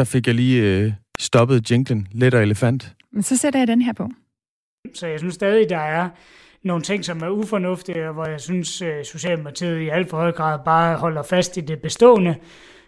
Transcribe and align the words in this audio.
Der 0.00 0.04
fik 0.04 0.26
jeg 0.26 0.34
lige 0.34 0.62
øh, 0.62 0.92
stoppet 1.18 1.70
jinglen. 1.70 2.08
Let 2.12 2.34
og 2.34 2.42
elefant. 2.42 2.94
Men 3.12 3.22
så 3.22 3.36
sætter 3.36 3.60
jeg 3.60 3.68
den 3.68 3.82
her 3.82 3.92
på. 3.92 4.08
Så 4.94 5.06
jeg 5.06 5.18
synes 5.18 5.34
stadig, 5.34 5.68
der 5.68 5.78
er 5.78 6.08
nogle 6.62 6.82
ting, 6.82 7.04
som 7.04 7.22
er 7.22 7.28
ufornuftige, 7.28 8.08
og 8.08 8.14
hvor 8.14 8.26
jeg 8.26 8.40
synes, 8.40 8.82
øh, 8.82 9.04
Socialdemokratiet 9.04 9.80
i 9.80 9.88
alt 9.88 10.10
for 10.10 10.16
høj 10.16 10.32
grad 10.32 10.58
bare 10.64 10.96
holder 10.96 11.22
fast 11.22 11.56
i 11.56 11.60
det 11.60 11.82
bestående, 11.82 12.36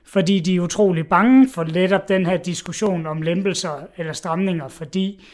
fordi 0.05 0.41
de 0.41 0.57
er 0.57 0.61
utrolig 0.61 1.07
bange 1.07 1.49
for 1.55 1.65
netop 1.65 2.09
den 2.09 2.27
her 2.27 2.37
diskussion 2.37 3.07
om 3.07 3.23
lempelser 3.23 3.87
eller 3.97 4.13
stramninger, 4.13 4.69
fordi 4.69 5.25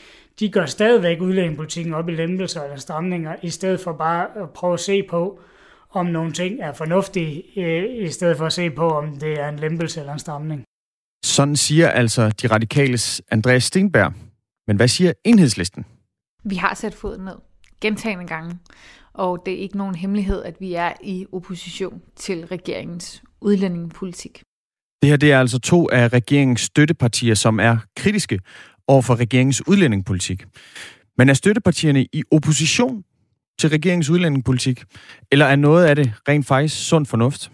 de 0.40 0.49
gør 0.49 0.67
stadigvæk 0.67 1.21
udlændingepolitikken 1.21 1.95
op 1.95 2.08
i 2.08 2.13
lempelser 2.13 2.63
eller 2.63 2.76
stramninger, 2.76 3.35
i 3.43 3.50
stedet 3.50 3.81
for 3.81 3.93
bare 3.93 4.26
at 4.43 4.50
prøve 4.50 4.75
at 4.75 4.81
se 4.81 5.03
på, 5.03 5.40
om 5.90 6.07
nogle 6.07 6.32
ting 6.32 6.61
er 6.61 6.72
fornuftige, 6.72 7.45
øh, 7.57 8.07
i 8.07 8.08
stedet 8.08 8.36
for 8.36 8.46
at 8.46 8.53
se 8.53 8.71
på, 8.71 8.89
om 8.89 9.17
det 9.17 9.40
er 9.40 9.49
en 9.49 9.58
lempelse 9.58 10.00
eller 10.00 10.13
en 10.13 10.18
stramning. 10.18 10.68
Sådan 11.25 11.57
siger 11.57 11.89
altså 11.89 12.31
de 12.31 12.46
radikales 12.46 13.22
Andreas 13.31 13.64
Stenberg. 13.64 14.13
Men 14.67 14.77
hvad 14.77 14.89
siger 14.89 15.13
enhedslisten? 15.25 15.85
Vi 16.44 16.54
har 16.54 16.75
sat 16.75 16.94
foden 16.94 17.25
ned 17.25 17.35
gentagende 17.81 18.27
gange, 18.27 18.58
og 19.13 19.43
det 19.46 19.54
er 19.54 19.58
ikke 19.58 19.77
nogen 19.77 19.94
hemmelighed, 19.94 20.43
at 20.43 20.54
vi 20.61 20.75
er 20.75 20.93
i 21.03 21.27
opposition 21.32 22.03
til 22.17 22.46
regeringens 22.46 23.22
udlændingepolitik. 23.41 24.43
Det 25.03 25.11
her 25.11 25.17
det 25.17 25.32
er 25.32 25.41
altså 25.41 25.58
to 25.58 25.89
af 25.93 26.08
regeringens 26.08 26.61
støttepartier, 26.61 27.35
som 27.35 27.61
er 27.61 27.77
kritiske 27.96 28.41
over 28.86 29.03
for 29.03 29.14
regeringens 29.14 29.69
udlændingepolitik. 29.69 30.44
Men 31.19 31.29
er 31.29 31.35
støttepartierne 31.35 32.06
i 32.12 32.22
opposition 32.30 33.05
til 33.58 33.70
regeringens 33.70 34.11
udlændingepolitik, 34.11 34.84
eller 35.33 35.47
er 35.47 35.56
noget 35.56 35.86
af 35.86 35.97
det 35.97 36.12
rent 36.28 36.47
faktisk 36.47 36.89
sund 36.89 37.06
fornuft? 37.06 37.50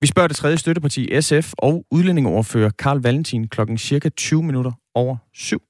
Vi 0.00 0.06
spørger 0.06 0.28
det 0.28 0.36
tredje 0.36 0.56
støtteparti, 0.56 1.20
SF, 1.20 1.52
og 1.58 1.84
udlændingeoverfører 1.90 2.70
Karl 2.78 2.98
Valentin 3.02 3.48
klokken 3.48 3.78
cirka 3.78 4.08
20 4.08 4.42
minutter 4.42 4.72
over 4.94 5.16
syv. 5.34 5.62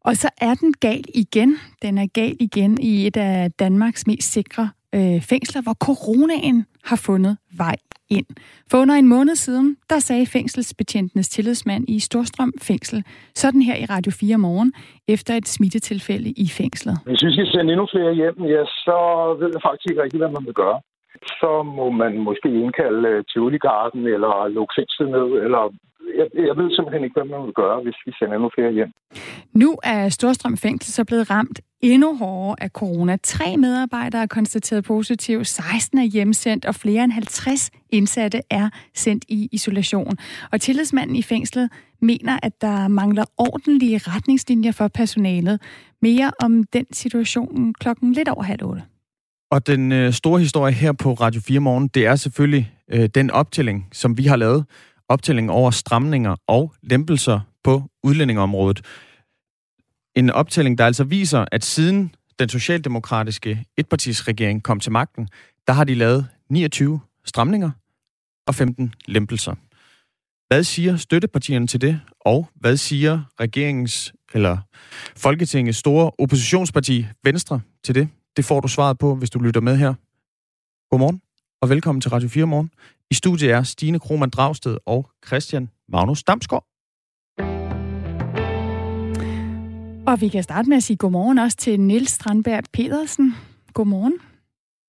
Og 0.00 0.16
så 0.16 0.28
er 0.40 0.54
den 0.54 0.72
gal 0.72 1.04
igen. 1.14 1.56
Den 1.82 1.98
er 1.98 2.06
gal 2.06 2.36
igen 2.40 2.78
i 2.80 3.06
et 3.06 3.16
af 3.16 3.52
Danmarks 3.52 4.06
mest 4.06 4.32
sikre 4.32 4.70
øh, 4.94 5.20
fængsler, 5.20 5.62
hvor 5.62 5.74
coronaen 5.74 6.66
har 6.84 6.96
fundet 7.06 7.36
vej 7.56 7.76
ind. 8.10 8.26
For 8.70 8.78
under 8.78 8.94
en 8.94 9.08
måned 9.08 9.34
siden, 9.34 9.76
der 9.90 9.98
sagde 9.98 10.26
fængselsbetjentenes 10.26 11.28
tillidsmand 11.28 11.84
i 11.88 12.00
Storstrøm 12.00 12.52
Fængsel, 12.62 13.04
sådan 13.34 13.62
her 13.62 13.76
i 13.76 13.84
Radio 13.84 14.12
4 14.12 14.38
morgen, 14.38 14.72
efter 15.08 15.34
et 15.34 15.48
smittetilfælde 15.48 16.30
i 16.30 16.48
fængslet. 16.48 16.96
Hvis 17.04 17.22
vi 17.24 17.32
skal 17.32 17.46
sende 17.46 17.72
endnu 17.72 17.86
flere 17.94 18.14
hjem, 18.14 18.38
ja, 18.54 18.62
så 18.64 18.96
ved 19.40 19.50
jeg 19.54 19.62
faktisk 19.66 19.86
ikke 19.90 20.02
rigtig, 20.02 20.18
hvad 20.18 20.30
man 20.36 20.44
vil 20.46 20.54
gøre. 20.54 20.80
Så 21.40 21.62
må 21.62 21.90
man 21.90 22.18
måske 22.18 22.48
indkalde 22.48 23.08
øh, 23.08 23.24
Tivoli 23.24 23.58
Garden 23.58 24.06
eller 24.06 24.48
lukke 24.48 24.74
fængslet 24.78 25.08
ned, 25.10 25.28
eller 25.44 25.62
jeg, 26.18 26.26
jeg 26.48 26.56
ved 26.56 26.70
simpelthen 26.70 27.04
ikke, 27.04 27.14
hvad 27.20 27.24
man 27.24 27.46
vil 27.46 27.52
gøre, 27.52 27.80
hvis 27.82 27.98
vi 28.06 28.12
sender 28.18 28.34
endnu 28.34 28.50
flere 28.54 28.72
hjem. 28.72 28.92
Nu 29.52 29.76
er 29.82 30.08
Storstrøm 30.08 30.56
Fængsel 30.56 30.92
så 30.92 31.04
blevet 31.04 31.30
ramt 31.30 31.60
endnu 31.80 32.16
hårdere 32.16 32.56
af 32.60 32.70
corona. 32.70 33.16
Tre 33.22 33.56
medarbejdere 33.56 34.22
er 34.22 34.26
konstateret 34.26 34.84
positiv, 34.84 35.44
16 35.44 35.98
er 35.98 36.02
hjemsendt, 36.02 36.64
og 36.64 36.74
flere 36.74 37.04
end 37.04 37.12
50 37.12 37.70
indsatte 37.90 38.40
er 38.50 38.68
sendt 38.94 39.24
i 39.28 39.48
isolation. 39.52 40.12
Og 40.52 40.60
tillidsmanden 40.60 41.16
i 41.16 41.22
fængslet 41.22 41.70
mener, 42.00 42.38
at 42.42 42.60
der 42.60 42.88
mangler 42.88 43.24
ordentlige 43.38 43.98
retningslinjer 43.98 44.72
for 44.72 44.88
personalet. 44.88 45.62
Mere 46.02 46.30
om 46.40 46.64
den 46.64 46.86
situation 46.92 47.74
klokken 47.74 48.12
lidt 48.12 48.28
over 48.28 48.42
halv 48.42 48.64
otte. 48.64 48.82
Og 49.50 49.66
den 49.66 49.92
øh, 49.92 50.12
store 50.12 50.40
historie 50.40 50.72
her 50.72 50.92
på 50.92 51.12
Radio 51.12 51.40
4 51.40 51.60
Morgen, 51.60 51.88
det 51.88 52.06
er 52.06 52.16
selvfølgelig 52.16 52.72
øh, 52.92 53.08
den 53.14 53.30
optælling, 53.30 53.88
som 53.92 54.18
vi 54.18 54.24
har 54.24 54.36
lavet. 54.36 54.64
Optælling 55.08 55.50
over 55.50 55.70
stramninger 55.70 56.36
og 56.46 56.74
lempelser 56.82 57.40
på 57.64 57.82
udlændingeområdet. 58.02 58.82
En 60.16 60.30
optælling, 60.30 60.78
der 60.78 60.86
altså 60.86 61.04
viser, 61.04 61.44
at 61.52 61.64
siden 61.64 62.14
den 62.38 62.48
socialdemokratiske 62.48 63.64
etpartisregering 63.76 64.62
kom 64.62 64.80
til 64.80 64.92
magten, 64.92 65.28
der 65.66 65.72
har 65.72 65.84
de 65.84 65.94
lavet 65.94 66.26
29 66.50 67.00
stramninger 67.24 67.70
og 68.46 68.54
15 68.54 68.94
lempelser. 69.06 69.54
Hvad 70.48 70.64
siger 70.64 70.96
støttepartierne 70.96 71.66
til 71.66 71.80
det, 71.80 72.00
og 72.20 72.48
hvad 72.54 72.76
siger 72.76 73.20
regeringens 73.40 74.12
eller 74.34 74.58
Folketingets 75.16 75.78
store 75.78 76.10
oppositionsparti 76.18 77.06
Venstre 77.24 77.60
til 77.84 77.94
det? 77.94 78.08
Det 78.36 78.44
får 78.44 78.60
du 78.60 78.68
svaret 78.68 78.98
på, 78.98 79.14
hvis 79.14 79.30
du 79.30 79.38
lytter 79.38 79.60
med 79.60 79.76
her. 79.76 79.94
Godmorgen 80.90 81.20
og 81.62 81.68
velkommen 81.68 82.00
til 82.00 82.10
Radio 82.10 82.28
4 82.28 82.46
Morgen. 82.46 82.70
I 83.10 83.14
studiet 83.14 83.50
er 83.50 83.62
Stine 83.62 83.98
Krohmann 83.98 84.30
Dragsted 84.30 84.76
og 84.86 85.10
Christian 85.26 85.70
Magnus 85.88 86.24
Damsgaard. 86.24 86.64
Og 90.06 90.20
vi 90.20 90.28
kan 90.28 90.42
starte 90.42 90.68
med 90.68 90.76
at 90.76 90.82
sige 90.82 90.96
godmorgen 90.96 91.38
også 91.38 91.56
til 91.56 91.80
Nils 91.80 92.10
Strandberg 92.10 92.64
Pedersen. 92.72 93.34
Godmorgen. 93.74 94.14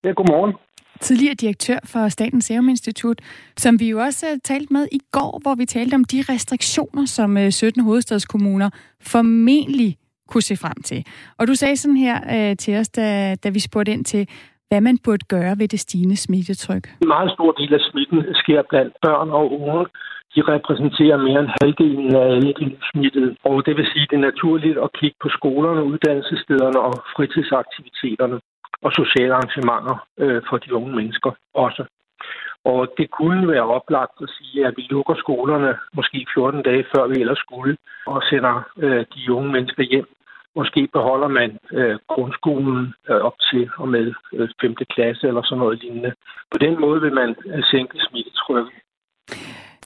Ja, 0.04 0.10
godmorgen. 0.10 0.54
Tidligere 1.00 1.34
direktør 1.34 1.78
for 1.84 2.08
Statens 2.08 2.44
Serum 2.44 2.68
Institut, 2.68 3.20
som 3.56 3.80
vi 3.80 3.88
jo 3.88 4.00
også 4.00 4.40
talte 4.44 4.72
med 4.72 4.88
i 4.92 5.00
går, 5.12 5.38
hvor 5.42 5.54
vi 5.54 5.66
talte 5.66 5.94
om 5.94 6.04
de 6.04 6.24
restriktioner, 6.28 7.06
som 7.06 7.50
17 7.50 7.80
øh, 7.80 7.84
hovedstadskommuner 7.84 8.70
formentlig 9.00 9.98
kunne 10.30 10.42
se 10.50 10.56
frem 10.56 10.78
til. 10.84 11.00
Og 11.38 11.48
du 11.48 11.54
sagde 11.54 11.76
sådan 11.76 11.96
her 11.96 12.16
øh, 12.34 12.56
til 12.56 12.76
os, 12.80 12.88
da, 12.88 13.34
da 13.34 13.48
vi 13.48 13.60
spurgte 13.60 13.92
ind 13.92 14.04
til, 14.04 14.28
hvad 14.68 14.80
man 14.80 14.98
burde 15.04 15.24
gøre 15.34 15.54
ved 15.60 15.68
det 15.68 15.80
stigende 15.80 16.16
smittetryk. 16.16 16.84
En 17.02 17.08
meget 17.08 17.30
stor 17.36 17.52
del 17.52 17.74
af 17.74 17.80
smitten 17.90 18.20
sker 18.34 18.62
blandt 18.70 18.92
børn 19.02 19.30
og 19.30 19.46
unge. 19.60 19.86
De 20.34 20.40
repræsenterer 20.54 21.16
mere 21.16 21.40
end 21.40 21.50
halvdelen 21.60 22.14
af 22.14 22.24
alle 22.34 22.52
de 22.60 22.76
smittede. 22.90 23.36
Og 23.44 23.66
det 23.66 23.76
vil 23.76 23.86
sige, 23.92 24.02
at 24.02 24.10
det 24.10 24.16
er 24.16 24.28
naturligt 24.30 24.78
at 24.78 24.92
kigge 24.98 25.16
på 25.22 25.28
skolerne, 25.28 25.84
uddannelsesstederne 25.84 26.80
og 26.80 26.94
fritidsaktiviteterne 27.16 28.40
og 28.82 28.90
sociale 29.00 29.34
arrangementer 29.34 29.96
øh, 30.18 30.42
for 30.48 30.56
de 30.56 30.74
unge 30.74 30.96
mennesker 30.96 31.30
også. 31.54 31.84
Og 32.64 32.80
det 32.98 33.10
kunne 33.10 33.48
være 33.48 33.70
oplagt 33.78 34.16
at 34.22 34.30
sige, 34.36 34.66
at 34.66 34.74
vi 34.76 34.84
lukker 34.90 35.14
skolerne 35.14 35.70
måske 35.94 36.26
14 36.34 36.62
dage 36.62 36.84
før 36.92 37.06
vi 37.06 37.20
ellers 37.20 37.38
skulle, 37.38 37.76
og 38.06 38.22
sender 38.30 38.54
øh, 38.84 39.04
de 39.14 39.32
unge 39.32 39.52
mennesker 39.52 39.82
hjem 39.82 40.08
Måske 40.58 40.88
beholder 40.92 41.28
man 41.28 41.50
øh, 41.72 41.98
grundskolen 42.08 42.94
øh, 43.10 43.20
op 43.28 43.36
til 43.50 43.70
og 43.76 43.88
med 43.88 44.06
øh, 44.32 44.48
5. 44.60 44.74
klasse 44.94 45.28
eller 45.28 45.42
sådan 45.42 45.58
noget 45.58 45.78
lignende. 45.82 46.12
På 46.52 46.58
den 46.58 46.80
måde 46.80 47.00
vil 47.00 47.14
man 47.20 47.36
øh, 47.46 47.62
sænke 47.70 47.98
smittetrykket. 48.08 48.72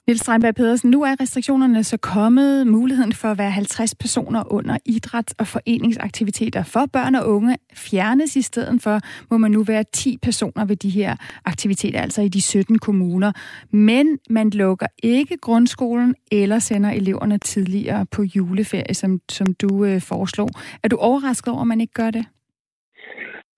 Niels 0.07 0.21
Strandberg 0.21 0.55
Pedersen, 0.55 0.89
nu 0.89 1.01
er 1.03 1.15
restriktionerne 1.21 1.83
så 1.83 1.97
kommet. 1.97 2.67
Muligheden 2.67 3.13
for 3.13 3.27
at 3.27 3.37
være 3.37 3.51
50 3.51 3.95
personer 3.95 4.53
under 4.53 4.77
idræts- 4.89 5.33
og 5.37 5.47
foreningsaktiviteter 5.47 6.63
for 6.63 6.85
børn 6.85 7.15
og 7.15 7.29
unge 7.29 7.57
fjernes 7.73 8.35
i 8.35 8.41
stedet 8.41 8.81
for, 8.81 8.99
må 9.31 9.37
man 9.37 9.51
nu 9.51 9.63
være 9.63 9.83
10 9.93 10.17
personer 10.21 10.65
ved 10.65 10.75
de 10.75 10.89
her 10.89 11.15
aktiviteter, 11.45 12.01
altså 12.01 12.21
i 12.21 12.27
de 12.27 12.41
17 12.41 12.79
kommuner. 12.79 13.31
Men 13.71 14.19
man 14.29 14.49
lukker 14.49 14.87
ikke 15.03 15.37
grundskolen 15.37 16.15
eller 16.31 16.59
sender 16.59 16.91
eleverne 16.91 17.37
tidligere 17.37 18.05
på 18.05 18.23
juleferie, 18.23 18.93
som, 18.93 19.19
som 19.31 19.53
du 19.53 19.85
øh, 19.85 20.01
foreslog. 20.01 20.49
Er 20.83 20.87
du 20.87 20.95
overrasket 20.95 21.53
over, 21.53 21.61
at 21.61 21.67
man 21.67 21.81
ikke 21.81 21.93
gør 21.93 22.11
det? 22.11 22.25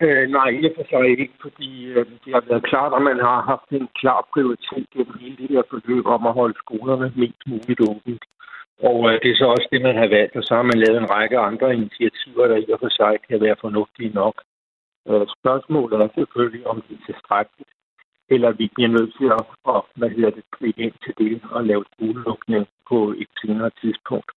Øh, 0.02 0.30
nej, 0.30 0.50
i 0.50 0.66
og 0.66 0.74
for 0.76 0.86
sig 0.90 1.06
ikke, 1.10 1.34
fordi 1.42 1.86
øh, 1.86 2.06
det 2.26 2.34
har 2.34 2.44
været 2.50 2.64
klart, 2.72 2.94
at 2.98 3.02
man 3.02 3.20
har 3.20 3.42
haft 3.52 3.70
en 3.72 3.88
klar 4.00 4.28
prioritet 4.34 4.86
gennem 4.94 5.18
hele 5.20 5.38
det 5.38 5.50
her 5.50 5.64
forløb 5.70 6.06
om 6.06 6.28
at 6.28 6.34
holde 6.34 6.58
skolerne 6.64 7.14
mest 7.16 7.42
muligt 7.48 7.82
åbent. 7.90 8.24
Og 8.90 8.98
øh, 9.10 9.14
det 9.22 9.30
er 9.32 9.38
så 9.42 9.46
også 9.56 9.68
det, 9.72 9.82
man 9.82 9.98
har 10.02 10.08
valgt, 10.08 10.36
og 10.36 10.44
så 10.44 10.56
har 10.56 10.66
man 10.72 10.80
lavet 10.84 10.98
en 11.00 11.12
række 11.16 11.38
andre 11.38 11.74
initiativer, 11.74 12.48
der 12.48 12.58
i 12.58 12.72
og 12.76 12.80
for 12.80 12.90
sig 13.00 13.14
kan 13.28 13.42
være 13.42 13.62
fornuftige 13.62 14.16
nok. 14.22 14.36
Øh, 15.10 15.26
spørgsmålet 15.38 16.02
er 16.02 16.10
selvfølgelig, 16.16 16.68
om 16.68 16.82
det 16.82 16.94
er 16.98 17.06
tilstrækkeligt, 17.06 17.72
eller 18.30 18.52
vi 18.52 18.66
bliver 18.76 18.92
nødt 18.98 19.12
til 19.20 19.28
at, 19.38 19.46
at 19.74 19.82
hvad 19.96 20.10
hedder 20.10 20.32
det, 20.38 20.44
blive 20.58 20.74
ind 20.86 20.96
til 21.04 21.14
det 21.18 21.42
og 21.52 21.66
lave 21.66 21.84
skolelukning 21.94 22.68
på 22.90 22.98
et 23.22 23.32
senere 23.42 23.72
tidspunkt. 23.82 24.32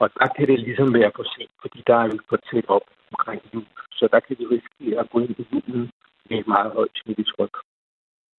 Og 0.00 0.10
der 0.18 0.28
kan 0.36 0.46
det 0.48 0.58
ligesom 0.58 0.94
være 0.94 1.10
for 1.16 1.26
sent, 1.34 1.54
fordi 1.62 1.82
der 1.86 1.96
er 2.02 2.08
vi 2.12 2.18
for 2.28 2.38
tæt 2.50 2.68
op 2.68 2.86
omkring 3.12 3.40
jul. 3.54 3.66
Så 3.98 4.08
der 4.12 4.20
kan 4.20 4.36
vi 4.38 4.44
risikere 4.44 5.00
at 5.00 5.10
gå 5.10 5.18
ind 5.18 5.34
i 5.38 5.46
julen 5.52 5.90
med 6.28 6.38
et 6.38 6.46
meget 6.46 6.70
højt 6.72 6.94
smittetryk. 7.02 7.54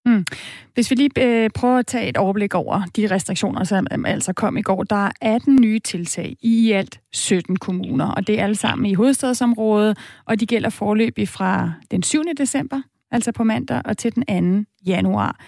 Mm. 0.06 0.25
Hvis 0.74 0.92
vi 0.92 0.95
lige 0.95 1.25
øh, 1.25 1.50
prøver 1.56 1.77
at 1.77 1.88
tage 1.88 2.10
et 2.10 2.18
overblik 2.18 2.56
over 2.56 2.81
de 2.95 3.07
restriktioner, 3.12 3.63
som 3.63 3.88
øhm, 3.94 4.06
altså 4.06 4.33
kom 4.33 4.57
i 4.57 4.62
går. 4.62 4.83
Der 4.83 4.95
er 4.95 5.12
18 5.21 5.56
nye 5.62 5.80
tiltag 5.80 6.36
i 6.42 6.71
alt 6.71 7.00
17 7.13 7.56
kommuner, 7.56 8.12
og 8.12 8.27
det 8.27 8.39
er 8.39 8.44
alle 8.44 8.56
sammen 8.56 8.86
i 8.86 8.94
hovedstadsområdet, 8.94 9.98
og 10.25 10.39
de 10.39 10.45
gælder 10.45 10.69
forløbig 10.69 11.27
fra 11.27 11.72
den 11.92 12.04
7. 12.04 12.24
december, 12.38 12.81
altså 13.12 13.31
på 13.31 13.44
mandag, 13.44 13.81
og 13.86 13.98
til 13.98 14.15
den 14.15 14.63
2. 14.65 14.69
januar. 14.86 15.39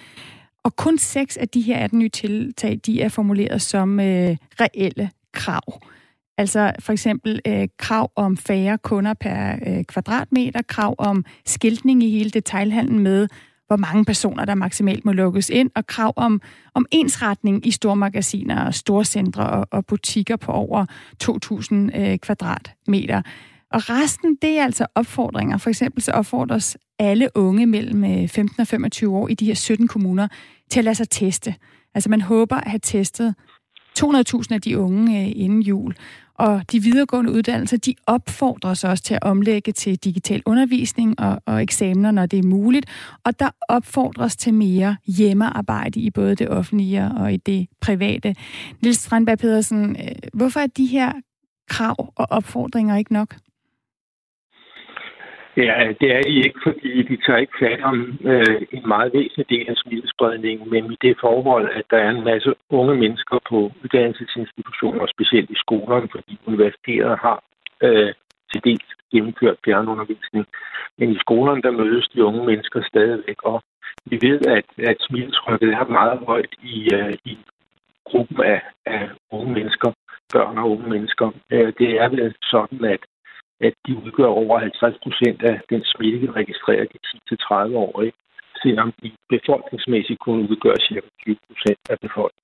Og 0.63 0.75
kun 0.75 0.97
seks 0.97 1.38
af 1.38 1.50
de 1.50 1.62
her 1.62 1.77
18 1.77 2.00
nye 2.00 2.09
tiltag, 2.09 2.79
de 2.85 3.01
er 3.01 3.09
formuleret 3.09 3.62
som 3.62 4.00
øh, 4.00 4.38
reelle 4.62 5.09
krav. 5.31 5.81
Altså 6.38 6.72
for 6.80 6.94
eksempel 6.94 7.39
øh, 7.48 7.68
krav 7.78 8.12
om 8.16 8.38
færre 8.38 8.78
kunder 8.78 9.13
per 9.13 9.56
øh, 9.68 9.83
kvadratmeter, 9.83 10.62
krav 10.62 10.95
om 10.98 11.25
skiltning 11.45 12.04
i 12.04 12.10
hele 12.10 12.30
detailhandlen 12.30 13.00
med, 13.00 13.28
hvor 13.68 13.78
mange 13.78 14.06
personer, 14.06 14.45
der 14.45 14.56
maksimalt 14.56 15.06
må 15.06 15.12
lukkes 15.12 15.50
ind, 15.50 15.69
og 15.75 15.88
krav 15.88 16.13
om, 16.16 16.42
om 16.74 16.86
ensretning 16.92 17.68
i 17.68 17.72
stormagasiner, 17.72 18.72
storcentre 18.72 19.50
og, 19.50 19.68
og 19.72 19.86
butikker 19.86 20.36
på 20.36 20.51
over 20.51 20.86
2.000 21.24 22.00
øh, 22.00 22.18
kvadratmeter. 22.18 23.22
Og 23.72 23.89
resten, 23.89 24.38
det 24.42 24.60
er 24.60 24.63
altså 24.63 24.86
opfordringer. 24.95 25.57
For 25.57 25.69
eksempel 25.69 26.04
så 26.04 26.12
opfordres 26.12 26.77
alle 27.00 27.30
unge 27.36 27.66
mellem 27.66 28.04
øh, 28.04 28.27
15 28.27 28.62
og 28.62 28.68
25 28.68 29.18
år 29.18 29.27
i 29.27 29.34
de 29.34 29.45
her 29.45 29.54
17 29.54 29.88
kommuner 29.88 30.27
til 30.69 30.80
at 30.80 30.84
lade 30.84 30.95
sig 30.95 31.10
teste. 31.10 31.56
Altså 31.95 32.10
man 32.10 32.22
håber 32.22 32.56
at 32.56 32.69
have 32.69 32.80
testet 32.84 33.36
200.000 33.99 34.53
af 34.53 34.61
de 34.61 34.79
unge 34.79 35.21
øh, 35.21 35.31
inden 35.35 35.61
jul. 35.61 35.95
Og 36.35 36.61
de 36.71 36.79
videregående 36.79 37.31
uddannelser, 37.31 37.77
de 37.77 37.95
opfordres 38.07 38.83
også 38.83 39.03
til 39.03 39.13
at 39.13 39.23
omlægge 39.23 39.71
til 39.71 39.97
digital 39.97 40.43
undervisning 40.45 41.19
og, 41.19 41.41
og 41.45 41.63
eksamener, 41.63 42.11
når 42.11 42.25
det 42.25 42.39
er 42.39 42.47
muligt. 42.47 42.85
Og 43.23 43.39
der 43.39 43.49
opfordres 43.69 44.35
til 44.35 44.53
mere 44.53 44.97
hjemmearbejde 45.07 45.99
i 45.99 46.09
både 46.09 46.35
det 46.35 46.49
offentlige 46.49 47.03
og 47.03 47.33
i 47.33 47.38
det 47.38 47.67
private. 47.81 48.35
Nils 48.83 48.99
Strandberg 48.99 49.38
Pedersen, 49.38 49.95
øh, 49.95 50.11
hvorfor 50.33 50.59
er 50.59 50.67
de 50.67 50.85
her 50.85 51.13
krav 51.69 52.13
og 52.15 52.27
opfordringer 52.29 52.97
ikke 52.97 53.13
nok? 53.13 53.35
Ja, 55.57 55.94
det 56.01 56.12
er 56.15 56.21
de 56.21 56.36
ikke, 56.45 56.59
fordi 56.63 57.03
de 57.03 57.18
tager 57.25 57.39
ikke 57.39 57.59
fat 57.59 57.81
om 57.81 58.19
øh, 58.25 58.62
en 58.71 58.88
meget 58.88 59.13
væsentlig 59.13 59.50
del 59.50 59.69
af 59.69 59.75
smittespredningen, 59.75 60.69
men 60.69 60.92
i 60.92 60.98
det 61.01 61.18
forhold, 61.19 61.69
at 61.74 61.86
der 61.89 61.98
er 61.98 62.09
en 62.09 62.24
masse 62.24 62.53
unge 62.69 62.95
mennesker 62.95 63.38
på 63.50 63.71
uddannelsesinstitutioner, 63.83 65.06
specielt 65.07 65.50
i 65.50 65.56
skolerne, 65.56 66.07
fordi 66.12 66.39
universiteter 66.45 67.18
har 67.18 67.44
øh, 67.83 68.13
til 68.51 68.63
dels 68.63 68.89
gennemført 69.13 69.57
fjernundervisning. 69.65 70.45
Men 70.98 71.12
i 71.12 71.18
skolerne, 71.19 71.62
der 71.62 71.71
mødes 71.71 72.07
de 72.07 72.25
unge 72.25 72.45
mennesker 72.45 72.81
stadigvæk, 72.83 73.44
og 73.44 73.62
vi 74.06 74.19
ved, 74.21 74.39
at, 74.57 74.65
at 74.89 74.98
smittetrykket 75.00 75.74
er 75.74 75.86
meget 75.86 76.19
højt 76.27 76.53
i, 76.63 76.94
øh, 76.94 77.13
i 77.25 77.38
gruppen 78.06 78.44
af, 78.44 78.62
af 78.86 79.09
unge 79.31 79.53
mennesker, 79.53 79.92
børn 80.33 80.57
og 80.57 80.71
unge 80.71 80.89
mennesker. 80.89 81.31
Øh, 81.51 81.74
det 81.80 81.89
er 82.01 82.09
vel 82.09 82.36
sådan, 82.42 82.86
at 82.86 83.00
at 83.68 83.74
de 83.88 83.92
udgør 84.04 84.31
over 84.42 84.60
50 84.60 84.98
procent 85.04 85.40
af 85.52 85.62
den 85.69 85.81
smitte, 85.92 86.19
vi 86.19 86.28
registrerer 86.40 86.86
de 86.92 86.98
10-30-årige, 87.31 88.13
selvom 88.63 88.94
de 89.04 89.12
befolkningsmæssigt 89.30 90.19
kun 90.19 90.38
udgør 90.50 90.75
cirka 90.88 91.08
20 91.24 91.36
procent 91.48 91.81
af 91.90 91.98
befolkningen. 92.06 92.42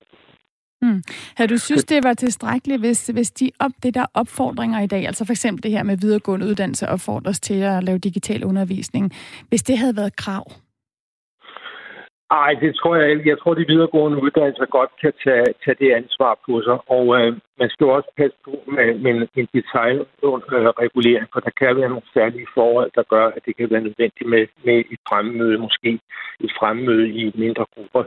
Mm. 0.82 1.02
Havde 1.36 1.48
du 1.54 1.58
synes, 1.58 1.84
det 1.84 2.04
var 2.04 2.14
tilstrækkeligt, 2.14 2.80
hvis, 2.80 3.06
hvis 3.06 3.30
de 3.30 3.50
op, 3.60 3.70
det 3.82 3.94
der 3.94 4.06
opfordringer 4.14 4.80
i 4.80 4.86
dag, 4.86 5.06
altså 5.06 5.24
for 5.26 5.32
eksempel 5.32 5.62
det 5.62 5.70
her 5.70 5.82
med 5.82 5.96
videregående 5.96 6.46
uddannelse 6.46 6.88
opfordres 6.88 7.40
til 7.40 7.60
at 7.62 7.84
lave 7.84 7.98
digital 7.98 8.44
undervisning, 8.44 9.12
hvis 9.48 9.62
det 9.62 9.78
havde 9.78 9.96
været 9.96 10.16
krav? 10.16 10.44
Nej, 12.30 12.52
det 12.62 12.76
tror 12.76 12.96
jeg 12.96 13.10
ikke. 13.10 13.28
Jeg 13.28 13.38
tror, 13.38 13.54
de 13.54 13.70
videregående 13.72 14.22
uddannelser 14.22 14.66
godt 14.66 14.90
kan 15.00 15.12
tage, 15.24 15.46
tage 15.64 15.76
det 15.80 15.90
ansvar 15.92 16.38
på 16.46 16.62
sig. 16.66 16.78
Og 16.96 17.04
øh, 17.18 17.32
man 17.60 17.70
skal 17.70 17.86
også 17.86 18.10
passe 18.16 18.36
på 18.44 18.54
med, 18.76 18.88
med 19.04 19.12
en 19.40 19.48
detaljregulering, 19.54 21.26
øh, 21.28 21.32
for 21.32 21.40
der 21.40 21.50
kan 21.60 21.76
være 21.76 21.88
nogle 21.88 22.12
særlige 22.14 22.46
forhold, 22.54 22.90
der 22.94 23.02
gør, 23.02 23.26
at 23.36 23.42
det 23.46 23.56
kan 23.56 23.70
være 23.70 23.86
nødvendigt 23.88 24.28
med, 24.32 24.46
med 24.64 24.78
et 24.92 25.00
fremmøde, 25.08 25.58
måske 25.58 25.90
et 26.40 26.52
fremmøde 26.58 27.08
i 27.08 27.32
mindre 27.34 27.64
grupper. 27.74 28.02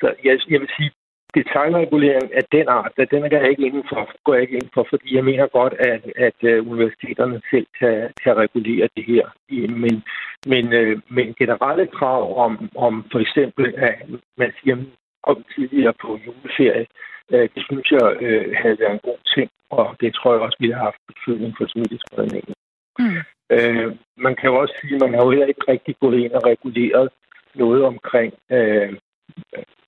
Så 0.00 0.06
jeg, 0.24 0.34
jeg 0.50 0.60
vil 0.60 0.70
sige, 0.76 0.90
detaljregulering 1.34 2.34
af 2.34 2.44
den 2.52 2.68
art, 2.68 2.92
der, 2.96 3.04
den 3.04 3.24
er 3.24 3.40
jeg 3.40 3.50
ikke 3.50 3.66
inden 3.66 3.84
for, 3.88 4.10
går 4.24 4.34
jeg 4.34 4.42
ikke 4.42 4.54
ind 4.54 4.70
for, 4.74 4.86
fordi 4.90 5.16
jeg 5.16 5.24
mener 5.24 5.46
godt, 5.46 5.74
at, 5.78 6.02
at 6.26 6.38
uh, 6.42 6.70
universiteterne 6.70 7.40
selv 7.50 7.66
kan, 7.78 8.10
kan 8.24 8.36
regulere 8.36 8.88
det 8.96 9.04
her. 9.04 9.26
Men, 9.82 10.04
men, 10.46 10.64
uh, 10.80 11.00
men 11.16 11.34
generelle 11.38 11.86
krav 11.86 12.38
om, 12.44 12.70
om 12.76 13.04
for 13.12 13.18
eksempel, 13.18 13.74
at 13.76 13.94
man 14.36 14.52
siger 14.60 14.76
om 15.22 15.44
tidligere 15.54 15.94
på 16.02 16.18
juleferie, 16.26 16.86
uh, 17.32 17.46
det 17.54 17.62
synes 17.68 17.86
jeg 17.90 18.06
havde 18.62 18.78
været 18.80 18.92
en 18.92 19.06
god 19.08 19.20
ting, 19.34 19.50
og 19.70 19.96
det 20.00 20.14
tror 20.14 20.32
jeg 20.32 20.42
også, 20.42 20.56
vi 20.60 20.70
har 20.70 20.82
haft 20.88 21.00
betydning 21.10 21.54
for 21.58 21.66
smittespredningen. 21.66 22.54
Mm. 22.98 23.20
Uh, 23.54 23.88
man 24.16 24.34
kan 24.36 24.50
jo 24.50 24.56
også 24.62 24.74
sige, 24.80 24.94
at 24.94 25.00
man 25.00 25.14
har 25.14 25.24
jo 25.24 25.30
heller 25.30 25.46
ikke 25.46 25.64
rigtig 25.68 25.94
gået 26.00 26.18
ind 26.18 26.32
og 26.32 26.46
reguleret 26.46 27.08
noget 27.54 27.82
omkring 27.84 28.32
uh, 28.50 28.90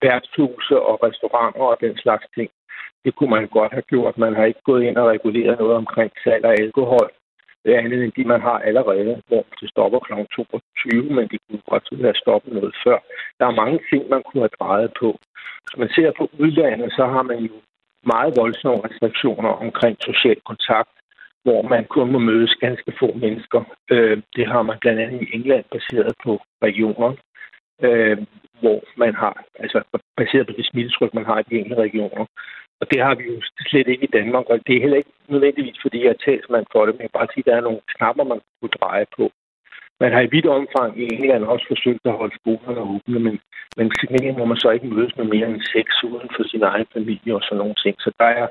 værtshuse 0.03 0.77
og 0.89 0.95
restauranter 1.07 1.65
og 1.73 1.77
den 1.81 1.97
slags 1.97 2.27
ting. 2.37 2.51
Det 3.05 3.15
kunne 3.15 3.31
man 3.37 3.47
godt 3.47 3.73
have 3.73 3.89
gjort. 3.93 4.19
Man 4.19 4.35
har 4.35 4.45
ikke 4.45 4.65
gået 4.71 4.83
ind 4.85 4.97
og 4.97 5.09
reguleret 5.15 5.59
noget 5.59 5.77
omkring 5.83 6.13
salg 6.25 6.45
af 6.45 6.55
alkohol. 6.65 7.11
Det 7.65 7.75
er 7.75 7.79
andet 7.79 8.05
end 8.05 8.13
de, 8.17 8.25
man 8.25 8.41
har 8.41 8.59
allerede, 8.69 9.23
hvor 9.29 9.45
det 9.61 9.69
stopper 9.71 9.99
kl. 9.99 10.13
22, 10.37 11.03
men 11.17 11.29
de 11.33 11.39
kunne 11.45 11.63
godt 11.71 11.89
have 12.01 12.15
stoppet 12.15 12.53
noget 12.53 12.75
før. 12.85 12.99
Der 13.39 13.47
er 13.47 13.61
mange 13.63 13.81
ting, 13.91 14.09
man 14.09 14.23
kunne 14.23 14.43
have 14.47 14.59
drejet 14.61 14.91
på. 15.01 15.09
Hvis 15.63 15.77
man 15.79 15.89
ser 15.97 16.11
på 16.19 16.25
udlandet, 16.39 16.93
så 16.93 17.05
har 17.07 17.23
man 17.23 17.39
jo 17.39 17.55
meget 18.13 18.37
voldsomme 18.37 18.85
restriktioner 18.89 19.51
omkring 19.65 19.97
social 20.01 20.41
kontakt, 20.51 20.93
hvor 21.45 21.63
man 21.63 21.85
kun 21.85 22.13
må 22.13 22.19
mødes 22.19 22.55
ganske 22.55 22.93
få 23.01 23.09
mennesker. 23.25 23.61
Øh, 23.91 24.23
det 24.37 24.47
har 24.47 24.63
man 24.63 24.79
blandt 24.81 25.01
andet 25.01 25.23
i 25.23 25.35
England 25.37 25.65
baseret 25.73 26.15
på 26.25 26.33
regioner 26.63 27.13
øh, 27.83 28.19
hvor 28.61 28.81
man 28.97 29.15
har, 29.15 29.45
altså 29.59 29.79
baseret 30.17 30.47
på 30.47 30.53
det 30.57 30.67
smittetryk, 30.67 31.15
man 31.15 31.25
har 31.25 31.39
i 31.39 31.49
de 31.51 31.59
enkelte 31.59 31.83
regioner. 31.83 32.27
Og 32.81 32.87
det 32.91 33.01
har 33.07 33.15
vi 33.15 33.25
jo 33.33 33.37
slet 33.71 33.89
ikke 33.89 34.05
i 34.05 34.15
Danmark, 34.19 34.47
og 34.53 34.59
det 34.67 34.77
er 34.77 34.81
heller 34.81 34.97
ikke 34.97 35.15
nødvendigvis, 35.29 35.79
fordi 35.83 35.99
jeg 36.05 36.11
er 36.13 36.25
talsmand 36.25 36.67
for 36.73 36.87
det, 36.87 36.95
men 36.95 37.03
jeg 37.03 37.11
bare 37.19 37.33
sige, 37.33 37.45
at 37.45 37.51
der 37.51 37.57
er 37.57 37.69
nogle 37.69 37.81
knapper, 37.95 38.25
man 38.25 38.41
kunne 38.61 38.77
dreje 38.81 39.07
på. 39.17 39.25
Man 40.01 40.13
har 40.13 40.21
i 40.25 40.33
vidt 40.35 40.47
omfang 40.47 40.91
i 41.03 41.05
England 41.15 41.45
også 41.45 41.67
forsøgt 41.69 42.05
at 42.05 42.19
holde 42.21 42.39
skolerne 42.41 42.81
åbne, 42.95 43.19
men, 43.27 43.41
men 43.77 43.87
til 43.91 44.35
må 44.39 44.45
man 44.45 44.57
så 44.57 44.71
ikke 44.71 44.87
mødes 44.87 45.17
med 45.17 45.25
mere 45.25 45.49
end 45.49 45.63
seks 45.75 46.05
uden 46.05 46.29
for 46.37 46.45
sin 46.49 46.63
egen 46.63 46.87
familie 46.93 47.35
og 47.35 47.43
sådan 47.43 47.59
nogle 47.59 47.75
ting. 47.85 47.95
Så 47.99 48.11
der 48.21 48.31
er, 48.41 48.47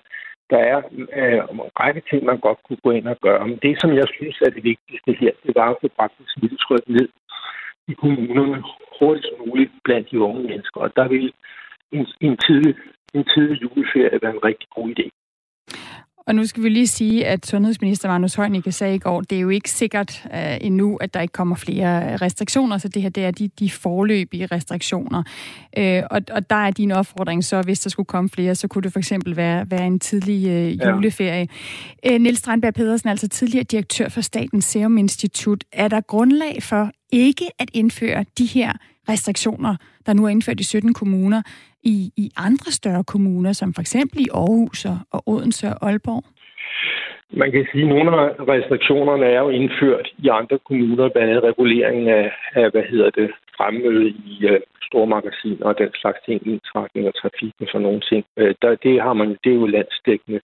der 0.50 0.62
er 0.74 0.78
øh, 1.20 1.42
en 1.52 1.60
række 1.82 2.02
ting, 2.10 2.26
man 2.26 2.40
godt 2.40 2.60
kunne 2.64 2.82
gå 2.86 2.92
ind 2.92 3.08
og 3.08 3.18
gøre. 3.22 3.48
Men 3.48 3.60
det, 3.66 3.82
som 3.82 3.90
jeg 4.00 4.08
synes 4.18 4.38
er 4.42 4.50
det 4.50 4.64
vigtigste 4.64 5.12
her, 5.22 5.32
det 5.46 5.56
var 5.56 5.70
at 5.70 5.78
få 5.82 5.88
bragt 5.98 6.14
smittetrykket 6.36 6.90
ned 6.98 7.08
i 7.88 7.94
kommunerne 7.94 8.64
hurtigst 9.00 9.32
muligt 9.40 9.72
blandt 9.84 10.12
de 10.12 10.20
unge 10.20 10.44
mennesker. 10.44 10.82
Og 10.82 10.96
der 10.96 11.08
vil 11.08 11.34
en, 11.92 12.08
en, 12.22 12.38
tidlig, 12.38 12.76
en 13.14 13.26
tidlig 13.34 13.62
juleferie 13.62 14.20
være 14.22 14.36
en 14.36 14.44
rigtig 14.44 14.70
god 14.70 14.90
idé. 14.90 15.06
Og 16.28 16.36
nu 16.36 16.46
skal 16.46 16.64
vi 16.64 16.70
lige 16.70 16.88
sige, 16.88 17.26
at 17.26 17.46
sundhedsminister 17.46 18.08
Magnus 18.08 18.36
Heunicke 18.36 18.72
sagde 18.72 18.96
i 18.96 19.00
går, 19.00 19.22
det 19.22 19.36
er 19.36 19.40
jo 19.40 19.50
ikke 19.50 19.70
sikkert 19.70 20.26
uh, 20.26 20.66
endnu, 20.66 20.96
at 20.96 21.14
der 21.14 21.22
ikke 21.22 21.32
kommer 21.32 21.56
flere 21.56 22.18
restriktioner, 22.18 22.78
så 22.78 22.88
det 22.88 23.02
her 23.02 23.10
det 23.10 23.26
er 23.26 23.32
de, 23.32 23.48
de 23.60 23.70
forløbige 23.70 24.46
restriktioner. 24.46 25.24
Uh, 25.78 26.02
og, 26.12 26.22
og 26.32 26.50
der 26.50 26.56
er 26.56 26.72
din 26.72 26.92
opfordring 26.92 27.44
så, 27.44 27.62
hvis 27.62 27.80
der 27.80 27.90
skulle 27.90 28.08
komme 28.08 28.30
flere, 28.30 28.56
så 28.56 28.68
kunne 28.68 28.82
det 28.82 28.92
for 28.92 29.00
eksempel 29.00 29.36
være, 29.36 29.72
være 29.72 29.88
en 29.88 30.00
tidlig 30.00 30.72
uh, 30.74 30.88
juleferie. 30.88 31.48
Ja. 32.04 32.16
Uh, 32.16 32.22
Niels 32.22 32.40
Strandberg 32.40 32.74
Pedersen, 32.74 33.10
altså 33.10 33.28
tidligere 33.28 33.64
direktør 33.64 34.10
for 34.10 34.22
Statens 34.22 34.66
Serum 34.66 34.98
Institut. 34.98 35.64
Er 35.72 35.88
der 35.88 36.02
grundlag 36.02 36.64
for 36.64 36.92
ikke 37.12 37.46
at 37.60 37.70
indføre 37.74 38.26
de 38.38 38.46
her 38.46 38.74
restriktioner, 39.10 39.76
der 40.06 40.14
nu 40.14 40.26
er 40.26 40.30
indført 40.30 40.60
i 40.60 40.64
17 40.64 40.94
kommuner, 40.94 41.42
i, 41.84 42.12
i 42.18 42.30
andre 42.38 42.72
større 42.72 43.04
kommuner, 43.04 43.54
som 43.54 43.74
for 43.74 43.82
eksempel 43.82 44.20
i 44.20 44.28
Aarhus 44.34 44.86
og 45.12 45.24
Odense 45.26 45.68
og 45.68 45.90
Aalborg? 45.90 46.24
Man 47.42 47.52
kan 47.52 47.68
sige, 47.72 47.84
at 47.84 47.90
nogle 47.90 48.12
af 48.22 48.30
restriktionerne 48.54 49.26
er 49.26 49.40
jo 49.40 49.50
indført 49.50 50.08
i 50.18 50.28
andre 50.28 50.60
kommuner, 50.68 51.10
blandt 51.10 51.30
andet 51.30 51.44
reguleringen 51.44 52.08
af, 52.08 52.32
af 52.56 52.72
hvad 52.72 52.84
hedder 52.92 53.10
det, 53.10 53.32
fremmøde 53.58 54.10
i 54.10 54.36
øh, 54.48 54.54
uh, 54.54 54.60
store 54.88 55.08
magasiner 55.08 55.66
og 55.66 55.78
den 55.78 55.92
slags 56.02 56.20
ting, 56.26 56.48
indtrækning 56.48 57.08
og 57.08 57.16
trafik 57.22 57.54
og 57.62 57.68
sådan 57.68 57.82
nogle 57.82 58.02
ting. 58.12 58.26
Uh, 58.42 58.52
der, 58.62 58.76
det 58.86 59.02
har 59.02 59.14
man, 59.14 59.30
det 59.44 59.50
er 59.52 59.62
jo 59.62 59.66
landsdækkende. 59.66 60.40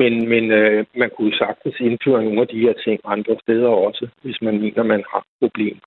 Men, 0.00 0.28
men 0.32 0.44
uh, 0.60 0.84
man 1.02 1.10
kunne 1.16 1.34
sagtens 1.42 1.76
indføre 1.80 2.24
nogle 2.24 2.40
af 2.40 2.48
de 2.48 2.60
her 2.64 2.74
ting 2.84 3.00
andre 3.04 3.36
steder 3.42 3.68
også, 3.68 4.08
hvis 4.22 4.38
man 4.42 4.60
mener, 4.60 4.82
man 4.82 5.04
har 5.12 5.22
problem. 5.42 5.78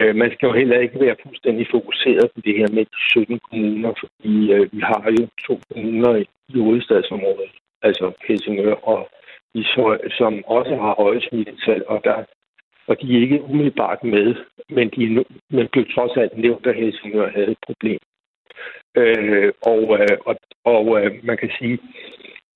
Øh, 0.00 0.16
man 0.16 0.30
skal 0.32 0.46
jo 0.46 0.52
heller 0.52 0.78
ikke 0.78 1.00
være 1.00 1.16
fuldstændig 1.22 1.66
fokuseret 1.70 2.30
på 2.34 2.40
det 2.40 2.54
her 2.60 2.68
med 2.76 2.84
de 2.84 3.00
17 3.10 3.38
kommuner, 3.50 3.92
fordi 4.00 4.52
øh, 4.52 4.72
vi 4.72 4.80
har 4.80 5.14
jo 5.18 5.28
to 5.46 5.60
kommuner 5.72 6.24
i 6.48 6.58
hovedstadsområdet, 6.58 7.52
altså 7.82 8.12
Helsingør 8.28 8.74
og 8.74 9.08
Ishøj, 9.54 9.98
som 10.18 10.44
også 10.46 10.74
har 10.76 10.94
høje 11.02 11.20
smittetal, 11.20 11.82
og 11.86 12.00
der 12.04 12.24
og 12.88 13.00
de 13.00 13.16
er 13.16 13.20
ikke 13.20 13.42
umiddelbart 13.42 14.04
med, 14.04 14.34
men 14.68 14.90
de 14.90 15.24
men 15.50 15.68
blev 15.72 15.84
trods 15.94 16.16
alt 16.16 16.38
nævnt, 16.38 16.66
at 16.66 16.76
Helsingør 16.76 17.30
havde 17.30 17.50
et 17.50 17.64
problem. 17.66 17.98
Øh, 18.96 19.52
og 19.72 19.82
øh, 20.00 20.16
og, 20.26 20.36
og 20.64 20.84
øh, 21.00 21.10
man 21.24 21.36
kan 21.36 21.50
sige, 21.58 21.78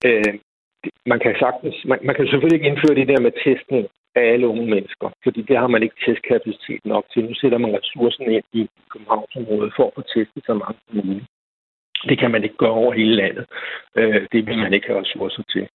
øh, 0.07 0.35
man 1.07 1.19
kan 1.21 1.35
sagtens, 1.39 1.77
man, 1.85 1.99
man 2.03 2.15
kan 2.15 2.27
selvfølgelig 2.27 2.57
ikke 2.57 2.69
indføre 2.69 2.99
det 3.01 3.09
der 3.09 3.21
med 3.21 3.33
testning 3.45 3.87
af 4.15 4.25
alle 4.33 4.47
unge 4.49 4.67
mennesker, 4.75 5.09
fordi 5.25 5.41
det 5.43 5.57
har 5.63 5.67
man 5.75 5.83
ikke 5.83 6.01
testkapacitet 6.07 6.83
nok 6.85 7.05
til. 7.13 7.25
Nu 7.25 7.35
sætter 7.35 7.59
man 7.59 7.77
ressourcerne 7.79 8.33
ind 8.37 8.49
i 8.53 8.69
Københavnsområdet 8.93 9.73
for 9.77 9.87
at 9.87 9.93
få 9.97 10.03
testet 10.15 10.43
så 10.47 10.55
mange 10.63 10.79
som 10.87 10.97
muligt. 11.07 11.27
Det 12.11 12.19
kan 12.19 12.31
man 12.31 12.45
ikke 12.45 12.57
gøre 12.57 12.77
over 12.83 12.93
hele 12.93 13.15
landet. 13.23 13.45
Øh, 13.99 14.27
det 14.33 14.47
vil 14.47 14.59
man 14.59 14.73
ikke 14.75 14.87
have 14.87 15.01
ressourcer 15.01 15.43
til. 15.55 15.69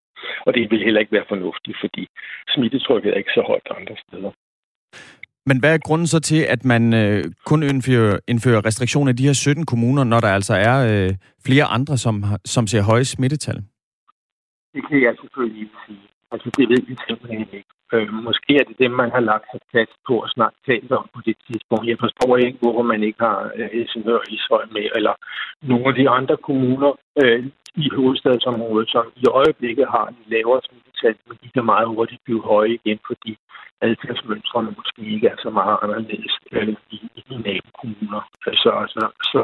Og 0.45 0.53
det 0.53 0.71
vil 0.71 0.83
heller 0.83 0.99
ikke 0.99 1.15
være 1.17 1.31
fornuftigt, 1.33 1.77
fordi 1.83 2.07
smittetrykket 2.53 3.11
er 3.13 3.17
ikke 3.17 3.37
så 3.37 3.43
højt 3.47 3.67
andre 3.79 3.95
steder. 4.07 4.31
Men 5.49 5.59
hvad 5.59 5.73
er 5.73 5.85
grunden 5.87 6.07
så 6.07 6.19
til, 6.19 6.41
at 6.55 6.65
man 6.65 6.93
øh, 6.93 7.23
kun 7.45 7.63
indfører, 7.63 8.19
indfører 8.27 8.65
restriktioner 8.65 9.11
i 9.11 9.15
de 9.15 9.27
her 9.27 9.33
17 9.33 9.65
kommuner, 9.65 10.03
når 10.03 10.19
der 10.19 10.27
altså 10.27 10.53
er 10.53 10.77
øh, 10.91 11.11
flere 11.45 11.65
andre, 11.65 11.97
som, 11.97 12.23
som 12.45 12.67
ser 12.67 12.81
høje 12.81 13.05
smittetal? 13.05 13.57
Det 14.73 14.81
kan 14.89 15.01
jeg 15.01 15.15
selvfølgelig 15.21 15.61
ikke 15.61 15.77
sige. 15.87 16.05
Altså, 16.31 16.49
det 16.57 16.69
ved 16.69 16.81
vi 16.87 16.95
simpelthen 17.07 17.47
ikke. 17.59 17.74
Øh, 17.93 18.13
måske 18.27 18.51
er 18.59 18.65
det 18.69 18.77
det, 18.79 18.91
man 18.91 19.11
har 19.11 19.23
lagt 19.31 19.45
sig 19.51 19.61
fast 19.75 19.95
på 20.07 20.19
at 20.19 20.29
snakke 20.35 20.57
talt 20.69 20.91
om 20.91 21.05
på 21.15 21.21
det 21.25 21.35
tidspunkt. 21.47 21.87
Jeg 21.87 21.99
forstår 22.05 22.37
ikke, 22.37 22.59
hvorfor 22.61 22.81
man 22.81 23.03
ikke 23.03 23.21
har 23.27 23.51
øh, 23.55 23.69
Helsingør 23.73 24.17
og 24.23 24.29
Ishøj 24.35 24.65
med, 24.71 24.85
eller 24.95 25.13
nogle 25.61 25.87
af 25.87 25.95
de 25.95 26.09
andre 26.09 26.37
kommuner 26.37 26.91
øh, 27.21 27.45
i 27.75 27.89
hovedstadsområdet, 27.95 28.89
som 28.89 29.05
i 29.15 29.25
øjeblikket 29.41 29.87
har 29.95 30.05
en 30.07 30.17
lavere 30.27 30.61
smittetal, 30.67 31.15
men 31.27 31.37
de 31.43 31.49
kan 31.53 31.65
meget 31.65 31.87
hurtigt 31.87 32.21
blive 32.25 32.43
høje 32.43 32.71
igen, 32.79 32.99
fordi 33.07 33.37
adfærdsmønstrene 33.81 34.75
måske 34.79 35.01
ikke 35.15 35.27
er 35.27 35.37
så 35.45 35.49
meget 35.49 35.77
anderledes 35.83 36.33
øh, 36.51 36.75
i, 36.95 36.97
i 37.15 37.21
de 37.29 37.35
nabokommuner. 37.47 38.21
Så, 38.43 38.71
så, 38.93 39.03
så, 39.31 39.41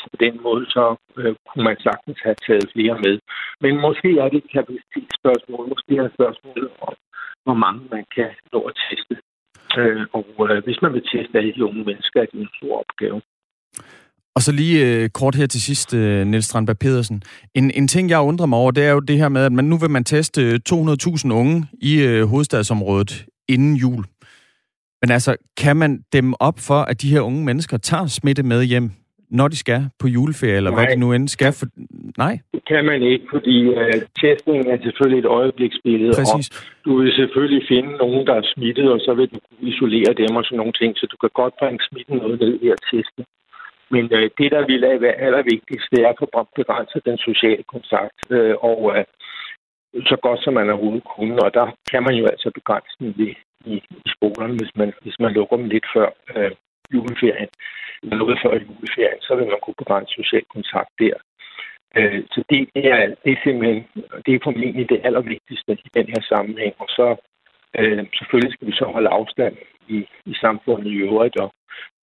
så 0.00 0.06
på 0.12 0.16
den 0.24 0.34
måde, 0.42 0.64
så 0.76 0.96
øh, 1.16 1.34
kunne 1.48 1.64
man 1.64 1.78
sagtens 1.80 2.18
have 2.26 2.38
taget 2.46 2.66
flere 2.74 2.96
med. 3.04 3.14
Men 3.60 3.80
måske 3.86 4.08
er 4.18 4.28
det 4.28 4.38
et 4.44 4.50
kapacitetsspørgsmål, 4.56 5.68
måske 5.68 5.92
er 5.96 6.02
det 6.02 6.10
et 6.10 6.18
spørgsmål 6.18 6.70
om, 6.88 6.94
hvor 7.44 7.54
mange 7.64 7.80
man 7.90 8.04
kan 8.14 8.30
nå 8.52 8.60
at 8.70 8.74
teste. 8.88 9.14
Øh, 9.78 10.06
og 10.18 10.26
øh, 10.50 10.64
hvis 10.64 10.78
man 10.82 10.92
vil 10.92 11.04
teste 11.12 11.38
alle 11.38 11.52
de 11.56 11.64
unge 11.64 11.84
mennesker, 11.84 12.20
er 12.20 12.26
det 12.26 12.40
en 12.40 12.48
stor 12.58 12.78
opgave. 12.84 13.20
Og 14.34 14.42
så 14.42 14.52
lige 14.52 14.86
øh, 14.86 15.08
kort 15.08 15.34
her 15.34 15.46
til 15.46 15.62
sidst, 15.62 15.94
øh, 15.94 16.26
Niels 16.26 16.44
Strandberg 16.46 16.78
Pedersen. 16.78 17.22
En, 17.54 17.70
en 17.70 17.88
ting, 17.88 18.10
jeg 18.10 18.20
undrer 18.20 18.46
mig 18.46 18.58
over, 18.58 18.70
det 18.70 18.84
er 18.84 18.90
jo 18.90 19.00
det 19.00 19.18
her 19.18 19.28
med, 19.28 19.44
at 19.44 19.52
man 19.52 19.64
nu 19.64 19.76
vil 19.76 19.90
man 19.90 20.04
teste 20.04 20.42
øh, 20.42 20.60
200.000 20.68 21.32
unge 21.32 21.66
i 21.72 22.02
øh, 22.02 22.24
hovedstadsområdet 22.24 23.26
inden 23.48 23.76
jul. 23.76 24.04
Men 25.02 25.10
altså, 25.10 25.36
kan 25.56 25.76
man 25.76 26.04
dem 26.12 26.34
op 26.40 26.58
for, 26.58 26.80
at 26.82 27.02
de 27.02 27.10
her 27.10 27.20
unge 27.20 27.44
mennesker 27.44 27.76
tager 27.76 28.06
smitte 28.06 28.42
med 28.42 28.64
hjem, 28.64 28.90
når 29.38 29.48
de 29.52 29.58
skal 29.64 29.80
på 30.00 30.06
juleferie, 30.14 30.56
eller 30.56 30.70
Nej. 30.70 30.78
hvad 30.78 30.86
de 30.92 31.00
nu 31.00 31.08
end 31.12 31.28
skal? 31.28 31.52
For... 31.60 31.66
Nej? 32.24 32.34
Det 32.54 32.62
kan 32.70 32.84
man 32.90 33.02
ikke, 33.12 33.26
fordi 33.34 33.56
uh, 33.68 33.98
testningen 34.22 34.66
er 34.72 34.78
selvfølgelig 34.86 35.20
et 35.24 35.32
øjebliksbillede. 35.38 36.14
Præcis. 36.20 36.46
Og 36.50 36.84
du 36.84 36.90
vil 37.00 37.12
selvfølgelig 37.20 37.62
finde 37.72 37.92
nogen, 38.02 38.26
der 38.28 38.34
er 38.34 38.46
smittet, 38.54 38.86
og 38.94 39.00
så 39.06 39.14
vil 39.18 39.28
du 39.34 39.38
isolere 39.70 40.12
dem 40.20 40.36
og 40.38 40.44
sådan 40.44 40.60
nogle 40.62 40.76
ting, 40.80 40.90
så 40.96 41.04
du 41.12 41.16
kan 41.16 41.30
godt 41.40 41.54
bringe 41.60 41.80
smitten 41.88 42.16
noget 42.16 42.40
ned 42.40 42.54
i 42.64 42.68
at 42.76 42.80
teste. 42.90 43.20
Men 43.94 44.04
uh, 44.18 44.26
det, 44.38 44.48
der 44.54 44.62
vil 44.70 44.82
være 45.06 45.20
allervigtigst, 45.26 45.86
det 45.92 46.00
er 46.02 46.08
at 46.08 46.20
få 46.22 46.26
begrænset 46.60 47.00
den 47.08 47.18
sociale 47.28 47.64
kontakt. 47.74 48.18
Uh, 48.36 48.54
og 48.70 48.78
uh, 48.90 49.04
så 50.10 50.16
godt 50.22 50.40
som 50.44 50.54
man 50.54 50.70
overhovedet 50.70 51.04
kunne. 51.16 51.36
Og 51.44 51.54
der 51.54 51.66
kan 51.90 52.02
man 52.02 52.14
jo 52.20 52.24
altså 52.32 52.50
begrænse 52.54 52.94
den 52.98 53.14
i, 53.26 53.28
i, 53.72 53.74
i 54.06 54.08
skolerne, 54.14 54.54
hvis 54.60 54.72
man, 54.76 54.92
hvis 55.02 55.18
man 55.20 55.32
lukker 55.32 55.56
dem 55.56 55.68
lidt 55.74 55.86
før 55.94 56.08
øh, 56.36 56.50
juleferien. 56.94 57.50
Eller 58.02 58.16
noget 58.16 58.38
før 58.42 58.52
juleferien, 58.66 59.20
så 59.26 59.32
vil 59.34 59.46
man 59.52 59.60
kunne 59.62 59.80
begrænse 59.82 60.14
social 60.14 60.44
kontakt 60.54 60.92
der. 60.98 61.16
Øh, 61.96 62.22
så 62.34 62.40
det 62.50 62.60
er, 62.74 63.14
det 63.24 63.32
er 63.32 63.40
simpelthen 63.44 63.80
det 64.26 64.32
er 64.34 64.44
formentlig 64.46 64.88
det 64.88 65.00
allervigtigste 65.04 65.72
i 65.86 65.88
den 65.94 66.06
her 66.12 66.22
sammenhæng. 66.32 66.74
Og 66.78 66.88
så 66.88 67.06
øh, 67.78 68.04
selvfølgelig 68.18 68.52
skal 68.52 68.68
vi 68.68 68.72
så 68.72 68.84
holde 68.94 69.08
afstand 69.08 69.56
i, 69.88 69.98
i 70.26 70.34
samfundet 70.44 70.90
i 70.90 70.96
øvrigt 71.08 71.36
og 71.44 71.50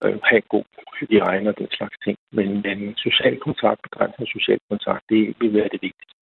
øh, 0.04 0.20
have 0.24 0.42
god 0.42 0.66
hygiejne 1.00 1.50
og 1.50 1.58
den 1.58 1.70
slags 1.78 1.98
ting. 2.06 2.18
Men 2.32 2.50
men 2.66 2.96
social 2.98 3.36
kontakt, 3.38 3.80
begrænset 3.88 4.28
social 4.36 4.60
kontakt, 4.70 5.04
det 5.10 5.36
vil 5.40 5.54
være 5.54 5.70
det 5.74 5.82
vigtigste. 5.88 6.19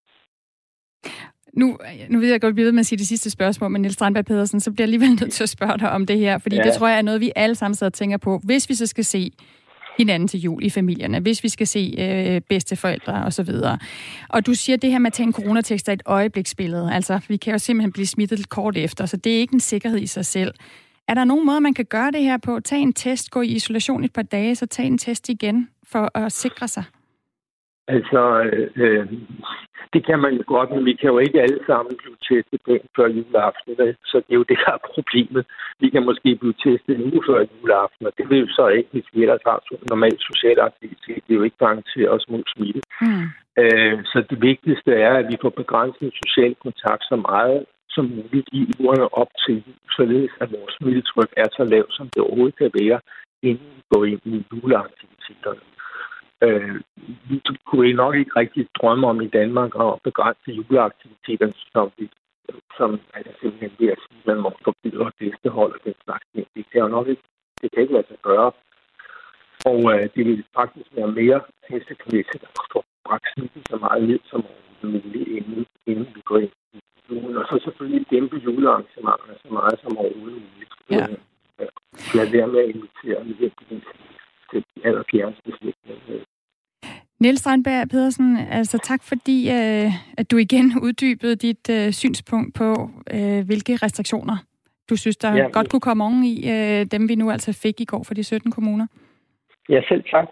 Nu, 1.57 1.77
nu 2.09 2.19
ved 2.19 2.29
jeg 2.31 2.41
godt, 2.41 2.51
at 2.51 2.57
vi 2.57 2.63
ved 2.63 2.71
med 2.71 2.79
at 2.79 2.85
sige 2.85 2.99
det 2.99 3.07
sidste 3.07 3.29
spørgsmål, 3.29 3.71
men 3.71 3.81
Niels 3.81 3.93
Strandberg 3.93 4.25
Pedersen, 4.25 4.59
så 4.59 4.71
bliver 4.71 4.83
jeg 4.83 4.93
alligevel 4.93 5.19
nødt 5.21 5.33
til 5.37 5.43
at 5.43 5.49
spørge 5.49 5.77
dig 5.79 5.91
om 5.91 6.05
det 6.05 6.19
her, 6.19 6.37
fordi 6.37 6.55
ja. 6.55 6.63
det 6.63 6.73
tror 6.73 6.87
jeg 6.87 6.97
er 6.97 7.01
noget, 7.01 7.21
vi 7.21 7.31
alle 7.35 7.55
sammen 7.55 7.75
sidder 7.75 7.89
og 7.89 7.93
tænker 7.93 8.17
på. 8.17 8.41
Hvis 8.43 8.69
vi 8.69 8.73
så 8.75 8.85
skal 8.85 9.05
se 9.05 9.31
hinanden 9.97 10.27
til 10.27 10.39
jul 10.39 10.63
i 10.63 10.69
familierne, 10.69 11.19
hvis 11.19 11.43
vi 11.43 11.49
skal 11.49 11.67
se 11.67 11.95
øh, 11.97 12.41
bedsteforældre 12.41 13.23
og 13.25 13.33
så 13.33 13.43
videre. 13.43 13.77
Og 14.29 14.45
du 14.45 14.53
siger, 14.53 14.75
at 14.75 14.81
det 14.81 14.91
her 14.91 14.99
med 14.99 15.07
at 15.07 15.13
tage 15.13 15.27
en 15.27 15.33
coronatekst 15.33 15.89
er 15.89 15.93
et 15.93 16.01
øjebliksbillede. 16.05 16.93
Altså, 16.93 17.19
vi 17.27 17.37
kan 17.37 17.51
jo 17.51 17.59
simpelthen 17.59 17.91
blive 17.91 18.07
smittet 18.07 18.49
kort 18.49 18.77
efter, 18.77 19.05
så 19.05 19.17
det 19.17 19.35
er 19.35 19.39
ikke 19.39 19.53
en 19.53 19.59
sikkerhed 19.59 19.99
i 19.99 20.07
sig 20.07 20.25
selv. 20.25 20.53
Er 21.07 21.13
der 21.13 21.23
nogen 21.23 21.45
måde, 21.45 21.61
man 21.61 21.73
kan 21.73 21.85
gøre 21.85 22.11
det 22.11 22.23
her 22.23 22.37
på? 22.37 22.59
Tag 22.59 22.79
en 22.79 22.93
test, 22.93 23.31
gå 23.31 23.41
i 23.41 23.47
isolation 23.47 24.03
et 24.03 24.13
par 24.13 24.21
dage, 24.21 24.55
så 24.55 24.65
tag 24.65 24.85
en 24.85 24.97
test 24.97 25.29
igen 25.29 25.69
for 25.83 26.17
at 26.17 26.31
sikre 26.31 26.67
sig. 26.67 26.83
Altså, 27.95 28.21
øh, 28.75 29.05
det 29.93 30.01
kan 30.05 30.19
man 30.19 30.33
jo 30.39 30.43
godt, 30.47 30.69
men 30.71 30.85
vi 30.85 30.93
kan 30.93 31.09
jo 31.13 31.17
ikke 31.17 31.41
alle 31.41 31.59
sammen 31.69 31.93
blive 32.01 32.17
testet 32.27 32.59
på 32.65 32.73
før 32.95 33.07
juleaften. 33.07 33.71
Så 34.11 34.17
det 34.17 34.31
er 34.33 34.41
jo 34.41 34.49
det, 34.51 34.59
der 34.65 34.71
er 34.73 34.87
problemet. 34.95 35.45
Vi 35.79 35.89
kan 35.89 36.03
måske 36.09 36.35
blive 36.41 36.57
testet 36.65 36.93
en 36.95 37.07
uge 37.11 37.23
før 37.27 37.39
juleaften, 37.53 38.05
og 38.07 38.13
det 38.17 38.29
vil 38.29 38.39
jo 38.39 38.47
så 38.47 38.67
ikke, 38.67 38.89
hvis 38.91 39.09
vi 39.13 39.21
ellers 39.21 39.45
har 39.45 39.59
normal 39.89 40.17
social 40.29 40.59
aktivitet. 40.59 41.21
Det 41.23 41.31
er 41.33 41.39
jo 41.41 41.47
ikke 41.47 41.63
garanteret 41.65 42.09
os 42.09 42.25
mod 42.29 42.43
smitte. 42.53 42.81
Mm. 43.01 43.25
Øh, 43.61 43.97
så 44.11 44.17
det 44.29 44.41
vigtigste 44.41 44.91
er, 45.07 45.13
at 45.21 45.27
vi 45.31 45.37
får 45.41 45.49
begrænset 45.49 46.19
social 46.21 46.55
kontakt 46.65 47.03
så 47.11 47.15
meget 47.15 47.65
som 47.95 48.05
muligt 48.05 48.49
i 48.51 48.61
ugerne 48.79 49.13
op 49.21 49.31
til 49.45 49.63
således 49.97 50.31
at 50.41 50.51
vores 50.51 50.73
smittetryk 50.77 51.31
er 51.37 51.49
så 51.57 51.63
lavt, 51.73 51.93
som 51.93 52.09
det 52.13 52.21
overhovedet 52.21 52.57
kan 52.57 52.71
være, 52.81 52.99
inden 53.49 53.69
vi 53.75 53.81
går 53.91 54.05
ind 54.05 54.21
i 54.25 54.45
juleaktiviteterne. 54.51 55.61
Øh, 56.41 56.75
vi 57.29 57.41
kunne 57.65 57.93
nok 57.93 58.15
ikke 58.15 58.31
rigtig 58.35 58.67
drømme 58.81 59.07
om 59.07 59.21
i 59.21 59.27
Danmark 59.27 59.71
at 59.79 59.99
begrænse 60.03 60.51
juleaktiviteterne, 60.51 61.53
som, 61.73 61.91
vi, 61.97 62.09
som 62.77 62.99
er 63.13 63.21
det 63.23 63.35
simpelthen 63.41 63.71
ved 63.79 63.87
at 63.95 63.99
sige, 64.03 64.19
at 64.19 64.27
man 64.27 64.39
må 64.43 64.49
forbyde 64.63 65.11
gæstehold 65.19 65.71
og 65.73 65.79
den 65.85 65.93
slags 66.03 66.25
ting. 66.33 66.47
Det 66.55 66.65
kan 66.71 66.81
jo 66.81 66.87
nok 66.87 67.07
ikke, 67.07 67.23
det 67.61 67.71
kan 67.71 67.81
ikke 67.81 67.93
lade 67.93 68.07
sig 68.07 68.17
gøre. 68.21 68.51
Og 69.65 69.79
øh, 69.93 70.09
det 70.15 70.25
vil 70.25 70.43
faktisk 70.55 70.87
være 70.95 71.11
mere 71.21 71.39
hensigtsmæssigt 71.69 72.43
at 72.43 72.65
få 72.73 72.83
bragt 73.05 73.25
smitten 73.33 73.63
så 73.69 73.75
meget 73.75 74.03
ned 74.09 74.19
som 74.31 74.45
muligt, 74.83 75.27
inden, 75.37 75.65
inden 75.85 76.07
vi 76.15 76.21
går 76.21 76.37
ind 76.37 76.51
i 76.73 76.79
julen. 77.09 77.37
Og 77.37 77.45
så 77.49 77.59
selvfølgelig 77.63 78.05
dæmpe 78.11 78.37
julearrangementerne 78.37 79.35
så 79.43 79.49
meget 79.53 79.79
som 79.83 79.97
overhovedet 79.97 80.41
muligt. 80.47 80.73
Ja. 80.91 81.05
Øh, 81.59 81.67
lad 82.17 82.27
være 82.31 82.47
med 82.47 82.59
at 82.59 82.69
invitere 82.75 83.25
nødvendigvis 83.27 83.87
til 84.51 84.59
de 84.75 84.85
allerfjerneste 84.87 85.49
slægtninge. 85.59 86.25
Niels 87.19 87.39
Strandberg 87.39 87.89
Pedersen, 87.89 88.37
altså 88.37 88.79
tak 88.83 89.03
fordi, 89.03 89.49
øh, 89.49 89.91
at 90.17 90.31
du 90.31 90.37
igen 90.37 90.73
uddybede 90.85 91.35
dit 91.35 91.69
øh, 91.69 91.91
synspunkt 91.91 92.55
på, 92.55 92.89
øh, 93.13 93.45
hvilke 93.45 93.75
restriktioner 93.75 94.37
du 94.89 94.95
synes, 94.95 95.17
der 95.17 95.35
ja, 95.35 95.47
godt 95.49 95.69
kunne 95.69 95.79
komme 95.79 96.03
oven 96.03 96.23
i, 96.23 96.51
øh, 96.51 96.85
dem 96.85 97.09
vi 97.09 97.15
nu 97.15 97.31
altså 97.31 97.53
fik 97.53 97.81
i 97.81 97.85
går 97.85 98.03
for 98.03 98.13
de 98.13 98.23
17 98.23 98.51
kommuner. 98.51 98.87
Ja, 99.69 99.81
selv 99.87 100.03
tak. 100.11 100.25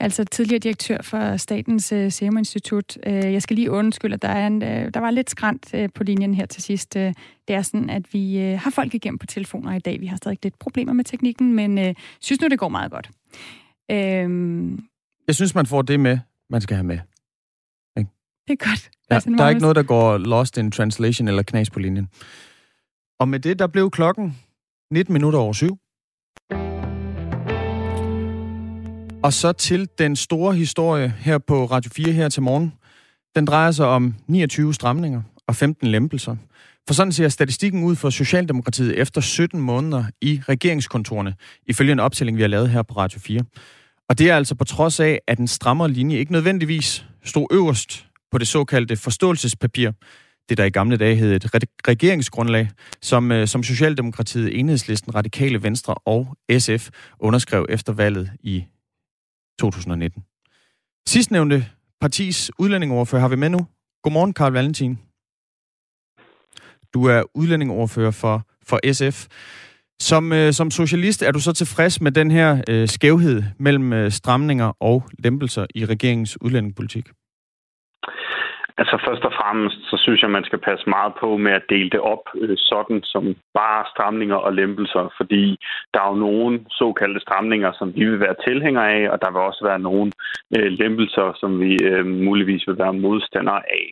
Altså 0.00 0.24
tidligere 0.24 0.58
direktør 0.58 0.98
for 1.02 1.36
Statens 1.36 1.92
uh, 1.92 2.08
Serum 2.08 2.36
Institut. 2.36 2.98
Jeg 3.06 3.42
skal 3.42 3.56
lige 3.56 3.70
undskylde, 3.70 4.14
at 4.14 4.22
der, 4.22 4.28
er 4.28 4.46
en, 4.46 4.60
der 4.60 5.00
var 5.00 5.10
lidt 5.10 5.30
skrant 5.30 5.74
på 5.94 6.04
linjen 6.04 6.34
her 6.34 6.46
til 6.46 6.62
sidst. 6.62 6.94
Det 6.94 7.14
er 7.48 7.62
sådan, 7.62 7.90
at 7.90 8.02
vi 8.12 8.36
har 8.36 8.70
folk 8.70 8.94
igennem 8.94 9.18
på 9.18 9.26
telefoner 9.26 9.74
i 9.74 9.78
dag. 9.78 10.00
Vi 10.00 10.06
har 10.06 10.16
stadig 10.16 10.38
lidt 10.42 10.58
problemer 10.58 10.92
med 10.92 11.04
teknikken, 11.04 11.54
men 11.54 11.94
synes 12.20 12.40
nu, 12.40 12.48
det 12.48 12.58
går 12.58 12.68
meget 12.68 12.90
godt. 12.90 13.10
Uh, 13.92 14.78
jeg 15.26 15.34
synes, 15.34 15.54
man 15.54 15.66
får 15.66 15.82
det 15.82 16.00
med, 16.00 16.18
man 16.50 16.60
skal 16.60 16.76
have 16.76 16.86
med. 16.86 16.98
Ikke? 17.98 18.10
Det 18.48 18.52
er 18.52 18.68
godt. 18.68 18.90
Ja, 19.10 19.14
altså, 19.14 19.30
der 19.30 19.44
er 19.44 19.48
ikke 19.48 19.60
noget, 19.60 19.76
der 19.76 19.82
går 19.82 20.18
lost 20.18 20.56
in 20.56 20.70
translation 20.70 21.28
eller 21.28 21.42
knas 21.42 21.70
på 21.70 21.78
linjen. 21.78 22.08
Og 23.18 23.28
med 23.28 23.40
det, 23.40 23.58
der 23.58 23.66
blev 23.66 23.90
klokken 23.90 24.38
19 24.90 25.12
minutter 25.12 25.38
over 25.38 25.52
syv. 25.52 25.78
Og 29.22 29.32
så 29.32 29.52
til 29.52 29.88
den 29.98 30.16
store 30.16 30.54
historie 30.54 31.14
her 31.18 31.38
på 31.38 31.64
Radio 31.64 31.90
4 31.94 32.12
her 32.12 32.28
til 32.28 32.42
morgen. 32.42 32.72
Den 33.34 33.44
drejer 33.44 33.70
sig 33.70 33.86
om 33.86 34.14
29 34.26 34.74
stramninger 34.74 35.22
og 35.46 35.56
15 35.56 35.86
lempelser. 35.88 36.36
For 36.86 36.94
sådan 36.94 37.12
ser 37.12 37.28
statistikken 37.28 37.84
ud 37.84 37.96
for 37.96 38.10
Socialdemokratiet 38.10 38.98
efter 38.98 39.20
17 39.20 39.60
måneder 39.60 40.04
i 40.20 40.40
regeringskontorene, 40.48 41.34
ifølge 41.66 41.92
en 41.92 42.00
optælling, 42.00 42.36
vi 42.36 42.42
har 42.42 42.48
lavet 42.48 42.70
her 42.70 42.82
på 42.82 42.94
Radio 42.96 43.20
4. 43.20 43.42
Og 44.08 44.18
det 44.18 44.30
er 44.30 44.36
altså 44.36 44.54
på 44.54 44.64
trods 44.64 45.00
af, 45.00 45.20
at 45.26 45.38
en 45.38 45.48
strammere 45.48 45.90
linje 45.90 46.16
ikke 46.16 46.32
nødvendigvis 46.32 47.06
stod 47.24 47.46
øverst 47.50 48.06
på 48.30 48.38
det 48.38 48.48
såkaldte 48.48 48.96
forståelsespapir, 48.96 49.90
det 50.48 50.58
der 50.58 50.64
i 50.64 50.70
gamle 50.70 50.96
dage 50.96 51.16
hed 51.16 51.36
et 51.36 51.64
regeringsgrundlag, 51.88 52.68
som, 53.02 53.32
øh, 53.32 53.48
som 53.48 53.62
Socialdemokratiet, 53.62 54.60
Enhedslisten, 54.60 55.14
Radikale 55.14 55.62
Venstre 55.62 55.94
og 55.94 56.36
SF 56.58 56.88
underskrev 57.20 57.66
efter 57.68 57.92
valget 57.92 58.30
i 58.40 58.64
2019. 59.58 60.22
Sidstnævnte 61.08 61.66
partis 62.00 62.50
udlændingoverfører 62.58 63.20
har 63.20 63.28
vi 63.28 63.36
med 63.36 63.48
nu. 63.48 63.66
Godmorgen, 64.02 64.32
Karl 64.32 64.52
Valentin. 64.52 64.98
Du 66.96 67.02
er 67.04 67.22
udlændingoverfører 67.40 68.14
for, 68.22 68.36
for 68.68 68.78
SF. 68.92 69.16
Som, 70.10 70.32
øh, 70.32 70.52
som 70.52 70.70
socialist 70.70 71.22
er 71.22 71.32
du 71.32 71.40
så 71.40 71.52
tilfreds 71.52 72.00
med 72.00 72.12
den 72.12 72.30
her 72.30 72.50
øh, 72.70 72.88
skævhed 72.88 73.42
mellem 73.58 73.92
øh, 73.92 74.10
stramninger 74.10 74.72
og 74.80 75.02
lempelser 75.24 75.66
i 75.74 75.84
regeringens 75.84 76.42
udlændingepolitik? 76.42 77.06
Altså 78.80 78.96
først 79.06 79.24
og 79.28 79.32
fremmest, 79.40 79.78
så 79.90 79.96
synes 80.04 80.22
jeg, 80.22 80.30
man 80.30 80.44
skal 80.44 80.58
passe 80.68 80.84
meget 80.96 81.12
på 81.20 81.36
med 81.36 81.52
at 81.52 81.68
dele 81.68 81.90
det 81.90 82.00
op 82.00 82.24
øh, 82.42 82.56
sådan 82.56 83.00
som 83.04 83.24
bare 83.54 83.84
stramninger 83.94 84.36
og 84.46 84.52
lempelser, 84.52 85.04
fordi 85.16 85.44
der 85.94 86.00
er 86.00 86.08
jo 86.08 86.24
nogle 86.28 86.60
såkaldte 86.70 87.20
stramninger, 87.20 87.72
som 87.78 87.88
vi 87.96 88.04
vil 88.10 88.20
være 88.20 88.42
tilhængere 88.48 88.88
af, 88.98 89.10
og 89.12 89.18
der 89.22 89.30
vil 89.30 89.40
også 89.40 89.62
være 89.70 89.78
nogle 89.88 90.12
øh, 90.56 90.70
lempelser, 90.80 91.26
som 91.40 91.60
vi 91.60 91.72
øh, 91.90 92.06
muligvis 92.06 92.64
vil 92.68 92.78
være 92.78 93.00
modstandere 93.04 93.62
af. 93.80 93.86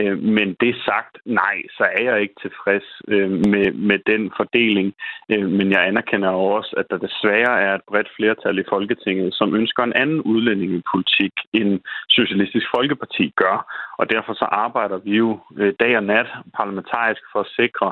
Øh, 0.00 0.18
men 0.36 0.48
det 0.60 0.74
sagt, 0.88 1.14
nej, 1.24 1.56
så 1.76 1.84
er 1.98 2.02
jeg 2.10 2.22
ikke 2.22 2.34
tilfreds 2.42 2.86
øh, 3.08 3.30
med, 3.30 3.72
med 3.72 3.98
den 4.06 4.32
fordeling. 4.36 4.94
Øh, 5.32 5.48
men 5.58 5.70
jeg 5.70 5.86
anerkender 5.86 6.28
også, 6.28 6.74
at 6.80 6.86
der 6.90 6.98
desværre 7.06 7.60
er 7.66 7.74
et 7.74 7.84
bredt 7.88 8.08
flertal 8.16 8.58
i 8.58 8.68
Folketinget, 8.68 9.34
som 9.34 9.54
ønsker 9.54 9.82
en 9.82 9.96
anden 10.02 10.20
udlændingepolitik, 10.20 11.32
end 11.52 11.80
Socialistisk 12.08 12.66
Folkeparti 12.76 13.32
gør. 13.36 13.56
Og 13.98 14.10
derfor 14.10 14.32
så 14.34 14.44
arbejder 14.44 14.98
vi 14.98 15.16
jo 15.16 15.40
øh, 15.58 15.72
dag 15.80 15.96
og 15.96 16.04
nat 16.04 16.28
parlamentarisk 16.56 17.22
for 17.32 17.40
at 17.40 17.52
sikre 17.60 17.88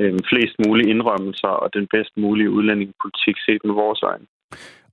øh, 0.00 0.18
flest 0.30 0.54
mulige 0.66 0.90
indrømmelser 0.90 1.52
og 1.62 1.74
den 1.74 1.86
bedst 1.86 2.16
mulige 2.16 2.50
udlændingepolitik 2.50 3.36
set 3.46 3.62
med 3.64 3.74
vores 3.74 4.02
øjne. 4.02 4.26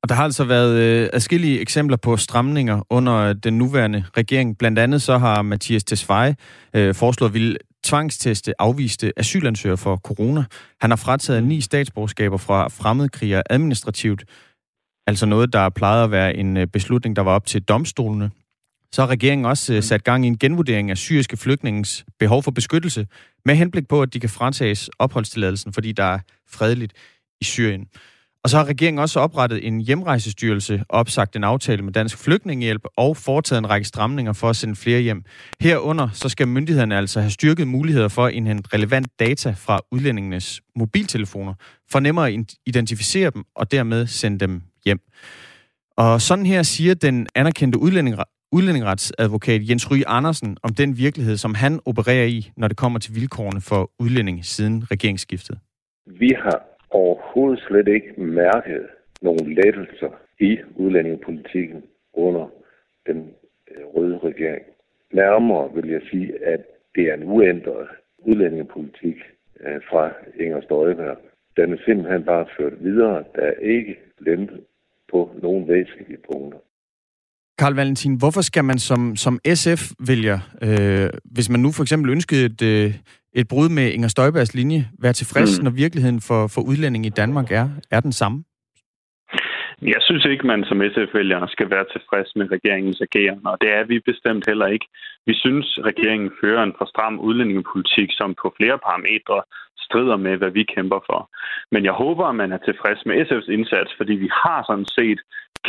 Og 0.06 0.10
der 0.10 0.16
har 0.16 0.24
altså 0.24 0.44
været 0.44 0.80
øh, 0.80 1.10
adskillige 1.14 1.60
eksempler 1.60 1.98
på 1.98 2.18
stramninger 2.18 2.82
under 2.90 3.34
den 3.34 3.58
nuværende 3.58 4.06
regering. 4.18 4.58
Blandt 4.58 4.80
andet 4.80 5.02
så 5.02 5.18
har 5.18 5.42
Mathias 5.42 5.84
Tesfaye 5.84 6.36
øh, 6.74 6.96
foreslået 6.96 7.30
at 7.30 7.34
ville 7.34 7.58
tvangsteste 7.84 8.62
afviste 8.62 9.14
asylansøgere 9.18 9.78
for 9.78 9.98
corona. 9.98 10.44
Han 10.82 10.92
har 10.92 10.96
frataget 10.96 11.44
ni 11.44 11.62
statsborgerskaber 11.62 12.38
fra 12.38 12.68
fremmedkrigere 12.68 13.44
administrativt. 13.50 14.26
Altså 15.08 15.26
noget, 15.26 15.54
der 15.54 15.70
plejede 15.70 16.04
at 16.04 16.12
være 16.12 16.36
en 16.36 16.58
øh, 16.58 16.68
beslutning, 16.68 17.16
der 17.16 17.22
var 17.22 17.32
op 17.32 17.46
til 17.46 17.62
domstolene. 17.62 18.32
Så 18.92 19.02
har 19.02 19.10
regeringen 19.10 19.46
også 19.46 19.74
øh, 19.74 19.84
sat 19.84 20.04
gang 20.04 20.26
i 20.26 20.28
en 20.28 20.38
genvurdering 20.38 20.92
af 20.92 20.98
syriske 20.98 21.38
flygtningens 21.38 22.06
behov 22.20 22.44
for 22.44 22.52
beskyttelse, 22.52 23.08
med 23.46 23.56
henblik 23.56 23.88
på, 23.88 24.02
at 24.02 24.14
de 24.14 24.20
kan 24.20 24.30
fratages 24.30 24.90
opholdstilladelsen, 25.00 25.74
fordi 25.74 25.92
der 25.92 26.04
er 26.04 26.20
fredeligt 26.50 26.94
i 27.42 27.44
Syrien. 27.44 27.88
Og 28.46 28.50
så 28.50 28.58
har 28.58 28.66
regeringen 28.66 29.00
også 29.00 29.20
oprettet 29.20 29.68
en 29.68 29.82
hjemrejsestyrelse, 29.82 30.84
opsagt 30.90 31.36
en 31.36 31.44
aftale 31.44 31.82
med 31.82 31.94
Dansk 31.94 32.18
Flygtningehjælp 32.18 32.82
og 32.98 33.18
foretaget 33.18 33.60
en 33.60 33.70
række 33.70 33.88
stramninger 33.88 34.34
for 34.34 34.50
at 34.50 34.56
sende 34.56 34.76
flere 34.76 35.02
hjem. 35.02 35.24
Herunder 35.62 36.10
så 36.14 36.30
skal 36.30 36.48
myndighederne 36.48 36.98
altså 36.98 37.20
have 37.20 37.32
styrket 37.32 37.68
muligheder 37.68 38.08
for 38.08 38.26
at 38.26 38.34
indhente 38.34 38.70
relevant 38.74 39.08
data 39.20 39.52
fra 39.58 39.80
udlændingenes 39.92 40.62
mobiltelefoner, 40.76 41.54
for 41.92 42.00
nemmere 42.00 42.28
at 42.32 42.56
identificere 42.66 43.30
dem 43.30 43.44
og 43.56 43.72
dermed 43.72 44.08
sende 44.08 44.40
dem 44.40 44.62
hjem. 44.86 45.00
Og 45.98 46.22
sådan 46.22 46.46
her 46.46 46.64
siger 46.64 46.94
den 46.94 47.28
anerkendte 47.36 47.80
udlænding, 47.80 48.18
udlændingeretsadvokat 48.52 49.70
Jens 49.70 49.92
Ryge 49.92 50.08
Andersen 50.08 50.58
om 50.64 50.74
den 50.74 50.98
virkelighed, 50.98 51.38
som 51.38 51.56
han 51.56 51.80
opererer 51.86 52.26
i, 52.26 52.52
når 52.58 52.68
det 52.68 52.78
kommer 52.78 53.00
til 53.00 53.16
vilkårene 53.16 53.62
for 53.62 53.92
udlænding 54.00 54.46
siden 54.46 54.92
regeringsskiftet. 54.92 55.58
Vi 56.20 56.32
har 56.44 56.75
overhovedet 56.96 57.60
slet 57.60 57.88
ikke 57.88 58.22
mærket 58.22 58.88
nogle 59.22 59.54
lettelser 59.54 60.12
i 60.40 60.60
udlændingepolitikken 60.76 61.84
under 62.14 62.46
den 63.08 63.34
øh, 63.72 63.86
røde 63.86 64.18
regering. 64.18 64.66
Nærmere 65.14 65.74
vil 65.76 65.90
jeg 65.90 66.02
sige, 66.12 66.46
at 66.46 66.62
det 66.96 67.04
er 67.10 67.14
en 67.14 67.24
uændret 67.24 67.88
udlændingepolitik 68.18 69.18
øh, 69.60 69.82
fra 69.90 70.12
Inger 70.40 70.62
Støjberg. 70.62 71.18
Den 71.58 71.74
er 71.74 71.78
simpelthen 71.86 72.24
bare 72.24 72.46
ført 72.58 72.84
videre. 72.84 73.24
Der 73.36 73.42
er 73.42 73.60
ikke 73.62 74.00
lempet 74.20 74.64
på 75.12 75.32
nogle 75.42 75.68
væsentlige 75.68 76.20
punkter. 76.32 76.60
Karl 77.60 77.74
Valentin, 77.74 78.16
hvorfor 78.16 78.42
skal 78.42 78.64
man 78.64 78.80
som, 78.80 79.16
som 79.16 79.40
SF 79.54 79.82
vælger, 80.08 80.40
øh, 80.68 81.10
hvis 81.36 81.50
man 81.50 81.60
nu 81.60 81.72
for 81.72 81.84
eksempel 81.84 82.12
ønskede 82.12 82.46
et, 82.46 82.62
øh, 82.62 82.94
et 83.34 83.48
brud 83.48 83.70
med 83.70 83.92
Inger 83.92 84.08
Støjbergs 84.08 84.54
linje, 84.54 84.88
være 85.00 85.14
tilfreds, 85.14 85.60
mm. 85.60 85.64
når 85.64 85.72
virkeligheden 85.72 86.22
for, 86.22 86.48
for 86.48 86.62
udlænding 86.62 87.06
i 87.06 87.10
Danmark 87.10 87.52
er, 87.52 87.70
er 87.92 88.00
den 88.00 88.12
samme? 88.12 88.44
Jeg 89.82 90.02
synes 90.08 90.26
ikke, 90.26 90.48
man 90.48 90.64
som 90.70 90.82
SF-vælger 90.94 91.48
skal 91.48 91.70
være 91.70 91.86
tilfreds 91.96 92.30
med 92.36 92.46
regeringens 92.56 93.02
agerende, 93.08 93.46
og 93.52 93.58
det 93.62 93.70
er 93.80 93.84
vi 93.92 94.00
bestemt 94.12 94.44
heller 94.48 94.68
ikke. 94.76 94.88
Vi 95.30 95.34
synes, 95.44 95.68
regeringen 95.90 96.32
fører 96.42 96.64
en 96.64 96.78
for 96.78 96.86
stram 96.94 97.20
udlændingepolitik, 97.20 98.10
som 98.20 98.30
på 98.42 98.48
flere 98.58 98.78
parametre 98.88 99.40
strider 99.86 100.18
med, 100.26 100.38
hvad 100.38 100.52
vi 100.58 100.64
kæmper 100.76 101.00
for. 101.10 101.22
Men 101.74 101.82
jeg 101.86 101.96
håber, 102.04 102.26
at 102.28 102.36
man 102.36 102.52
er 102.52 102.58
tilfreds 102.58 103.02
med 103.06 103.16
SF's 103.26 103.52
indsats, 103.58 103.92
fordi 103.98 104.14
vi 104.14 104.30
har 104.44 104.60
sådan 104.70 104.90
set 104.98 105.20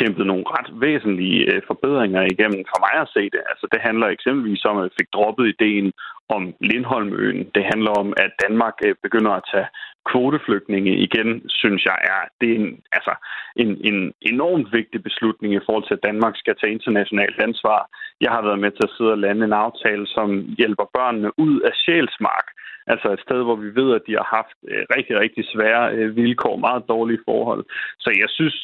kæmpet 0.00 0.26
nogle 0.26 0.44
ret 0.56 0.70
væsentlige 0.86 1.40
øh, 1.52 1.62
forbedringer 1.70 2.22
igennem 2.34 2.62
for 2.72 2.78
mig 2.84 2.94
at 3.02 3.12
se 3.16 3.22
det. 3.34 3.42
Altså 3.50 3.66
det 3.72 3.80
handler 3.88 4.06
eksempelvis 4.06 4.64
om, 4.70 4.78
at 4.78 4.84
vi 4.84 4.98
fik 5.00 5.10
droppet 5.16 5.46
ideen 5.54 5.92
om 6.36 6.42
Lindholmøen. 6.70 7.40
Det 7.56 7.64
handler 7.72 7.92
om, 8.02 8.08
at 8.24 8.30
Danmark 8.44 8.76
øh, 8.86 8.94
begynder 9.04 9.32
at 9.36 9.46
tage 9.52 9.68
kvoteflygtninge 10.10 10.92
igen, 11.06 11.30
synes 11.60 11.82
jeg 11.90 11.98
er, 12.14 12.20
det 12.40 12.48
er 12.50 12.58
en, 12.62 12.70
altså, 12.96 13.14
en, 13.62 13.70
en 13.90 13.98
enormt 14.32 14.68
vigtig 14.78 15.00
beslutning 15.08 15.50
i 15.54 15.64
forhold 15.66 15.86
til, 15.86 15.98
at 15.98 16.06
Danmark 16.08 16.34
skal 16.36 16.54
tage 16.56 16.72
internationalt 16.72 17.38
ansvar. 17.46 17.80
Jeg 18.20 18.30
har 18.34 18.42
været 18.48 18.62
med 18.64 18.70
til 18.70 18.88
at 18.88 18.94
sidde 18.96 19.16
og 19.16 19.22
lande 19.26 19.44
en 19.44 19.60
aftale, 19.66 20.06
som 20.16 20.28
hjælper 20.58 20.86
børnene 20.96 21.30
ud 21.44 21.60
af 21.68 21.72
sjælsmark. 21.84 22.46
Altså 22.86 23.08
et 23.12 23.20
sted, 23.20 23.40
hvor 23.42 23.56
vi 23.56 23.74
ved, 23.80 23.94
at 23.94 24.02
de 24.06 24.12
har 24.12 24.28
haft 24.36 24.56
øh, 24.70 24.84
rigtig, 24.96 25.14
rigtig 25.24 25.44
svære 25.54 25.94
øh, 25.96 26.16
vilkår, 26.16 26.56
meget 26.56 26.82
dårlige 26.88 27.24
forhold. 27.28 27.64
Så 27.98 28.10
jeg 28.22 28.28
synes, 28.28 28.56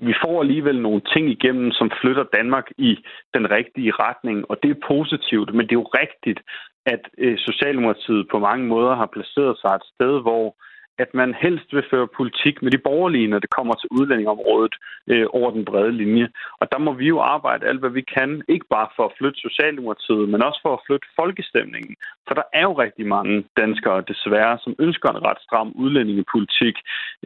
vi 0.00 0.14
får 0.24 0.40
alligevel 0.40 0.80
nogle 0.82 1.02
ting 1.12 1.30
igennem, 1.30 1.70
som 1.70 1.90
flytter 2.00 2.24
Danmark 2.36 2.66
i 2.78 2.98
den 3.34 3.50
rigtige 3.50 3.92
retning, 3.92 4.50
og 4.50 4.56
det 4.62 4.70
er 4.70 4.86
positivt, 4.94 5.54
men 5.54 5.66
det 5.66 5.72
er 5.72 5.82
jo 5.84 5.94
rigtigt, 6.02 6.40
at 6.86 7.02
øh, 7.18 7.38
Socialdemokratiet 7.38 8.28
på 8.30 8.38
mange 8.38 8.66
måder 8.66 8.94
har 8.94 9.06
placeret 9.06 9.58
sig 9.58 9.72
et 9.74 9.86
sted, 9.94 10.20
hvor 10.26 10.56
at 11.02 11.10
man 11.20 11.30
helst 11.44 11.68
vil 11.76 11.88
føre 11.92 12.14
politik 12.18 12.62
med 12.62 12.70
de 12.70 12.84
borgerlige, 12.88 13.30
når 13.32 13.38
det 13.38 13.50
kommer 13.50 13.74
til 13.74 13.88
udlændingområdet 13.96 14.74
øh, 15.12 15.26
over 15.38 15.50
den 15.56 15.64
brede 15.64 15.92
linje. 16.02 16.28
Og 16.60 16.66
der 16.72 16.78
må 16.78 16.92
vi 17.00 17.06
jo 17.14 17.18
arbejde 17.34 17.66
alt, 17.66 17.80
hvad 17.80 17.90
vi 17.90 18.04
kan, 18.16 18.30
ikke 18.48 18.66
bare 18.76 18.88
for 18.96 19.04
at 19.06 19.16
flytte 19.18 19.38
Socialdemokratiet, 19.46 20.28
men 20.32 20.42
også 20.48 20.60
for 20.64 20.72
at 20.74 20.84
flytte 20.86 21.06
folkestemningen. 21.20 21.94
For 22.26 22.34
der 22.34 22.46
er 22.58 22.64
jo 22.68 22.72
rigtig 22.84 23.06
mange 23.06 23.34
danskere, 23.62 24.08
desværre, 24.12 24.58
som 24.64 24.74
ønsker 24.78 25.08
en 25.10 25.24
ret 25.28 25.40
stram 25.46 25.70
udlændingepolitik. 25.82 26.76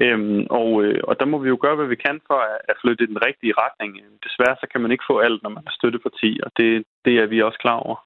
Øhm, 0.03 0.43
og, 0.61 0.69
øh, 0.85 1.01
og 1.09 1.15
der 1.21 1.27
må 1.33 1.37
vi 1.39 1.49
jo 1.49 1.59
gøre, 1.65 1.77
hvad 1.77 1.91
vi 1.95 1.99
kan 2.07 2.17
for 2.27 2.39
at, 2.49 2.57
at 2.71 2.77
flytte 2.83 3.05
i 3.05 3.11
den 3.13 3.21
rigtige 3.27 3.55
retning. 3.63 3.91
Desværre 4.27 4.57
så 4.61 4.67
kan 4.73 4.81
man 4.81 4.93
ikke 4.93 5.09
få 5.11 5.19
alt, 5.27 5.43
når 5.43 5.51
man 5.57 5.65
er 5.67 5.75
støtteparti, 5.79 6.31
og 6.45 6.51
det, 6.59 6.71
det 7.05 7.15
er 7.23 7.27
vi 7.27 7.43
også 7.43 7.59
klar 7.65 7.79
over. 7.87 7.97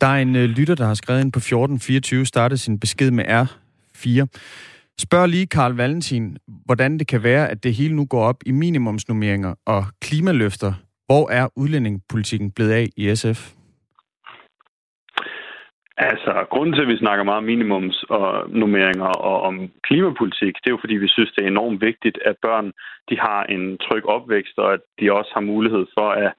Der 0.00 0.06
er 0.06 0.18
en 0.26 0.36
øh, 0.36 0.48
lytter, 0.58 0.74
der 0.74 0.86
har 0.86 0.94
skrevet 0.94 1.20
ind 1.20 1.32
på 1.32 1.38
1424, 1.38 2.26
startede 2.26 2.58
sin 2.58 2.80
besked 2.80 3.10
med 3.10 3.24
R4. 3.24 4.26
Spørg 4.98 5.28
lige 5.28 5.46
Karl 5.46 5.72
Valentin, 5.72 6.36
hvordan 6.66 6.98
det 6.98 7.06
kan 7.08 7.22
være, 7.22 7.48
at 7.48 7.64
det 7.64 7.74
hele 7.74 7.96
nu 7.96 8.04
går 8.06 8.22
op 8.22 8.40
i 8.46 8.52
minimumsnummeringer 8.52 9.54
og 9.66 9.82
klimaløfter. 10.02 10.72
Hvor 11.06 11.30
er 11.30 11.48
udlændingepolitikken 11.56 12.50
blevet 12.50 12.72
af 12.72 12.86
i 12.96 13.14
SF? 13.14 13.40
Altså, 15.96 16.32
grunden 16.50 16.74
til, 16.74 16.82
at 16.82 16.88
vi 16.88 17.02
snakker 17.04 17.24
meget 17.24 17.42
om 17.42 17.50
minimums 17.52 18.04
og 18.08 18.50
nummeringer 18.50 19.10
og 19.30 19.42
om 19.48 19.54
klimapolitik, 19.82 20.54
det 20.62 20.66
er 20.68 20.76
jo 20.76 20.82
fordi, 20.84 20.96
vi 20.96 21.08
synes, 21.08 21.30
det 21.32 21.44
er 21.44 21.48
enormt 21.48 21.80
vigtigt, 21.80 22.18
at 22.24 22.36
børn 22.42 22.66
de 23.10 23.16
har 23.26 23.40
en 23.54 23.78
tryg 23.78 24.04
opvækst, 24.16 24.58
og 24.58 24.72
at 24.72 24.80
de 25.00 25.12
også 25.12 25.30
har 25.34 25.40
mulighed 25.52 25.84
for 25.96 26.08
at 26.10 26.32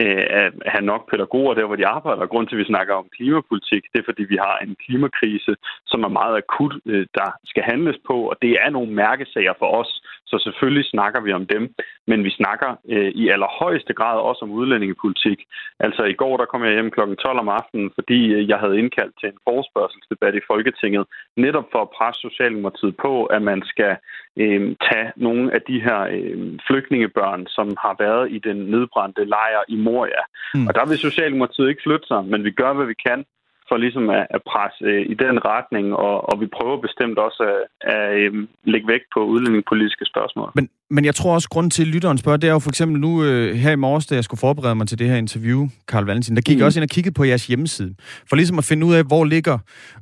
øh, 0.00 0.24
at 0.40 0.52
have 0.66 0.84
nok 0.92 1.10
pædagoger 1.10 1.54
der, 1.54 1.66
hvor 1.66 1.76
de 1.76 1.86
arbejder. 1.86 2.26
Grund 2.26 2.46
til, 2.46 2.56
at 2.56 2.62
vi 2.62 2.72
snakker 2.72 2.94
om 2.94 3.12
klimapolitik, 3.16 3.82
det 3.92 3.98
er, 3.98 4.08
fordi 4.10 4.24
vi 4.32 4.38
har 4.46 4.58
en 4.58 4.76
klimakrise, 4.84 5.52
som 5.86 6.04
er 6.04 6.08
meget 6.20 6.36
akut, 6.36 6.74
øh, 6.86 7.06
der 7.14 7.28
skal 7.44 7.62
handles 7.62 7.98
på, 8.08 8.16
og 8.30 8.36
det 8.42 8.52
er 8.62 8.70
nogle 8.70 8.92
mærkesager 8.92 9.54
for 9.58 9.68
os, 9.80 9.92
så 10.32 10.38
selvfølgelig 10.46 10.84
snakker 10.94 11.20
vi 11.20 11.32
om 11.32 11.46
dem. 11.46 11.62
Men 12.10 12.24
vi 12.24 12.30
snakker 12.30 12.70
øh, 12.94 13.10
i 13.22 13.28
allerhøjeste 13.28 13.94
grad 14.00 14.18
også 14.28 14.40
om 14.44 14.50
udlændingepolitik. 14.50 15.38
Altså 15.80 16.02
i 16.04 16.18
går, 16.22 16.36
der 16.36 16.44
kom 16.44 16.64
jeg 16.64 16.72
hjem 16.72 16.90
kl. 16.90 17.00
12 17.00 17.38
om 17.44 17.48
aftenen, 17.48 17.90
fordi 17.94 18.20
øh, 18.34 18.48
jeg 18.48 18.58
havde 18.58 18.78
indkaldt 18.78 19.14
til 19.20 19.28
en 19.28 19.38
forespørgselsdebat 19.48 20.34
i 20.34 20.46
Folketinget, 20.50 21.04
netop 21.36 21.66
for 21.72 21.80
at 21.82 21.92
presse 21.96 22.20
Socialdemokratiet 22.20 22.94
på, 23.04 23.12
at 23.24 23.42
man 23.42 23.62
skal 23.72 23.92
øh, 24.42 24.76
tage 24.88 25.08
nogle 25.16 25.54
af 25.56 25.60
de 25.70 25.80
her 25.86 26.00
øh, 26.16 26.58
flygtningebørn, 26.66 27.46
som 27.46 27.66
har 27.84 27.94
været 28.04 28.32
i 28.36 28.38
den 28.38 28.56
nedbrændte 28.56 29.24
lejr 29.24 29.62
i 29.68 29.76
Moria. 29.76 30.22
Mm. 30.54 30.66
Og 30.66 30.74
der 30.74 30.84
vil 30.88 30.98
Socialdemokratiet 30.98 31.68
ikke 31.68 31.84
flytte 31.86 32.06
sig, 32.06 32.24
men 32.24 32.44
vi 32.44 32.50
gør, 32.50 32.72
hvad 32.72 32.86
vi 32.86 32.94
kan 33.06 33.24
for 33.72 33.78
ligesom 33.86 34.06
at, 34.18 34.24
at 34.36 34.42
presse 34.50 34.84
øh, 34.90 35.02
i 35.12 35.14
den 35.24 35.36
retning, 35.52 35.86
og, 36.06 36.14
og 36.30 36.34
vi 36.42 36.46
prøver 36.56 36.86
bestemt 36.86 37.18
også 37.26 37.42
at, 37.52 37.60
at 37.94 38.04
øh, 38.20 38.32
lægge 38.72 38.88
vægt 38.92 39.08
på 39.14 39.20
udlændingepolitiske 39.32 40.04
spørgsmål. 40.12 40.50
Men, 40.58 40.68
men 40.92 41.04
jeg 41.04 41.14
tror 41.14 41.34
også, 41.34 41.48
grund 41.48 41.70
til, 41.70 41.82
at 41.82 41.88
lytteren 41.88 42.18
spørger, 42.18 42.36
det 42.36 42.48
er 42.48 42.52
jo 42.52 42.58
for 42.58 42.70
eksempel 42.70 43.00
nu 43.00 43.24
øh, 43.24 43.56
her 43.56 43.70
i 43.70 43.76
morges, 43.76 44.06
da 44.06 44.14
jeg 44.14 44.24
skulle 44.24 44.38
forberede 44.38 44.74
mig 44.74 44.88
til 44.88 44.98
det 44.98 45.08
her 45.08 45.16
interview, 45.16 45.68
Karl 45.88 46.04
Valentin, 46.04 46.36
der 46.36 46.42
gik 46.42 46.56
mm. 46.56 46.58
jeg 46.58 46.66
også 46.66 46.80
ind 46.80 46.82
og 46.82 46.88
kiggede 46.88 47.14
på 47.14 47.24
jeres 47.24 47.46
hjemmeside, 47.46 47.94
for 48.28 48.36
ligesom 48.36 48.58
at 48.58 48.64
finde 48.64 48.86
ud 48.86 48.94
af, 48.94 49.04
hvor 49.04 49.24
ligger 49.24 49.58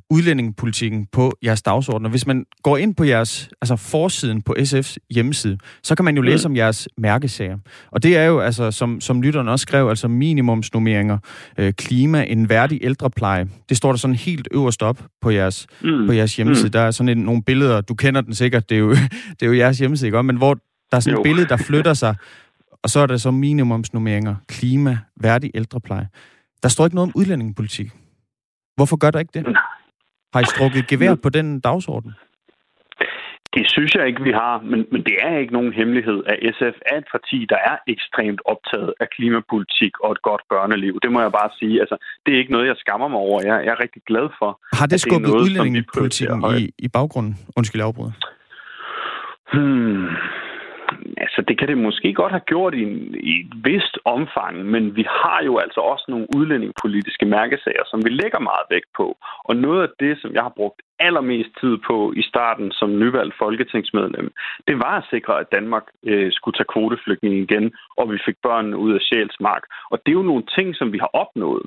udlændingepolitikken 0.09 1.07
på 1.11 1.37
jeres 1.43 1.61
dagsorden. 1.61 2.05
Og 2.05 2.09
hvis 2.09 2.27
man 2.27 2.45
går 2.63 2.77
ind 2.77 2.95
på 2.95 3.03
jeres, 3.03 3.49
altså 3.61 3.75
forsiden 3.75 4.41
på 4.41 4.55
SF's 4.59 4.95
hjemmeside, 5.09 5.57
så 5.83 5.95
kan 5.95 6.05
man 6.05 6.15
jo 6.15 6.21
læse 6.21 6.47
mm. 6.47 6.51
om 6.51 6.55
jeres 6.55 6.87
mærkesager. 6.97 7.57
Og 7.91 8.03
det 8.03 8.17
er 8.17 8.23
jo, 8.23 8.39
altså, 8.39 8.71
som, 8.71 9.01
som 9.01 9.21
lytteren 9.21 9.47
også 9.47 9.63
skrev, 9.63 9.89
altså 9.89 10.07
minimumsnummeringer, 10.07 11.17
øh, 11.57 11.73
klima, 11.73 12.23
en 12.27 12.49
værdig 12.49 12.79
ældrepleje. 12.81 13.47
Det 13.69 13.77
står 13.77 13.91
der 13.91 13.97
sådan 13.97 14.15
helt 14.15 14.47
øverst 14.51 14.83
op 14.83 15.03
på 15.21 15.29
jeres, 15.29 15.67
mm. 15.83 16.07
på 16.07 16.13
jeres 16.13 16.35
hjemmeside. 16.35 16.67
Mm. 16.67 16.71
Der 16.71 16.79
er 16.79 16.91
sådan 16.91 17.17
en, 17.17 17.23
nogle 17.23 17.43
billeder, 17.43 17.81
du 17.81 17.93
kender 17.93 18.21
den 18.21 18.33
sikkert, 18.33 18.69
det 18.69 18.75
er 18.75 18.79
jo, 18.79 18.89
det 19.39 19.41
er 19.41 19.47
jo 19.47 19.53
jeres 19.53 19.79
hjemmeside, 19.79 20.07
ikke? 20.07 20.23
men 20.23 20.37
hvor 20.37 20.57
der 20.91 20.97
er 20.97 20.99
sådan 20.99 21.15
jo. 21.15 21.21
et 21.21 21.23
billede, 21.23 21.47
der 21.47 21.57
flytter 21.57 21.93
sig, 21.93 22.15
og 22.83 22.89
så 22.89 22.99
er 22.99 23.07
der 23.07 23.17
så 23.17 23.31
minimumsnummeringer, 23.31 24.35
klima, 24.47 24.97
værdig 25.15 25.51
ældrepleje. 25.53 26.07
Der 26.63 26.69
står 26.69 26.85
ikke 26.85 26.95
noget 26.95 27.09
om 27.09 27.13
udlændingepolitik. 27.15 27.91
Hvorfor 28.75 28.97
gør 28.97 29.11
der 29.11 29.19
ikke 29.19 29.33
det? 29.33 29.57
Har 30.33 30.41
I 30.41 30.45
strukket 30.45 30.87
gevær 30.87 31.15
på 31.15 31.29
den 31.29 31.59
dagsorden? 31.59 32.11
Det 33.55 33.65
synes 33.75 33.91
jeg 33.95 34.07
ikke, 34.07 34.23
vi 34.23 34.31
har, 34.31 34.61
men, 34.71 34.79
men 34.91 35.01
det 35.07 35.15
er 35.21 35.37
ikke 35.37 35.53
nogen 35.53 35.73
hemmelighed, 35.73 36.19
at 36.31 36.37
SF 36.55 36.77
er 36.91 36.97
et 36.97 37.07
parti, 37.11 37.45
der 37.49 37.59
er 37.71 37.77
ekstremt 37.87 38.41
optaget 38.45 38.93
af 38.99 39.07
klimapolitik 39.15 39.93
og 40.03 40.11
et 40.11 40.21
godt 40.21 40.43
børneliv. 40.49 40.99
Det 41.03 41.11
må 41.11 41.21
jeg 41.21 41.31
bare 41.31 41.51
sige. 41.59 41.79
Altså, 41.83 41.97
det 42.25 42.33
er 42.33 42.39
ikke 42.39 42.51
noget, 42.51 42.67
jeg 42.67 42.75
skammer 42.77 43.07
mig 43.07 43.19
over. 43.19 43.37
Jeg, 43.49 43.65
jeg 43.65 43.71
er 43.71 43.83
rigtig 43.85 44.01
glad 44.07 44.27
for. 44.39 44.59
Har 44.73 44.85
det 44.85 45.01
skubbet 45.01 45.29
det 45.29 45.39
udlændingepolitikken 45.41 46.39
i, 46.59 46.69
i 46.77 46.87
baggrunden? 46.87 47.35
Undskyld 47.57 47.81
afbryder. 47.81 48.15
Hmm. 49.53 50.07
Altså, 51.17 51.41
det 51.47 51.59
kan 51.59 51.67
det 51.67 51.77
måske 51.77 52.13
godt 52.13 52.31
have 52.31 52.49
gjort 52.51 52.73
i, 52.73 52.81
en, 52.83 53.15
i 53.15 53.33
et 53.39 53.53
vist 53.63 53.97
omfang, 54.05 54.65
men 54.65 54.95
vi 54.95 55.05
har 55.21 55.39
jo 55.45 55.57
altså 55.57 55.79
også 55.79 56.05
nogle 56.07 56.27
udlændingepolitiske 56.35 57.25
mærkesager, 57.25 57.83
som 57.85 57.99
vi 58.05 58.09
lægger 58.09 58.39
meget 58.39 58.65
vægt 58.69 58.91
på. 58.97 59.17
Og 59.43 59.55
noget 59.55 59.81
af 59.81 59.89
det, 59.99 60.21
som 60.21 60.33
jeg 60.33 60.43
har 60.43 60.53
brugt 60.59 60.81
allermest 60.99 61.51
tid 61.61 61.77
på 61.87 62.13
i 62.21 62.23
starten 62.31 62.71
som 62.71 62.99
nyvalgt 62.99 63.35
folketingsmedlem, 63.43 64.27
det 64.67 64.75
var 64.85 64.93
at 64.97 65.07
sikre, 65.13 65.39
at 65.39 65.51
Danmark 65.51 65.85
øh, 66.05 66.31
skulle 66.31 66.55
tage 66.57 66.71
kvoteflygtninge 66.73 67.39
igen, 67.47 67.65
og 67.97 68.11
vi 68.11 68.17
fik 68.25 68.37
børnene 68.43 68.77
ud 68.77 68.91
af 68.93 69.01
Sjælsmark. 69.01 69.63
Og 69.91 69.97
det 70.01 70.09
er 70.11 70.19
jo 70.21 70.29
nogle 70.31 70.43
ting, 70.57 70.75
som 70.75 70.93
vi 70.93 70.97
har 70.97 71.11
opnået. 71.23 71.65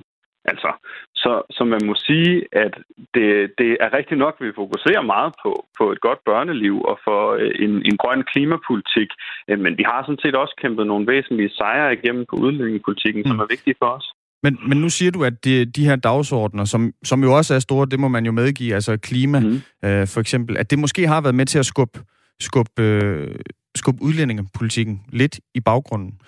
Altså, 0.51 0.71
så, 1.15 1.33
så 1.57 1.65
man 1.65 1.81
må 1.89 1.95
sige, 2.09 2.33
at 2.65 2.75
det, 3.15 3.29
det 3.59 3.71
er 3.85 3.97
rigtigt 3.99 4.19
nok, 4.19 4.35
at 4.39 4.47
vi 4.47 4.53
fokuserer 4.63 5.03
meget 5.03 5.33
på, 5.43 5.67
på 5.79 5.93
et 5.93 6.01
godt 6.01 6.21
børneliv 6.25 6.77
og 6.91 6.99
for 7.07 7.21
øh, 7.41 7.53
en, 7.65 7.73
en 7.91 7.97
grøn 8.03 8.23
klimapolitik, 8.33 9.11
øh, 9.49 9.59
men 9.65 9.73
vi 9.79 9.85
har 9.91 10.01
sådan 10.03 10.23
set 10.23 10.37
også 10.43 10.55
kæmpet 10.63 10.87
nogle 10.87 11.07
væsentlige 11.07 11.51
sejre 11.59 11.93
igennem 11.93 12.25
på 12.31 12.37
udlændingepolitikken, 12.37 13.23
mm. 13.23 13.29
som 13.29 13.39
er 13.39 13.47
vigtige 13.55 13.77
for 13.83 13.91
os. 13.99 14.07
Men, 14.43 14.59
men 14.69 14.79
nu 14.79 14.89
siger 14.89 15.11
du, 15.11 15.25
at 15.25 15.45
de, 15.45 15.65
de 15.65 15.87
her 15.89 15.97
dagsordner, 15.97 16.65
som, 16.65 16.93
som 17.05 17.23
jo 17.23 17.37
også 17.37 17.55
er 17.55 17.59
store, 17.59 17.87
det 17.87 18.01
må 18.01 18.09
man 18.09 18.27
jo 18.27 18.33
medgive, 18.33 18.75
altså 18.75 18.97
klima 18.97 19.41
mm. 19.41 19.61
øh, 19.85 20.07
for 20.07 20.21
eksempel, 20.21 20.57
at 20.57 20.71
det 20.71 20.79
måske 20.79 21.07
har 21.07 21.21
været 21.21 21.35
med 21.35 21.47
til 21.47 21.59
at 21.59 21.67
skubbe, 21.67 22.01
skubbe, 22.41 22.83
øh, 22.83 23.35
skubbe 23.77 24.03
udlændingepolitikken 24.03 25.03
lidt 25.13 25.41
i 25.55 25.61
baggrunden. 25.61 26.19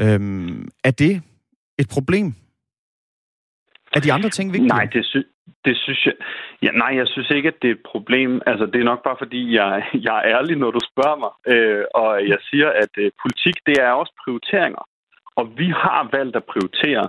Øh, 0.00 0.20
er 0.84 0.90
det 0.90 1.22
et 1.78 1.88
problem 1.88 2.34
er 3.96 4.00
de 4.00 4.12
andre 4.12 4.30
ting 4.30 4.52
vigtige? 4.52 4.74
Nej, 4.76 4.84
det, 4.94 5.04
sy- 5.06 5.30
det 5.64 5.76
synes 5.76 6.06
jeg... 6.06 6.14
Ja, 6.62 6.70
nej, 6.70 6.92
jeg 7.00 7.06
synes 7.08 7.30
ikke, 7.30 7.48
at 7.48 7.58
det 7.62 7.68
er 7.68 7.74
et 7.74 7.86
problem. 7.92 8.40
Altså, 8.46 8.66
det 8.66 8.80
er 8.80 8.90
nok 8.92 9.02
bare, 9.04 9.16
fordi 9.18 9.54
jeg, 9.54 9.84
jeg 10.06 10.16
er 10.18 10.24
ærlig, 10.36 10.56
når 10.56 10.70
du 10.70 10.80
spørger 10.92 11.18
mig. 11.24 11.32
Øh, 11.52 11.84
og 11.94 12.28
jeg 12.28 12.38
siger, 12.50 12.68
at 12.82 12.92
øh, 12.98 13.10
politik, 13.22 13.56
det 13.66 13.76
er 13.86 13.90
også 13.90 14.12
prioriteringer. 14.24 14.84
Og 15.36 15.44
vi 15.58 15.68
har 15.68 16.08
valgt 16.12 16.36
at 16.36 16.44
prioritere 16.44 17.08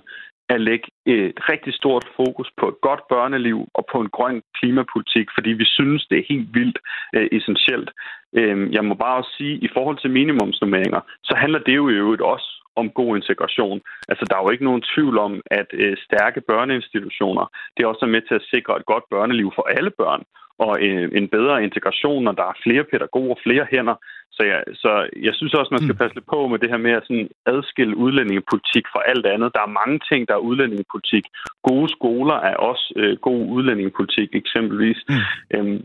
at 0.50 0.62
lægge 0.62 0.88
et 1.06 1.50
rigtig 1.50 1.74
stort 1.74 2.06
fokus 2.16 2.50
på 2.58 2.68
et 2.68 2.82
godt 2.82 3.02
børneliv 3.10 3.68
og 3.74 3.86
på 3.92 3.98
en 4.02 4.10
grøn 4.10 4.42
klimapolitik, 4.60 5.28
fordi 5.36 5.50
vi 5.50 5.66
synes, 5.66 6.06
det 6.10 6.18
er 6.20 6.30
helt 6.30 6.50
vildt 6.54 6.80
øh, 7.16 7.28
essentielt. 7.32 7.90
Øh, 8.38 8.74
jeg 8.74 8.86
må 8.86 8.94
bare 8.94 9.18
også 9.18 9.34
sige, 9.38 9.54
at 9.56 9.64
i 9.64 9.70
forhold 9.74 9.98
til 10.00 10.10
minimumsnummeringer, 10.10 11.02
så 11.24 11.36
handler 11.36 11.60
det 11.60 11.76
jo 11.76 11.90
i 11.90 11.94
øvrigt 11.94 12.22
også 12.22 12.55
om 12.76 12.90
god 12.90 13.12
integration. 13.16 13.82
Altså, 14.10 14.26
der 14.30 14.36
er 14.36 14.44
jo 14.44 14.50
ikke 14.50 14.70
nogen 14.70 14.84
tvivl 14.94 15.18
om, 15.18 15.42
at 15.60 15.70
øh, 15.74 15.98
stærke 16.08 16.42
børneinstitutioner, 16.42 17.46
det 17.74 17.84
er 17.84 17.88
også 17.88 18.06
med 18.06 18.22
til 18.22 18.36
at 18.36 18.48
sikre 18.54 18.78
et 18.78 18.86
godt 18.86 19.04
børneliv 19.14 19.52
for 19.56 19.66
alle 19.78 19.92
børn, 20.02 20.24
og 20.60 20.74
øh, 20.82 21.10
en 21.20 21.28
bedre 21.28 21.64
integration, 21.64 22.24
når 22.24 22.32
der 22.32 22.44
er 22.44 22.62
flere 22.64 22.84
pædagoger, 22.84 23.36
flere 23.44 23.68
hænder. 23.72 23.96
Så 24.32 24.44
jeg, 24.44 24.64
så 24.74 24.92
jeg 25.26 25.34
synes 25.36 25.54
også, 25.54 25.72
man 25.72 25.84
skal 25.84 25.96
mm. 25.96 26.02
passe 26.02 26.16
lidt 26.16 26.32
på 26.34 26.48
med 26.48 26.60
det 26.60 26.70
her 26.70 26.78
med 26.78 26.92
at 26.92 27.04
sådan 27.08 27.30
adskille 27.46 27.98
udlændingepolitik 27.98 28.86
fra 28.94 29.02
alt 29.12 29.26
andet. 29.26 29.54
Der 29.56 29.62
er 29.64 29.78
mange 29.82 30.00
ting, 30.10 30.28
der 30.28 30.34
er 30.34 30.48
udlændingepolitik. 30.50 31.26
Gode 31.70 31.90
skoler 31.98 32.38
er 32.50 32.56
også 32.56 32.94
øh, 32.96 33.18
god 33.18 33.42
udlændingepolitik, 33.56 34.30
eksempelvis. 34.34 35.00
Mm. 35.10 35.16
Øhm, 35.56 35.82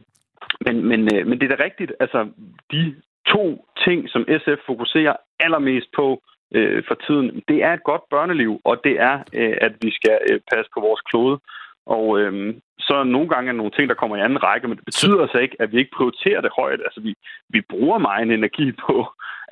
men, 0.67 0.77
men, 0.91 1.01
øh, 1.15 1.27
men 1.27 1.41
det 1.41 1.45
er 1.47 1.57
da 1.57 1.65
rigtigt. 1.65 1.93
Altså, 2.01 2.29
de 2.73 2.95
to 3.27 3.45
ting, 3.85 4.09
som 4.09 4.23
SF 4.43 4.61
fokuserer 4.67 5.17
allermest 5.41 5.89
på, 5.97 6.23
øh, 6.53 6.83
for 6.89 6.95
tiden, 6.95 7.43
det 7.49 7.59
er 7.63 7.73
et 7.73 7.85
godt 7.85 8.03
børneliv, 8.11 8.61
og 8.65 8.81
det 8.85 9.01
er, 9.01 9.17
øh, 9.33 9.57
at 9.61 9.73
vi 9.83 9.91
skal 9.91 10.19
øh, 10.31 10.41
passe 10.53 10.71
på 10.75 10.81
vores 10.81 11.01
klode. 11.01 11.39
Og 11.97 12.21
øh, 12.21 12.55
så 12.79 12.97
nogle 13.05 13.29
gange 13.29 13.49
er 13.49 13.59
nogle 13.61 13.73
ting, 13.77 13.89
der 13.89 14.01
kommer 14.01 14.17
i 14.17 14.21
anden 14.21 14.45
række, 14.45 14.69
men 14.69 14.77
det 14.77 14.85
betyder 14.85 15.23
altså 15.23 15.39
ikke, 15.39 15.57
at 15.63 15.73
vi 15.73 15.79
ikke 15.79 15.97
prioriterer 15.97 16.41
det 16.41 16.53
højt. 16.61 16.81
Altså, 16.87 17.01
vi, 17.01 17.15
vi 17.49 17.61
bruger 17.73 17.99
meget 17.99 18.33
energi 18.33 18.73
på 18.87 18.97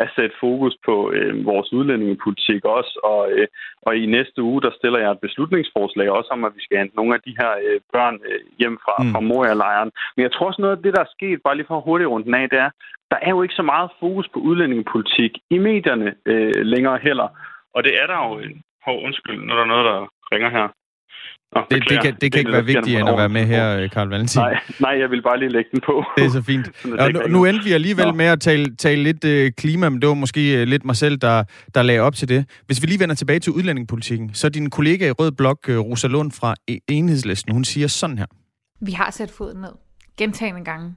at 0.03 0.09
sætte 0.17 0.37
fokus 0.41 0.75
på 0.87 0.95
øh, 1.17 1.47
vores 1.47 1.73
udlændingepolitik 1.73 2.65
også, 2.65 3.01
og, 3.05 3.21
øh, 3.33 3.47
og 3.83 3.97
i 3.97 4.07
næste 4.07 4.43
uge, 4.43 4.63
der 4.63 4.71
stiller 4.79 4.99
jeg 4.99 5.11
et 5.11 5.25
beslutningsforslag 5.27 6.11
også 6.11 6.31
om, 6.31 6.45
at 6.45 6.53
vi 6.57 6.63
skal 6.63 6.79
hente 6.79 6.97
nogle 6.97 7.15
af 7.15 7.21
de 7.27 7.37
her 7.41 7.53
øh, 7.67 7.81
børn 7.93 8.17
øh, 8.31 8.41
hjem 8.59 8.79
fra, 8.85 8.95
mm. 9.03 9.13
fra 9.13 9.21
Moria-lejren. 9.21 9.91
Men 10.15 10.23
jeg 10.23 10.33
tror 10.33 10.47
også 10.47 10.63
noget 10.63 10.77
af 10.77 10.83
det, 10.83 10.95
der 10.95 11.01
er 11.01 11.15
sket, 11.17 11.43
bare 11.45 11.57
lige 11.57 11.71
for 11.71 11.81
hurtigt 11.81 12.11
rundt 12.11 12.35
af, 12.35 12.51
det 12.51 12.59
er, 12.59 12.71
der 13.11 13.19
er 13.23 13.31
jo 13.31 13.43
ikke 13.43 13.61
så 13.61 13.63
meget 13.63 13.91
fokus 14.01 14.29
på 14.29 14.39
udlændingepolitik 14.39 15.33
i 15.51 15.59
medierne 15.59 16.15
øh, 16.27 16.63
længere 16.73 16.99
heller. 17.03 17.29
Og 17.75 17.85
det 17.85 17.93
er 18.03 18.07
der 18.07 18.19
jo... 18.27 18.31
Hov, 18.85 19.05
undskyld, 19.05 19.39
når 19.45 19.55
der 19.55 19.63
er 19.63 19.73
noget, 19.75 19.85
der 19.85 19.99
ringer 20.33 20.51
her. 20.51 20.69
Nå, 21.55 21.61
det, 21.71 21.85
det, 21.89 22.03
kan, 22.03 22.17
det 22.21 22.33
kan 22.33 22.39
ikke 22.39 22.53
være 22.53 22.65
vigtigt 22.65 22.99
end 22.99 23.09
at 23.09 23.19
være 23.19 23.29
med 23.29 23.47
her, 23.47 23.89
Karl 23.89 24.09
Valentin. 24.09 24.41
Nej, 24.41 24.61
nej, 24.81 24.91
jeg 24.91 25.11
vil 25.11 25.23
bare 25.23 25.39
lige 25.39 25.49
lægge 25.49 25.71
den 25.73 25.81
på. 25.87 26.05
Det 26.17 26.25
er 26.25 26.31
så 26.31 26.43
fint. 26.43 26.71
ja, 27.01 27.09
nu, 27.09 27.21
nu 27.29 27.45
endte 27.45 27.65
vi 27.65 27.73
alligevel 27.73 28.07
Nå. 28.07 28.13
med 28.13 28.27
at 28.27 28.41
tale, 28.41 28.77
tale 28.77 29.03
lidt 29.03 29.25
uh, 29.25 29.53
klima, 29.57 29.89
men 29.89 30.01
det 30.01 30.09
var 30.09 30.15
måske 30.15 30.63
uh, 30.63 30.69
lidt 30.69 30.85
mig 30.85 30.97
selv, 30.97 31.17
der, 31.17 31.45
der 31.75 31.83
lagde 31.83 32.01
op 32.01 32.15
til 32.15 32.29
det. 32.29 32.63
Hvis 32.67 32.83
vi 32.83 32.87
lige 32.87 33.01
vender 33.01 33.15
tilbage 33.15 33.39
til 33.39 33.53
udlændingepolitikken, 33.53 34.35
så 34.35 34.49
din 34.49 34.71
kollega 34.71 35.09
i 35.09 35.11
Rød 35.11 35.33
Blok, 35.33 35.59
uh, 35.69 35.77
Rosa 35.79 36.09
Lund 36.09 36.33
fra 36.33 36.55
e- 36.71 36.79
Enhedslisten, 36.89 37.53
hun 37.53 37.65
siger 37.65 37.87
sådan 37.87 38.19
her. 38.19 38.27
Vi 38.81 38.93
har 38.93 39.11
sat 39.11 39.31
foden 39.31 39.61
ned 39.61 39.73
gentagende 40.19 40.65
gange, 40.65 40.95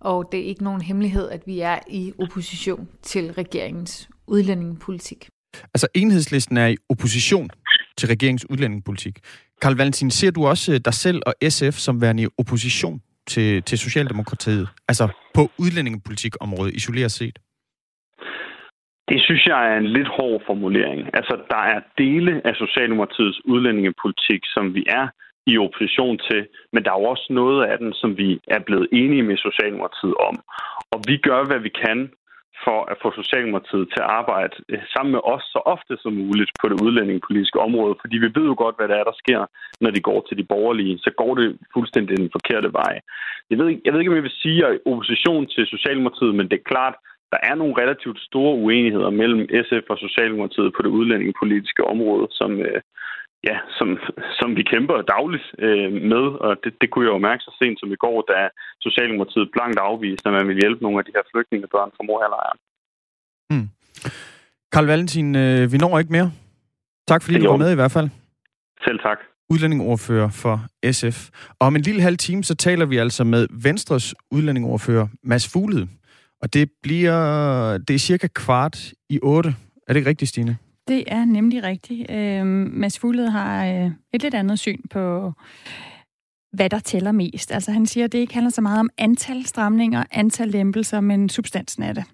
og 0.00 0.28
det 0.32 0.40
er 0.40 0.44
ikke 0.44 0.64
nogen 0.64 0.80
hemmelighed, 0.80 1.28
at 1.30 1.40
vi 1.46 1.60
er 1.60 1.78
i 1.90 2.12
opposition 2.18 2.88
til 3.02 3.32
regeringens 3.32 4.08
udlændingepolitik. 4.26 5.28
Altså 5.74 5.86
enhedslisten 5.94 6.56
er 6.56 6.66
i 6.66 6.76
opposition 6.88 7.50
til 7.98 8.08
regeringens 8.08 8.50
udlændingepolitik. 8.50 9.18
Karl 9.62 9.76
Valentin, 9.76 10.10
ser 10.10 10.30
du 10.30 10.46
også 10.46 10.72
øh, 10.72 10.80
dig 10.84 10.94
selv 10.94 11.18
og 11.26 11.34
SF 11.48 11.76
som 11.86 12.00
værende 12.02 12.22
i 12.22 12.28
opposition 12.38 13.00
til, 13.26 13.62
til 13.62 13.78
Socialdemokratiet, 13.78 14.68
altså 14.88 15.08
på 15.34 15.42
udlændingepolitikområdet 15.58 16.74
isoleret 16.74 17.12
set? 17.12 17.38
Det 19.10 19.18
synes 19.26 19.46
jeg 19.46 19.60
er 19.72 19.76
en 19.76 19.90
lidt 19.96 20.08
hård 20.08 20.42
formulering. 20.46 21.00
Altså, 21.18 21.34
der 21.50 21.62
er 21.74 21.80
dele 21.98 22.32
af 22.48 22.54
Socialdemokratiets 22.54 23.40
udlændingepolitik, 23.44 24.40
som 24.54 24.74
vi 24.74 24.82
er 24.88 25.06
i 25.46 25.58
opposition 25.58 26.18
til, 26.28 26.40
men 26.72 26.84
der 26.84 26.90
er 26.90 27.00
jo 27.00 27.06
også 27.14 27.28
noget 27.30 27.60
af 27.70 27.78
den, 27.78 27.92
som 27.92 28.10
vi 28.16 28.40
er 28.48 28.60
blevet 28.66 28.88
enige 28.92 29.22
med 29.22 29.36
Socialdemokratiet 29.36 30.14
om. 30.28 30.34
Og 30.92 30.98
vi 31.08 31.16
gør, 31.28 31.40
hvad 31.48 31.60
vi 31.66 31.72
kan 31.84 31.98
for 32.64 32.78
at 32.92 32.96
få 33.02 33.08
Socialdemokratiet 33.20 33.86
til 33.92 34.00
at 34.04 34.10
arbejde 34.20 34.54
eh, 34.72 34.84
sammen 34.94 35.12
med 35.16 35.22
os 35.34 35.44
så 35.54 35.60
ofte 35.74 35.94
som 36.02 36.12
muligt 36.22 36.50
på 36.60 36.66
det 36.68 36.80
udlændingepolitiske 36.84 37.60
område, 37.68 37.94
fordi 38.02 38.16
vi 38.24 38.30
ved 38.36 38.46
jo 38.52 38.56
godt, 38.64 38.76
hvad 38.78 38.88
der 38.88 38.96
er, 39.00 39.06
der 39.10 39.16
sker, 39.22 39.40
når 39.82 39.90
de 39.90 40.00
går 40.08 40.20
til 40.28 40.36
de 40.40 40.50
borgerlige. 40.52 40.98
Så 41.04 41.10
går 41.20 41.32
det 41.34 41.48
fuldstændig 41.74 42.16
den 42.16 42.30
forkerte 42.36 42.70
vej. 42.80 42.94
Jeg 43.50 43.58
ved, 43.58 43.66
jeg 43.84 43.92
ved 43.92 44.00
ikke, 44.00 44.12
om 44.12 44.20
jeg 44.20 44.28
vil 44.28 44.42
sige, 44.44 44.58
at 44.66 44.70
jeg 44.70 44.80
opposition 44.90 45.46
til 45.54 45.64
Socialdemokratiet, 45.66 46.34
men 46.34 46.48
det 46.50 46.56
er 46.58 46.70
klart, 46.72 46.96
der 47.32 47.40
er 47.42 47.54
nogle 47.54 47.78
relativt 47.82 48.20
store 48.20 48.54
uenigheder 48.64 49.10
mellem 49.10 49.40
SF 49.66 49.84
og 49.92 49.98
Socialdemokratiet 49.98 50.74
på 50.76 50.80
det 50.82 50.96
udlændingepolitiske 50.98 51.84
område, 51.84 52.26
som, 52.30 52.50
øh, 52.68 52.80
ja, 53.44 53.56
som, 53.78 53.88
som 54.40 54.56
vi 54.56 54.62
kæmper 54.62 55.02
dagligt 55.14 55.46
øh, 55.58 55.92
med, 56.12 56.24
og 56.46 56.52
det, 56.64 56.72
det 56.80 56.90
kunne 56.90 57.04
jeg 57.06 57.12
jo 57.12 57.26
mærke 57.28 57.42
så 57.42 57.52
sent 57.58 57.80
som 57.80 57.92
i 57.92 58.02
går, 58.04 58.18
da 58.32 58.48
Socialdemokratiet 58.80 59.48
blankt 59.52 59.78
afviste, 59.78 60.28
at 60.28 60.32
man 60.32 60.48
ville 60.48 60.62
hjælpe 60.62 60.82
nogle 60.82 60.98
af 60.98 61.04
de 61.04 61.12
her 61.16 61.24
flygtningebørn 61.32 61.90
fra 61.96 62.04
Moria-lejren. 62.08 62.58
Hmm. 63.50 63.68
Karl 64.72 64.86
Valentin, 64.86 65.36
øh, 65.36 65.72
vi 65.72 65.78
når 65.78 65.98
ikke 65.98 66.12
mere. 66.12 66.30
Tak 67.08 67.22
fordi 67.22 67.38
du 67.38 67.50
var 67.50 67.56
med 67.56 67.72
i 67.72 67.74
hvert 67.74 67.92
fald. 67.92 68.08
Selv 68.84 68.98
tak. 68.98 69.18
Udlændingordfører 69.50 70.30
for 70.30 70.56
SF. 70.92 71.18
Og 71.58 71.66
om 71.66 71.76
en 71.76 71.82
lille 71.82 72.02
halv 72.02 72.16
time, 72.16 72.44
så 72.44 72.54
taler 72.54 72.86
vi 72.86 72.96
altså 72.96 73.24
med 73.24 73.46
Venstres 73.62 74.14
udlændingordfører 74.30 75.06
Mads 75.22 75.52
Fuglede 75.52 75.88
Og 76.42 76.54
det 76.54 76.70
bliver, 76.82 77.78
det 77.78 77.94
er 77.94 77.98
cirka 77.98 78.28
kvart 78.34 78.92
i 79.10 79.18
otte. 79.22 79.48
Er 79.86 79.92
det 79.92 79.96
ikke 79.96 80.10
rigtigt, 80.10 80.28
Stine? 80.28 80.56
Det 80.88 81.04
er 81.06 81.24
nemlig 81.24 81.62
rigtigt. 81.62 82.10
Øh, 82.10 82.46
Mads 82.46 82.98
Fuglede 82.98 83.30
har 83.30 83.66
øh, 83.66 83.90
et 84.12 84.22
lidt 84.22 84.34
andet 84.34 84.58
syn 84.58 84.82
på, 84.90 85.32
hvad 86.52 86.70
der 86.70 86.78
tæller 86.78 87.12
mest. 87.12 87.52
Altså 87.52 87.72
han 87.72 87.86
siger, 87.86 88.04
at 88.04 88.12
det 88.12 88.18
ikke 88.18 88.34
handler 88.34 88.50
så 88.50 88.60
meget 88.60 88.80
om 88.80 88.90
antal 88.98 89.46
stramninger, 89.46 90.04
antal 90.10 90.48
lempelser, 90.48 91.00
men 91.00 91.28
substansen 91.28 91.82
af 91.82 91.94
det. 91.94 92.04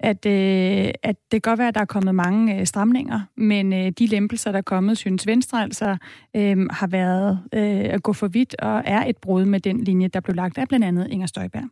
At, 0.00 0.26
øh, 0.26 0.92
at 1.02 1.16
det 1.32 1.42
kan 1.42 1.50
godt 1.50 1.58
være, 1.58 1.68
at 1.68 1.74
der 1.74 1.80
er 1.80 1.84
kommet 1.84 2.14
mange 2.14 2.60
øh, 2.60 2.66
stramninger, 2.66 3.20
men 3.36 3.72
øh, 3.72 3.90
de 3.90 4.06
lempelser, 4.06 4.52
der 4.52 4.58
er 4.58 4.62
kommet, 4.62 4.98
synes 4.98 5.26
Venstre 5.26 5.62
altså 5.62 5.96
øh, 6.36 6.66
har 6.70 6.86
været 6.86 7.42
øh, 7.54 7.94
at 7.94 8.02
gå 8.02 8.12
for 8.12 8.28
vidt 8.28 8.54
og 8.58 8.82
er 8.84 9.04
et 9.04 9.16
brud 9.16 9.44
med 9.44 9.60
den 9.60 9.84
linje, 9.84 10.08
der 10.08 10.20
blev 10.20 10.36
lagt 10.36 10.58
af 10.58 10.68
blandt 10.68 10.84
andet 10.84 11.08
Inger 11.10 11.26
Støjberg. 11.26 11.64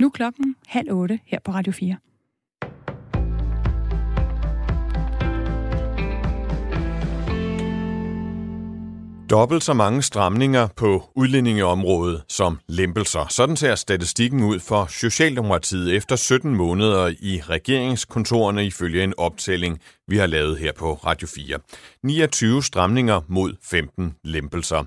Nu 0.00 0.10
klokken 0.10 0.56
halv 0.66 0.92
otte 0.92 1.20
her 1.26 1.38
på 1.44 1.52
Radio 1.52 1.72
4. 1.72 1.96
Dobbelt 9.30 9.64
så 9.64 9.72
mange 9.72 10.02
stramninger 10.02 10.68
på 10.76 11.10
udlændingeområdet 11.14 12.22
som 12.28 12.58
lempelser. 12.68 13.26
Sådan 13.30 13.56
ser 13.56 13.74
statistikken 13.74 14.42
ud 14.42 14.60
for 14.60 14.86
Socialdemokratiet 14.86 15.94
efter 15.94 16.16
17 16.16 16.54
måneder 16.54 17.12
i 17.20 17.40
regeringskontorerne 17.48 18.66
ifølge 18.66 19.04
en 19.04 19.14
optælling, 19.16 19.80
vi 20.08 20.16
har 20.16 20.26
lavet 20.26 20.58
her 20.58 20.72
på 20.72 20.94
Radio 20.94 21.28
4. 21.28 21.58
29 22.02 22.62
stramninger 22.62 23.20
mod 23.28 23.52
15 23.62 24.14
lempelser. 24.24 24.84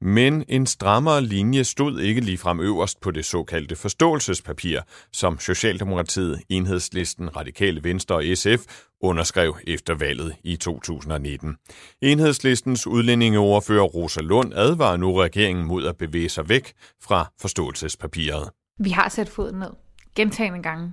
Men 0.00 0.44
en 0.48 0.66
strammere 0.66 1.22
linje 1.22 1.64
stod 1.64 2.00
ikke 2.00 2.20
ligefrem 2.20 2.60
øverst 2.60 3.00
på 3.00 3.10
det 3.10 3.24
såkaldte 3.24 3.76
forståelsespapir, 3.76 4.80
som 5.12 5.38
Socialdemokratiet, 5.38 6.40
Enhedslisten, 6.48 7.36
Radikale 7.36 7.84
Venstre 7.84 8.14
og 8.14 8.24
SF 8.34 8.86
underskrev 9.00 9.56
efter 9.66 9.94
valget 9.94 10.36
i 10.44 10.56
2019. 10.56 11.56
Enhedslistens 12.02 12.86
udlændingeoverfører 12.86 13.84
Rosa 13.84 14.20
Lund 14.20 14.54
advarer 14.54 14.96
nu 14.96 15.14
regeringen 15.14 15.66
mod 15.66 15.86
at 15.86 15.96
bevæge 15.96 16.28
sig 16.28 16.48
væk 16.48 16.72
fra 17.02 17.32
forståelsespapiret. 17.40 18.50
Vi 18.78 18.90
har 18.90 19.08
sat 19.08 19.28
foden 19.28 19.58
ned 19.58 19.70
gentagende 20.16 20.62
gange, 20.62 20.92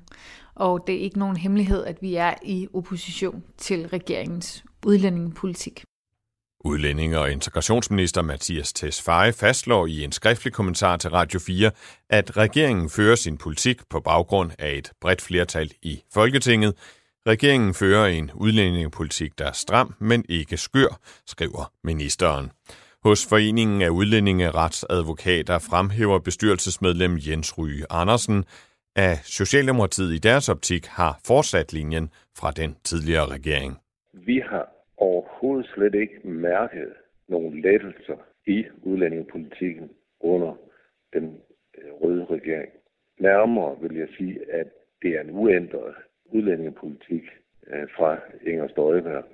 og 0.55 0.83
det 0.87 0.95
er 0.95 0.99
ikke 0.99 1.19
nogen 1.19 1.37
hemmelighed, 1.37 1.85
at 1.85 2.01
vi 2.01 2.15
er 2.15 2.33
i 2.43 2.67
opposition 2.73 3.43
til 3.57 3.87
regeringens 3.87 4.63
udlændingepolitik. 4.85 5.83
Udlændinge- 6.65 7.19
og 7.19 7.31
integrationsminister 7.31 8.21
Mathias 8.21 8.73
Tesfaye 8.73 9.33
fastslår 9.33 9.85
i 9.85 10.03
en 10.03 10.11
skriftlig 10.11 10.53
kommentar 10.53 10.97
til 10.97 11.09
Radio 11.09 11.39
4, 11.39 11.71
at 12.09 12.37
regeringen 12.37 12.89
fører 12.89 13.15
sin 13.15 13.37
politik 13.37 13.81
på 13.89 13.99
baggrund 13.99 14.51
af 14.59 14.71
et 14.77 14.91
bredt 15.01 15.21
flertal 15.21 15.71
i 15.81 16.01
Folketinget. 16.13 16.73
Regeringen 17.27 17.73
fører 17.73 18.05
en 18.05 18.31
udlændingepolitik, 18.45 19.31
der 19.39 19.47
er 19.47 19.57
stram, 19.65 19.93
men 19.99 20.25
ikke 20.29 20.57
skør, 20.57 20.91
skriver 21.33 21.73
ministeren. 21.83 22.45
Hos 23.03 23.19
Foreningen 23.29 23.81
af 23.81 23.89
Udlændingeretsadvokater 23.89 25.57
fremhæver 25.69 26.19
bestyrelsesmedlem 26.19 27.13
Jens 27.27 27.57
Ryge 27.57 27.85
Andersen, 27.89 28.39
at 28.95 29.17
Socialdemokratiet 29.39 30.13
i 30.13 30.17
deres 30.29 30.49
optik 30.49 30.85
har 30.85 31.19
fortsat 31.27 31.73
linjen 31.73 32.07
fra 32.39 32.51
den 32.51 32.71
tidligere 32.83 33.27
regering. 33.35 33.71
Vi 34.13 34.37
har 34.49 34.65
overhovedet 34.97 35.67
slet 35.73 35.95
ikke 35.95 36.17
mærket 36.23 36.93
nogle 37.27 37.61
lettelser 37.61 38.19
i 38.47 38.65
udlændingepolitikken 38.83 39.89
under 40.19 40.53
den 41.13 41.25
øh, 41.77 41.91
røde 42.01 42.25
regering. 42.25 42.71
Nærmere 43.19 43.71
vil 43.81 43.97
jeg 43.97 44.07
sige, 44.17 44.37
at 44.59 44.67
det 45.01 45.11
er 45.17 45.21
en 45.21 45.31
uændret 45.31 45.95
udlændingepolitik 46.33 47.23
øh, 47.67 47.87
fra 47.97 48.17
Inger 48.47 48.67
Støjberg. 48.67 49.25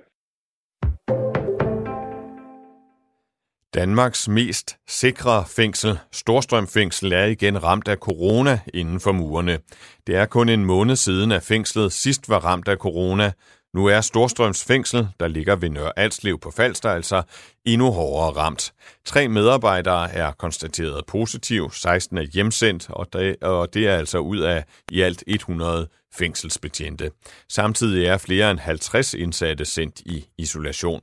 Danmarks 3.74 4.28
mest 4.28 4.78
sikre 4.86 5.44
fængsel, 5.56 5.98
Storstrøm 6.12 6.66
Fængsel, 6.66 7.12
er 7.12 7.24
igen 7.24 7.64
ramt 7.64 7.88
af 7.88 7.96
corona 7.96 8.60
inden 8.74 9.00
for 9.00 9.12
murene. 9.12 9.58
Det 10.06 10.16
er 10.16 10.26
kun 10.26 10.48
en 10.48 10.64
måned 10.64 10.96
siden, 10.96 11.32
at 11.32 11.42
fængslet 11.42 11.92
sidst 11.92 12.28
var 12.28 12.38
ramt 12.44 12.68
af 12.68 12.76
corona. 12.76 13.32
Nu 13.74 13.86
er 13.86 14.00
Storstrøms 14.00 14.64
Fængsel, 14.64 15.08
der 15.20 15.28
ligger 15.28 15.56
ved 15.56 15.70
Nørre 15.70 15.98
Alslev 15.98 16.38
på 16.38 16.50
Falster, 16.50 16.90
altså 16.90 17.22
endnu 17.64 17.90
hårdere 17.90 18.42
ramt. 18.42 18.72
Tre 19.04 19.28
medarbejdere 19.28 20.12
er 20.12 20.32
konstateret 20.32 21.06
positiv, 21.06 21.70
16 21.70 22.18
er 22.18 22.22
hjemsendt, 22.22 22.90
og 22.90 23.12
det, 23.12 23.36
og 23.42 23.74
det 23.74 23.88
er 23.88 23.96
altså 23.96 24.18
ud 24.18 24.38
af 24.38 24.64
i 24.90 25.00
alt 25.00 25.22
100 25.26 25.88
fængselsbetjente. 26.14 27.10
Samtidig 27.48 28.06
er 28.06 28.18
flere 28.18 28.50
end 28.50 28.58
50 28.58 29.14
indsatte 29.14 29.64
sendt 29.64 30.00
i 30.00 30.26
isolation. 30.38 31.00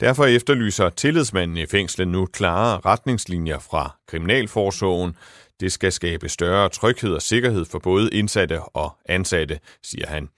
Derfor 0.00 0.24
efterlyser 0.26 0.90
tillidsmanden 0.90 1.56
i 1.56 1.66
fængslet 1.66 2.08
nu 2.08 2.26
klare 2.26 2.80
retningslinjer 2.84 3.58
fra 3.58 3.96
Kriminalforsorgen. 4.08 5.16
Det 5.60 5.72
skal 5.72 5.92
skabe 5.92 6.28
større 6.28 6.68
tryghed 6.68 7.14
og 7.14 7.22
sikkerhed 7.22 7.64
for 7.64 7.78
både 7.78 8.10
indsatte 8.10 8.60
og 8.62 8.96
ansatte, 9.08 9.58
siger 9.82 10.06
han. 10.06 10.28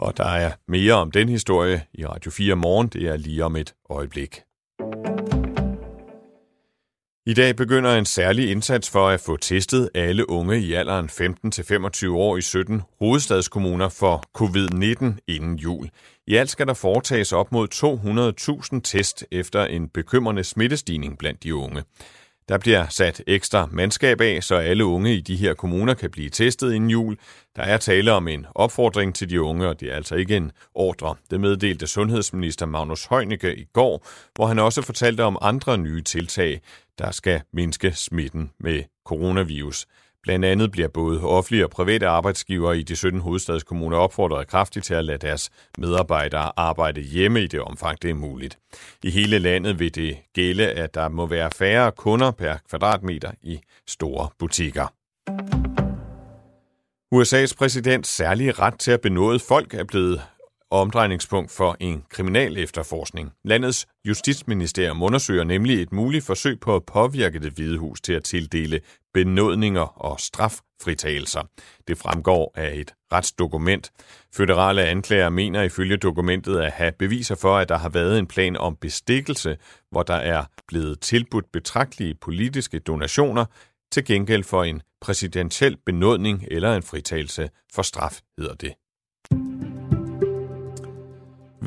Og 0.00 0.16
der 0.16 0.24
er 0.24 0.52
mere 0.68 0.94
om 0.94 1.10
den 1.10 1.28
historie 1.28 1.82
i 1.94 2.06
Radio 2.06 2.30
4 2.30 2.54
morgen. 2.54 2.88
Det 2.88 3.02
er 3.02 3.16
lige 3.16 3.44
om 3.44 3.56
et 3.56 3.74
øjeblik. 3.90 4.40
I 7.26 7.34
dag 7.34 7.56
begynder 7.56 7.96
en 7.96 8.04
særlig 8.04 8.50
indsats 8.50 8.90
for 8.90 9.08
at 9.08 9.20
få 9.20 9.36
testet 9.36 9.90
alle 9.94 10.30
unge 10.30 10.60
i 10.60 10.72
alderen 10.72 11.06
15-25 11.06 12.10
år 12.10 12.36
i 12.36 12.40
17 12.40 12.82
hovedstadskommuner 12.98 13.88
for 13.88 14.24
covid-19 14.38 15.18
inden 15.28 15.56
jul. 15.56 15.90
I 16.26 16.36
alt 16.36 16.50
skal 16.50 16.66
der 16.66 16.74
foretages 16.74 17.32
op 17.32 17.52
mod 17.52 17.68
200.000 18.74 18.80
test 18.80 19.24
efter 19.30 19.64
en 19.64 19.88
bekymrende 19.88 20.44
smittestigning 20.44 21.18
blandt 21.18 21.42
de 21.42 21.54
unge. 21.54 21.82
Der 22.50 22.58
bliver 22.58 22.86
sat 22.88 23.22
ekstra 23.26 23.68
mandskab 23.72 24.20
af, 24.20 24.42
så 24.42 24.54
alle 24.54 24.84
unge 24.84 25.14
i 25.14 25.20
de 25.20 25.36
her 25.36 25.54
kommuner 25.54 25.94
kan 25.94 26.10
blive 26.10 26.30
testet 26.30 26.72
inden 26.72 26.90
jul. 26.90 27.16
Der 27.56 27.62
er 27.62 27.76
tale 27.76 28.12
om 28.12 28.28
en 28.28 28.46
opfordring 28.54 29.14
til 29.14 29.30
de 29.30 29.42
unge, 29.42 29.68
og 29.68 29.80
det 29.80 29.92
er 29.92 29.96
altså 29.96 30.14
ikke 30.14 30.36
en 30.36 30.52
ordre. 30.74 31.14
Det 31.30 31.40
meddelte 31.40 31.86
sundhedsminister 31.86 32.66
Magnus 32.66 33.04
Heunicke 33.04 33.56
i 33.56 33.64
går, 33.64 34.06
hvor 34.34 34.46
han 34.46 34.58
også 34.58 34.82
fortalte 34.82 35.24
om 35.24 35.38
andre 35.40 35.78
nye 35.78 36.02
tiltag, 36.02 36.60
der 36.98 37.10
skal 37.10 37.40
mindske 37.52 37.92
smitten 37.92 38.50
med 38.60 38.82
coronavirus. 39.04 39.86
Blandt 40.22 40.44
andet 40.44 40.70
bliver 40.70 40.88
både 40.88 41.20
offentlige 41.22 41.64
og 41.64 41.70
private 41.70 42.06
arbejdsgivere 42.06 42.78
i 42.78 42.82
de 42.82 42.96
17 42.96 43.20
hovedstadskommuner 43.20 43.96
opfordret 43.96 44.48
kraftigt 44.48 44.84
til 44.84 44.94
at 44.94 45.04
lade 45.04 45.18
deres 45.18 45.50
medarbejdere 45.78 46.52
arbejde 46.56 47.00
hjemme 47.00 47.42
i 47.42 47.46
det 47.46 47.60
omfang, 47.60 48.02
det 48.02 48.10
er 48.10 48.14
muligt. 48.14 48.58
I 49.02 49.10
hele 49.10 49.38
landet 49.38 49.78
vil 49.78 49.94
det 49.94 50.16
gælde, 50.34 50.66
at 50.70 50.94
der 50.94 51.08
må 51.08 51.26
være 51.26 51.50
færre 51.50 51.92
kunder 51.92 52.30
per 52.30 52.56
kvadratmeter 52.68 53.30
i 53.42 53.60
store 53.86 54.28
butikker. 54.38 54.92
USA's 57.14 57.54
præsidents 57.58 58.08
særlige 58.08 58.52
ret 58.52 58.78
til 58.78 58.90
at 58.90 59.00
benåde 59.00 59.38
folk 59.38 59.74
er 59.74 59.84
blevet 59.84 60.22
omdrejningspunkt 60.70 61.50
for 61.50 61.76
en 61.80 62.04
kriminal 62.10 62.56
efterforskning. 62.58 63.32
Landets 63.44 63.86
justitsministerium 64.04 65.02
undersøger 65.02 65.44
nemlig 65.44 65.82
et 65.82 65.92
muligt 65.92 66.24
forsøg 66.24 66.60
på 66.60 66.76
at 66.76 66.84
påvirke 66.84 67.38
det 67.38 67.52
hvide 67.52 67.78
hus 67.78 68.00
til 68.00 68.12
at 68.12 68.24
tildele 68.24 68.80
benådninger 69.14 70.02
og 70.04 70.20
straffritagelser. 70.20 71.42
Det 71.88 71.98
fremgår 71.98 72.52
af 72.54 72.74
et 72.74 72.94
retsdokument. 73.12 73.90
Føderale 74.34 74.84
anklager 74.84 75.28
mener 75.28 75.62
ifølge 75.62 75.96
dokumentet 75.96 76.60
at 76.60 76.72
have 76.72 76.92
beviser 76.92 77.34
for, 77.34 77.56
at 77.56 77.68
der 77.68 77.78
har 77.78 77.88
været 77.88 78.18
en 78.18 78.26
plan 78.26 78.56
om 78.56 78.76
bestikkelse, 78.76 79.56
hvor 79.90 80.02
der 80.02 80.14
er 80.14 80.44
blevet 80.68 81.00
tilbudt 81.00 81.52
betragtelige 81.52 82.14
politiske 82.14 82.78
donationer 82.78 83.44
til 83.92 84.04
gengæld 84.04 84.44
for 84.44 84.64
en 84.64 84.82
præsidentiel 85.00 85.76
benådning 85.86 86.44
eller 86.50 86.76
en 86.76 86.82
fritagelse 86.82 87.50
for 87.74 87.82
straf, 87.82 88.20
hedder 88.38 88.54
det. 88.54 88.74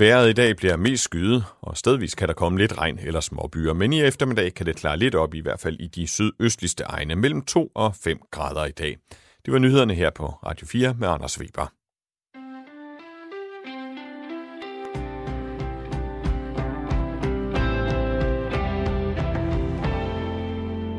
Vejret 0.04 0.30
i 0.30 0.34
dag 0.34 0.52
bliver 0.56 0.78
mest 0.78 1.04
skyet, 1.04 1.42
og 1.62 1.78
stedvis 1.78 2.16
kan 2.16 2.28
der 2.28 2.34
komme 2.34 2.58
lidt 2.60 2.78
regn 2.82 3.00
eller 3.08 3.20
småbyer, 3.20 3.74
men 3.74 3.94
i 3.94 4.02
eftermiddag 4.02 4.54
kan 4.54 4.66
det 4.66 4.76
klare 4.76 4.98
lidt 4.98 5.16
op, 5.16 5.34
i 5.34 5.42
hvert 5.42 5.60
fald 5.60 5.78
i 5.80 5.88
de 5.88 6.08
sydøstligste 6.08 6.84
egne, 6.84 7.16
mellem 7.16 7.42
2 7.42 7.72
og 7.76 7.90
5 8.04 8.18
grader 8.32 8.66
i 8.66 8.72
dag. 8.72 8.98
Det 9.46 9.54
var 9.54 9.60
nyhederne 9.60 9.94
her 9.94 10.12
på 10.20 10.26
Radio 10.26 10.68
4 10.68 10.96
med 11.00 11.08
Anders 11.08 11.40
Weber. 11.42 11.68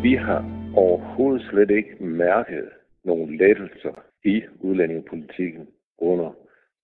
Vi 0.03 0.15
har 0.27 0.41
overhovedet 0.77 1.47
slet 1.51 1.71
ikke 1.71 2.05
mærket 2.05 2.69
nogle 3.05 3.39
lettelser 3.39 3.95
i 4.25 4.43
udlændingepolitikken 4.61 5.67
under 5.99 6.31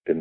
den 0.06 0.18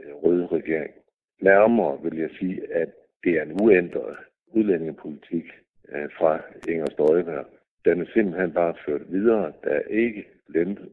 øh, 0.00 0.14
røde 0.22 0.46
regering. 0.46 0.97
Nærmere 1.40 2.02
vil 2.02 2.18
jeg 2.18 2.30
sige, 2.38 2.60
at 2.74 2.88
det 3.24 3.32
er 3.38 3.42
en 3.42 3.60
uændret 3.62 4.16
udlændingepolitik 4.46 5.44
øh, 5.92 6.08
fra 6.18 6.40
Inger 6.68 6.90
Støjberg. 6.92 7.46
Den 7.84 8.00
er 8.00 8.06
simpelthen 8.14 8.52
bare 8.52 8.74
ført 8.86 9.12
videre. 9.12 9.52
Der 9.64 9.70
er 9.70 9.88
ikke 9.90 10.24
lempet 10.48 10.88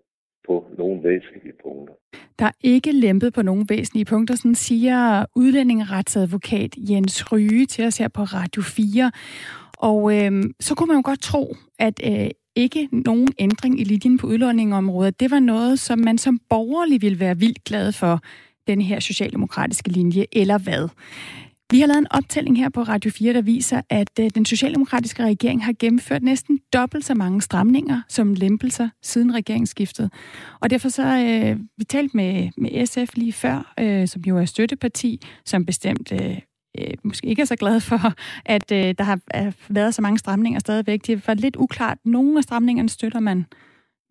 på 0.48 0.66
nogle 0.78 1.04
væsentlige 1.04 1.54
punkter. 1.64 1.94
Der 2.40 2.46
er 2.46 2.58
ikke 2.62 2.92
lempet 2.92 3.34
på 3.34 3.42
nogle 3.42 3.66
væsentlige 3.70 4.06
punkter, 4.06 4.36
sådan 4.36 4.56
siger 4.56 5.26
udlændingeretsadvokat 5.36 6.76
Jens 6.78 7.32
Ryge 7.32 7.66
til 7.66 7.86
os 7.86 7.98
her 7.98 8.08
på 8.08 8.22
Radio 8.24 8.62
4. 8.62 9.12
Og 9.78 10.16
øh, 10.18 10.44
så 10.60 10.76
kunne 10.76 10.88
man 10.88 10.98
jo 10.98 11.02
godt 11.06 11.22
tro, 11.22 11.56
at 11.80 12.02
øh, 12.06 12.30
ikke 12.56 12.90
nogen 12.92 13.28
ændring 13.40 13.80
i 13.80 13.84
linjen 13.84 14.18
på 14.18 14.28
udlåningområdet, 14.28 15.20
det 15.20 15.32
var 15.32 15.40
noget, 15.40 15.80
som 15.80 16.00
man 16.00 16.18
som 16.18 16.40
borgerlig 16.50 17.02
ville 17.02 17.20
være 17.20 17.38
vildt 17.38 17.64
glad 17.64 17.92
for, 17.92 18.20
den 18.68 18.82
her 18.82 19.00
socialdemokratiske 19.00 19.90
linje, 19.90 20.26
eller 20.32 20.58
hvad? 20.58 20.90
Vi 21.72 21.80
har 21.80 21.88
lavet 21.88 22.00
en 22.00 22.08
optælling 22.12 22.58
her 22.58 22.70
på 22.70 22.82
Radio 22.82 23.12
4, 23.12 23.34
der 23.34 23.42
viser, 23.42 23.82
at 23.90 24.10
øh, 24.20 24.30
den 24.36 24.46
socialdemokratiske 24.46 25.24
regering 25.24 25.66
har 25.66 25.74
gennemført 25.80 26.24
næsten 26.24 26.60
dobbelt 26.74 27.06
så 27.06 27.14
mange 27.14 27.42
stramninger 27.42 28.02
som 28.10 28.34
lempelser 28.34 28.90
siden 29.02 29.34
regeringsskiftet. 29.34 30.12
Og 30.62 30.70
derfor 30.70 30.90
så 30.90 31.04
øh, 31.04 31.60
vi 31.78 31.84
talt 31.84 32.14
med, 32.14 32.50
med 32.58 32.86
SF 32.86 33.18
lige 33.18 33.34
før, 33.34 33.74
øh, 33.80 34.08
som 34.08 34.22
jo 34.22 34.38
er 34.38 34.46
støtteparti, 34.46 35.22
som 35.46 35.66
bestemt 35.66 36.12
øh, 36.12 36.38
øh, 36.80 36.94
måske 37.04 37.28
ikke 37.28 37.42
er 37.42 37.46
så 37.46 37.56
glad 37.56 37.80
for, 37.80 38.14
at 38.46 38.72
øh, 38.72 38.96
der 38.98 39.04
har 39.04 39.20
været 39.70 39.96
så 39.96 40.02
mange 40.02 40.18
stramninger 40.18 40.60
stadigvæk. 40.60 41.08
Det 41.08 41.28
var 41.28 41.34
lidt 41.34 41.56
uklart. 41.56 41.98
Nogle 42.06 42.38
af 42.38 42.44
stramningerne 42.44 42.90
støtter 42.90 43.20
man, 43.20 43.46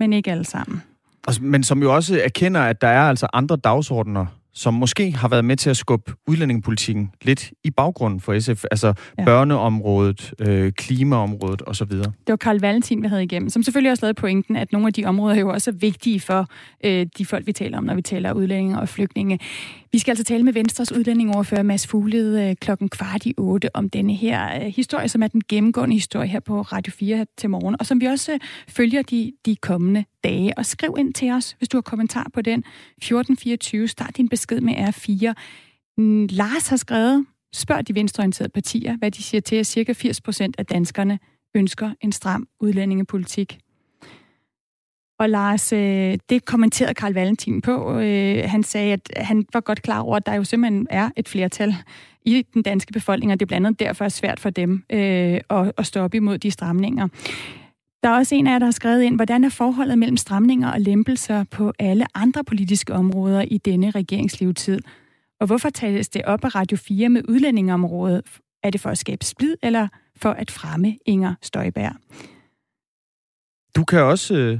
men 0.00 0.12
ikke 0.12 0.30
alle 0.30 0.44
sammen. 0.44 0.82
Altså, 1.26 1.42
men 1.42 1.62
som 1.62 1.82
jo 1.82 1.94
også 1.94 2.20
erkender, 2.24 2.60
at 2.60 2.80
der 2.80 2.88
er 2.88 3.02
altså 3.02 3.26
andre 3.32 3.56
dagsordner 3.56 4.26
som 4.54 4.74
måske 4.74 5.12
har 5.12 5.28
været 5.28 5.44
med 5.44 5.56
til 5.56 5.70
at 5.70 5.76
skubbe 5.76 6.12
udlændingepolitikken 6.26 7.10
lidt 7.22 7.52
i 7.64 7.70
baggrunden 7.70 8.20
for 8.20 8.38
SF, 8.38 8.64
altså 8.70 8.94
ja. 9.18 9.24
børneområdet, 9.24 10.34
øh, 10.40 10.72
klimaområdet 10.72 11.62
osv. 11.66 11.90
Det 11.90 12.12
var 12.28 12.36
Karl 12.36 12.60
Valentin, 12.60 13.02
vi 13.02 13.08
havde 13.08 13.24
igennem, 13.24 13.50
som 13.50 13.62
selvfølgelig 13.62 13.90
også 13.90 14.06
lavede 14.06 14.20
pointen, 14.20 14.56
at 14.56 14.72
nogle 14.72 14.86
af 14.86 14.92
de 14.92 15.04
områder 15.04 15.34
er 15.34 15.40
jo 15.40 15.48
også 15.48 15.70
er 15.70 15.74
vigtige 15.74 16.20
for 16.20 16.48
øh, 16.84 17.06
de 17.18 17.26
folk, 17.26 17.46
vi 17.46 17.52
taler 17.52 17.78
om, 17.78 17.84
når 17.84 17.94
vi 17.94 18.02
taler 18.02 18.32
udlændinge 18.32 18.80
og 18.80 18.88
flygtninge. 18.88 19.38
Vi 19.94 19.98
skal 19.98 20.12
altså 20.12 20.24
tale 20.24 20.42
med 20.42 20.52
Venstres 20.52 20.92
udlændingoverfører 20.92 21.62
Mads 21.62 21.87
Fuglede 21.87 22.48
øh, 22.50 22.57
klokken 22.57 22.88
kvart 22.88 23.26
i 23.26 23.35
otte 23.37 23.76
om 23.76 23.90
denne 23.90 24.14
her 24.14 24.57
øh, 24.57 24.66
historie, 24.66 25.09
som 25.09 25.22
er 25.22 25.28
den 25.28 25.42
gennemgående 25.48 25.94
historie 25.94 26.28
her 26.28 26.40
på 26.40 26.62
Radio 26.62 26.92
4 26.92 27.26
til 27.37 27.50
morgen, 27.50 27.76
og 27.80 27.87
som 27.87 28.00
vi 28.00 28.07
også 28.07 28.33
øh, 28.33 28.40
følger 28.68 29.02
de, 29.02 29.33
de 29.46 29.57
kommende 29.57 30.04
dage. 30.24 30.59
Og 30.59 30.66
skriv 30.66 30.94
ind 30.98 31.14
til 31.14 31.30
os, 31.30 31.54
hvis 31.59 31.68
du 31.68 31.76
har 31.76 31.83
kommentar 31.83 32.30
på 32.35 32.42
den. 32.42 32.59
1424, 32.59 33.88
start 33.88 34.16
din 34.16 34.28
besked 34.28 34.61
med 34.61 34.74
R4. 34.74 35.33
Mm, 35.98 36.26
Lars 36.30 36.68
har 36.68 36.76
skrevet, 36.76 37.26
spørg 37.52 37.88
de 37.88 37.94
venstreorienterede 37.94 38.50
partier, 38.50 38.96
hvad 38.96 39.11
de 39.11 39.22
siger 39.22 39.40
til, 39.40 39.57
at 39.57 39.66
cirka 39.66 39.92
80 39.92 40.20
procent 40.20 40.54
af 40.59 40.66
danskerne 40.66 41.18
ønsker 41.54 41.90
en 42.00 42.12
stram 42.12 42.48
udlændingepolitik. 42.61 43.59
Og 45.18 45.29
Lars, 45.29 45.72
øh, 45.72 46.18
det 46.29 46.44
kommenterede 46.44 46.94
Karl 46.94 47.12
Valentin 47.12 47.62
på. 47.62 47.98
Øh, 47.98 48.42
han 48.46 48.62
sagde, 48.62 48.92
at 48.92 49.11
han 49.16 49.46
var 49.53 49.61
godt 49.61 49.83
klar 49.83 50.00
over, 50.00 50.16
at 50.16 50.27
der 50.27 50.35
jo 50.35 50.44
simpelthen 50.44 50.87
er 50.90 51.11
et 51.16 51.29
flertal 51.29 51.74
i 52.24 52.46
den 52.55 52.62
danske 52.62 52.92
befolkning, 52.92 53.33
og 53.33 53.40
det 53.40 53.44
er 53.44 53.48
blandt 53.48 53.66
andet 53.66 53.81
derfor 53.81 54.09
svært 54.09 54.40
for 54.40 54.50
dem 54.50 54.85
øh, 54.92 55.40
at, 55.50 55.72
at 55.79 55.87
stå 55.87 56.00
op 56.00 56.14
imod 56.14 56.38
de 56.38 56.50
stramninger. 56.50 57.09
Der 58.03 58.11
er 58.11 58.16
også 58.16 58.35
en 58.35 58.46
af 58.46 58.53
jer, 58.53 58.59
der 58.59 58.66
har 58.66 58.70
skrevet 58.70 59.03
ind, 59.03 59.16
hvordan 59.16 59.44
er 59.44 59.48
forholdet 59.48 59.98
mellem 59.98 60.16
stramninger 60.16 60.72
og 60.72 60.81
lempelser 60.81 61.44
på 61.50 61.72
alle 61.79 62.07
andre 62.14 62.44
politiske 62.44 62.92
områder 62.92 63.42
i 63.42 63.59
denne 63.59 63.90
regeringslevetid? 63.90 64.79
Og 65.40 65.46
hvorfor 65.46 65.70
tales 65.70 66.09
det 66.09 66.22
op 66.24 66.44
af 66.44 66.55
Radio 66.55 66.77
4 66.77 67.09
med 67.09 67.22
udlændingeområdet? 67.29 68.22
Er 68.62 68.70
det 68.70 68.81
for 68.81 68.90
at 68.90 68.98
skabe 68.98 69.24
splid, 69.24 69.57
eller 69.62 69.88
for 70.16 70.31
at 70.31 70.50
fremme 70.50 70.96
Inger 71.07 71.35
Støjberg? 71.42 71.92
Du 73.77 73.85
kan 73.85 74.03
også 74.03 74.35
øh, 74.35 74.59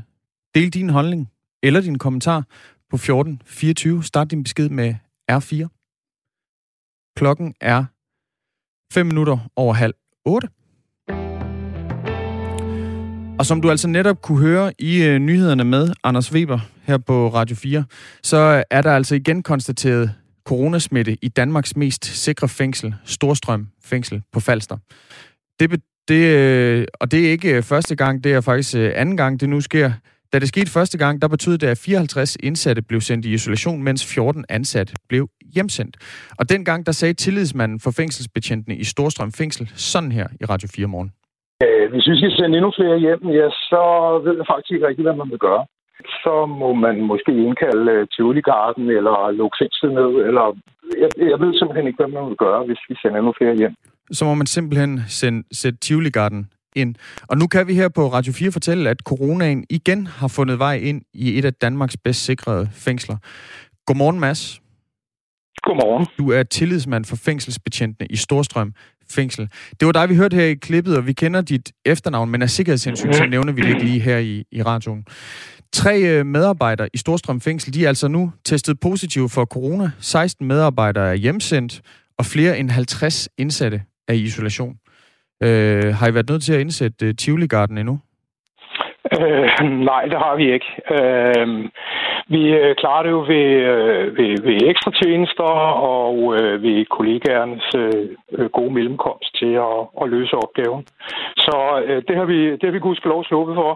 Del 0.55 0.71
din 0.71 0.91
holdning 0.91 1.31
eller 1.63 1.81
din 1.81 1.99
kommentar 1.99 2.45
på 2.91 2.97
1424. 2.97 4.05
Start 4.05 4.31
din 4.31 4.43
besked 4.43 4.69
med 4.69 4.95
R4. 5.33 5.69
Klokken 7.17 7.55
er 7.61 7.85
5 8.93 9.07
minutter 9.07 9.39
over 9.57 9.75
halv 9.75 9.95
8. 10.25 10.49
Og 13.39 13.47
som 13.47 13.63
du 13.63 13.71
altså 13.71 13.89
netop 13.89 14.23
kunne 14.23 14.39
høre 14.39 14.73
i 14.79 15.03
øh, 15.03 15.19
nyhederne 15.19 15.65
med 15.65 15.93
Anders 16.05 16.33
Weber 16.33 16.59
her 16.83 16.99
på 16.99 17.29
Radio 17.29 17.57
4, 17.57 17.85
så 18.23 18.65
er 18.71 18.83
der 18.83 18.93
altså 18.93 19.15
igen 19.15 19.43
konstateret 19.43 20.15
coronasmitte 20.45 21.17
i 21.23 21.29
Danmarks 21.29 21.77
mest 21.77 22.05
sikre 22.05 22.49
fængsel, 22.49 22.95
Storstrøm 23.05 23.69
Fængsel 23.85 24.23
på 24.33 24.41
Falster. 24.41 24.77
Det, 25.61 25.83
det, 26.09 26.37
øh, 26.37 26.87
og 27.01 27.11
det 27.11 27.27
er 27.27 27.31
ikke 27.31 27.57
øh, 27.57 27.63
første 27.63 27.97
gang, 27.97 28.25
det 28.25 28.33
er 28.33 28.41
faktisk 28.41 28.75
øh, 28.75 28.93
anden 28.95 29.17
gang, 29.17 29.41
det 29.41 29.49
nu 29.49 29.61
sker. 29.61 29.93
Da 30.35 30.39
det 30.39 30.49
skete 30.55 30.71
første 30.79 30.99
gang, 30.99 31.23
der 31.23 31.29
betød 31.29 31.59
det, 31.59 31.69
at 31.75 31.79
54 31.87 32.37
indsatte 32.49 32.83
blev 32.83 33.01
sendt 33.01 33.27
i 33.27 33.31
isolation, 33.39 33.83
mens 33.83 34.15
14 34.15 34.45
ansatte 34.49 34.93
blev 35.09 35.25
hjemsendt. 35.55 35.95
Og 36.39 36.45
dengang, 36.53 36.87
der 36.87 36.93
sagde 36.93 37.15
tillidsmanden 37.15 37.81
for 37.85 37.91
fængselsbetjentene 38.01 38.75
i 38.83 38.85
Storstrøm 38.85 39.33
Fængsel 39.41 39.65
sådan 39.75 40.13
her 40.13 40.27
i 40.41 40.45
Radio 40.45 40.69
4 40.77 40.87
morgen. 40.87 41.11
Øh, 41.65 41.87
hvis 41.93 42.07
vi 42.11 42.15
skal 42.19 42.33
sende 42.39 42.57
endnu 42.59 42.73
flere 42.79 42.99
hjem, 43.07 43.23
ja, 43.41 43.49
så 43.71 43.83
ved 44.25 44.35
jeg 44.41 44.47
faktisk 44.53 44.73
ikke 44.73 44.87
rigtigt, 44.89 45.07
hvad 45.07 45.17
man 45.23 45.31
vil 45.35 45.45
gøre. 45.49 45.65
Så 46.25 46.35
må 46.61 46.71
man 46.85 46.97
måske 47.13 47.33
indkalde 47.47 47.93
øh, 47.93 48.07
Tivoli 48.15 48.43
Garden 48.53 48.85
eller 48.99 49.17
lukke 49.39 49.57
fængslet 49.63 49.93
ned, 50.01 50.13
eller 50.29 50.45
jeg, 51.03 51.11
jeg 51.33 51.39
ved 51.43 51.53
simpelthen 51.59 51.87
ikke, 51.89 52.01
hvad 52.03 52.13
man 52.17 52.27
vil 52.31 52.39
gøre, 52.47 52.61
hvis 52.69 52.81
vi 52.89 52.95
sender 53.03 53.19
endnu 53.19 53.35
flere 53.39 53.57
hjem. 53.61 53.75
Så 54.17 54.23
må 54.29 54.35
man 54.35 54.47
simpelthen 54.47 54.93
sende, 55.21 55.41
sætte 55.61 55.79
Tivoli 55.79 56.11
Garden 56.11 56.43
ind. 56.75 56.95
Og 57.29 57.39
nu 57.39 57.47
kan 57.47 57.67
vi 57.67 57.75
her 57.75 57.89
på 57.89 58.13
Radio 58.13 58.33
4 58.33 58.53
fortælle, 58.53 58.91
at 58.91 59.01
coronaen 59.01 59.65
igen 59.71 60.07
har 60.07 60.29
fundet 60.29 60.59
vej 60.59 60.75
ind 60.75 61.03
i 61.15 61.39
et 61.39 61.45
af 61.45 61.55
Danmarks 61.55 61.97
bedst 61.97 62.25
sikrede 62.25 62.69
fængsler. 62.73 63.17
Godmorgen, 63.87 64.21
Mads. 64.21 64.61
Godmorgen. 65.63 66.07
Du 66.19 66.31
er 66.31 66.43
tillidsmand 66.43 67.05
for 67.05 67.17
fængselsbetjentene 67.17 68.07
i 68.11 68.17
Storstrøm 68.17 68.75
Fængsel. 69.11 69.49
Det 69.81 69.87
var 69.87 69.93
dig, 69.93 70.09
vi 70.09 70.17
hørte 70.17 70.37
her 70.37 70.45
i 70.45 70.55
klippet, 70.55 70.97
og 70.97 71.07
vi 71.07 71.13
kender 71.13 71.41
dit 71.41 71.73
efternavn, 71.85 72.31
men 72.31 72.43
af 72.43 72.51
sikkerhedshensyn, 72.51 73.13
så 73.13 73.27
nævner 73.27 73.53
vi 73.53 73.63
det 73.63 73.69
ikke 73.69 73.85
lige 73.85 74.01
her 74.01 74.19
i, 74.19 74.45
i 74.53 74.63
radioen. 74.63 75.05
Tre 75.73 76.01
øh, 76.01 76.27
medarbejdere 76.27 76.89
i 76.95 76.99
Storstrøm 76.99 77.41
Fængsel, 77.41 77.75
de 77.75 77.85
er 77.85 77.89
altså 77.89 78.09
nu 78.09 78.33
testet 78.45 78.81
positive 78.81 79.29
for 79.29 79.45
corona. 79.45 79.91
16 80.01 80.47
medarbejdere 80.47 81.09
er 81.09 81.15
hjemsendt, 81.15 81.81
og 82.19 82.27
flere 82.27 82.59
end 82.59 82.71
50 82.71 83.29
indsatte 83.39 83.83
er 84.09 84.13
i 84.13 84.21
isolation. 84.21 84.77
Øh, 85.43 85.95
har 85.99 86.09
I 86.09 86.15
været 86.15 86.31
nødt 86.31 86.43
til 86.43 86.55
at 86.55 86.61
indsætte 86.61 87.07
øh, 87.07 87.15
Tivoli 87.15 87.47
Garden 87.47 87.79
endnu? 87.79 87.99
Øh, 89.13 89.49
nej, 89.91 90.05
det 90.05 90.19
har 90.19 90.37
vi 90.37 90.53
ikke. 90.53 90.71
Øh, 90.97 91.47
vi 92.29 92.43
øh, 92.61 92.75
klarer 92.77 93.03
det 93.03 93.11
jo 93.11 93.21
ved, 93.33 93.49
øh, 93.73 94.19
ved, 94.19 94.43
ved 94.43 94.69
ekstra 94.71 94.91
tjenester 95.03 95.55
og 95.95 96.17
øh, 96.37 96.63
ved 96.63 96.85
kollegaernes 96.97 97.67
øh, 97.77 98.09
øh 98.39 98.51
gode 98.51 98.75
mellemkomst 98.75 99.37
til 99.39 99.53
at, 99.69 99.79
at 100.03 100.09
løse 100.09 100.35
opgaven. 100.35 100.85
Så 101.37 101.83
øh, 101.87 102.03
det 102.09 102.17
har 102.17 102.25
vi, 102.25 102.51
det 102.51 102.65
har 102.65 102.71
vi 102.71 102.79
gudskelov 102.79 103.25
sluppet 103.25 103.55
for. 103.55 103.73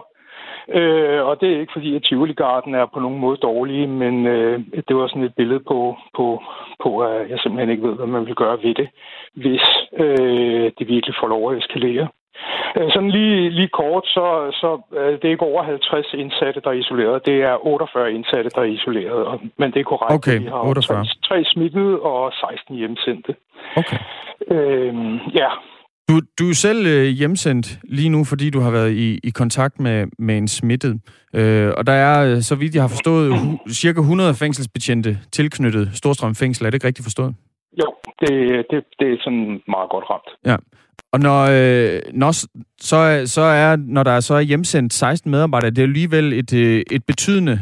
Øh, 0.73 1.25
og 1.25 1.41
det 1.41 1.53
er 1.53 1.59
ikke 1.59 1.73
fordi, 1.73 1.95
at 1.95 2.03
Tivoli 2.03 2.33
Garden 2.33 2.75
er 2.75 2.85
på 2.93 2.99
nogen 2.99 3.19
måde 3.19 3.37
dårlig, 3.37 3.89
men 3.89 4.27
øh, 4.27 4.59
det 4.87 4.95
var 4.95 5.07
sådan 5.07 5.23
et 5.23 5.35
billede 5.35 5.59
på, 5.59 5.97
på, 6.17 6.43
på, 6.83 6.99
at 6.99 7.29
jeg 7.29 7.39
simpelthen 7.39 7.69
ikke 7.69 7.87
ved, 7.87 7.95
hvad 7.95 8.07
man 8.07 8.25
vil 8.25 8.35
gøre 8.35 8.57
ved 8.63 8.73
det, 8.75 8.89
hvis 9.33 9.65
øh, 9.99 10.71
det 10.77 10.87
virkelig 10.87 11.15
får 11.21 11.27
lov 11.27 11.51
at 11.51 11.57
eskalere. 11.57 12.07
Øh, 12.77 12.91
sådan 12.93 13.11
lige, 13.11 13.49
lige 13.49 13.67
kort, 13.67 14.05
så, 14.05 14.25
så 14.61 14.81
øh, 14.97 15.11
det 15.13 15.25
er 15.25 15.35
ikke 15.35 15.49
over 15.51 15.63
50 15.63 16.13
indsatte, 16.13 16.61
der 16.61 16.69
er 16.69 16.81
isoleret. 16.83 17.25
Det 17.25 17.37
er 17.43 17.65
48 17.67 18.13
indsatte, 18.13 18.49
der 18.49 18.61
er 18.61 18.71
isoleret. 18.77 19.39
Men 19.57 19.71
det 19.71 19.79
er 19.79 19.83
korrekt, 19.83 20.13
okay, 20.13 20.35
at 20.35 20.43
vi 20.43 20.47
har 20.47 20.61
48. 20.61 21.05
3, 21.23 21.43
3 21.43 21.43
smittede 21.45 21.99
og 21.99 22.33
16 22.33 22.75
hjemsendte. 22.75 23.35
Okay. 23.77 23.97
Øhm, 24.47 25.15
ja, 25.41 25.49
du, 26.09 26.21
du 26.39 26.49
er 26.49 26.53
selv 26.53 26.85
øh, 26.87 27.05
hjemsendt 27.05 27.79
lige 27.83 28.09
nu, 28.09 28.23
fordi 28.23 28.49
du 28.49 28.59
har 28.59 28.71
været 28.71 28.91
i, 28.91 29.19
i 29.23 29.29
kontakt 29.29 29.79
med, 29.79 30.05
med 30.19 30.37
en 30.37 30.47
smittet. 30.47 31.01
Øh, 31.33 31.73
og 31.77 31.87
der 31.87 31.93
er, 31.93 32.35
øh, 32.35 32.41
så 32.41 32.55
vidt 32.55 32.75
jeg 32.75 32.83
har 32.83 32.87
forstået, 32.87 33.39
hu, 33.39 33.59
cirka 33.69 33.99
100 33.99 34.33
fængselsbetjente 34.33 35.19
tilknyttet 35.31 35.89
Storstrøm 35.93 36.35
Fængsel. 36.35 36.65
Er 36.65 36.69
det 36.69 36.75
ikke 36.75 36.87
rigtigt 36.87 37.05
forstået? 37.05 37.35
Jo, 37.81 37.93
det, 38.19 38.29
det, 38.71 38.83
det 38.99 39.07
er 39.13 39.17
sådan 39.23 39.61
meget 39.67 39.89
godt 39.89 40.05
ramt. 40.09 40.29
Ja. 40.45 40.55
Og 41.13 41.19
når, 41.19 41.41
øh, 41.51 42.01
når, 42.13 42.31
så, 42.81 43.23
så 43.25 43.41
er, 43.41 43.75
når 43.75 44.03
der 44.03 44.11
er 44.11 44.19
så 44.19 44.33
er 44.35 44.39
hjemsendt 44.39 44.93
16 44.93 45.31
medarbejdere, 45.31 45.71
det 45.71 45.79
er 45.79 45.83
alligevel 45.83 46.33
et, 46.33 46.53
øh, 46.53 46.83
et 46.91 47.03
betydende 47.05 47.59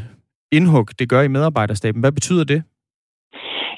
indhug, 0.51 0.87
det 0.99 1.09
gør 1.09 1.21
i 1.21 1.27
medarbejderstaben. 1.27 1.99
Hvad 2.01 2.11
betyder 2.11 2.43
det? 2.43 2.63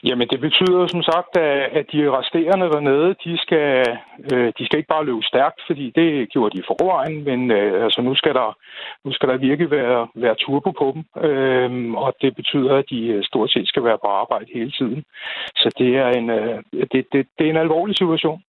Jamen, 0.03 0.27
det 0.31 0.39
betyder 0.47 0.87
som 0.87 1.03
sagt, 1.11 1.31
at 1.79 1.85
de 1.93 1.99
resterende 2.17 2.67
dernede, 2.75 3.09
de 3.25 3.33
skal, 3.43 3.67
øh, 4.33 4.47
de 4.57 4.65
skal 4.65 4.77
ikke 4.77 4.93
bare 4.95 5.05
løbe 5.05 5.29
stærkt, 5.33 5.59
fordi 5.67 5.85
det 5.99 6.29
gjorde 6.33 6.53
de 6.53 6.61
i 6.63 6.69
forvejen, 6.69 7.23
men 7.29 7.51
øh, 7.51 7.83
altså, 7.85 8.01
nu, 8.01 8.15
skal 8.15 8.33
der, 8.33 8.57
nu 9.05 9.11
skal 9.13 9.29
der 9.29 9.37
virkelig 9.37 9.71
være, 9.71 10.07
være 10.15 10.35
turbo 10.35 10.71
på 10.81 10.87
dem, 10.95 11.03
øhm, 11.27 11.95
og 11.95 12.09
det 12.21 12.35
betyder, 12.35 12.73
at 12.75 12.85
de 12.89 12.99
øh, 13.07 13.23
stort 13.23 13.51
set 13.51 13.67
skal 13.67 13.83
være 13.83 13.99
på 14.03 14.09
arbejde 14.21 14.49
hele 14.53 14.71
tiden. 14.79 15.03
Så 15.61 15.67
det 15.79 15.91
er 16.03 16.09
en, 16.19 16.27
det, 16.91 17.01
det, 17.11 17.21
det 17.37 17.43
er 17.45 17.51
en 17.51 17.63
alvorlig 17.65 17.95
situation. 17.97 18.41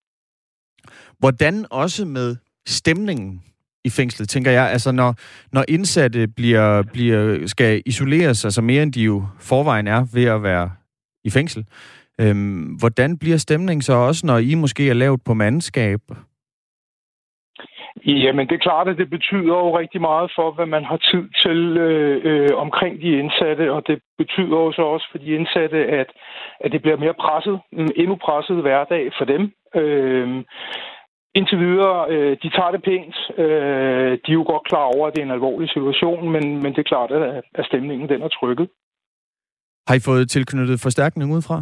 Hvordan 1.18 1.66
også 1.70 2.04
med 2.04 2.36
stemningen 2.66 3.42
i 3.84 3.90
fængslet, 3.90 4.28
tænker 4.28 4.50
jeg. 4.50 4.70
Altså, 4.70 4.92
når, 4.92 5.14
når 5.52 5.64
indsatte 5.68 6.28
bliver, 6.28 6.82
bliver, 6.92 7.46
skal 7.46 7.82
isoleres, 7.86 8.44
altså 8.44 8.62
mere 8.62 8.82
end 8.82 8.92
de 8.92 9.02
jo 9.02 9.24
forvejen 9.40 9.88
er 9.88 10.06
ved 10.14 10.24
at 10.24 10.42
være 10.42 10.70
i 11.24 11.30
fængsel, 11.30 11.64
øhm, 12.20 12.62
hvordan 12.80 13.18
bliver 13.18 13.36
stemningen 13.36 13.82
så 13.82 13.92
også, 13.92 14.26
når 14.26 14.38
I 14.38 14.54
måske 14.54 14.90
er 14.90 14.94
lavet 14.94 15.20
på 15.26 15.34
mandskab? 15.34 16.00
Jamen, 18.06 18.48
det 18.48 18.54
er 18.54 18.66
klart, 18.68 18.88
at 18.88 18.98
det 18.98 19.10
betyder 19.10 19.56
jo 19.64 19.78
rigtig 19.78 20.00
meget 20.00 20.32
for, 20.36 20.50
hvad 20.50 20.66
man 20.66 20.84
har 20.84 20.96
tid 20.96 21.24
til 21.44 21.76
øh, 21.76 22.20
øh, 22.24 22.56
omkring 22.56 23.00
de 23.02 23.18
indsatte, 23.18 23.72
og 23.72 23.86
det 23.86 23.98
betyder 24.18 24.56
jo 24.64 24.72
så 24.72 24.82
også 24.82 25.06
for 25.10 25.18
de 25.18 25.34
indsatte, 25.38 25.78
at, 25.78 26.06
at 26.60 26.72
det 26.72 26.82
bliver 26.82 26.96
mere 26.96 27.14
presset, 27.14 27.60
en 27.72 27.92
endnu 27.96 28.16
presset 28.16 28.56
hverdag 28.56 29.12
for 29.18 29.24
dem. 29.24 29.52
Øh, 29.74 30.44
Indtil 31.34 31.58
videre, 31.58 32.10
øh, 32.10 32.36
de 32.42 32.48
tager 32.50 32.70
det 32.70 32.82
pænt. 32.82 33.16
Øh, 33.38 34.12
de 34.24 34.30
er 34.32 34.38
jo 34.40 34.44
godt 34.52 34.68
klar 34.70 34.86
over, 34.94 35.06
at 35.06 35.14
det 35.14 35.20
er 35.20 35.26
en 35.26 35.38
alvorlig 35.38 35.68
situation, 35.70 36.30
men, 36.34 36.44
men 36.62 36.72
det 36.72 36.78
er 36.78 36.92
klart, 36.92 37.10
at, 37.10 37.44
at 37.54 37.66
stemningen 37.66 38.08
den 38.08 38.22
er 38.22 38.28
trykket. 38.28 38.68
Har 39.90 39.96
I 39.96 40.06
fået 40.10 40.30
tilknyttet 40.30 40.80
forstærkning 40.80 41.32
udefra? 41.32 41.56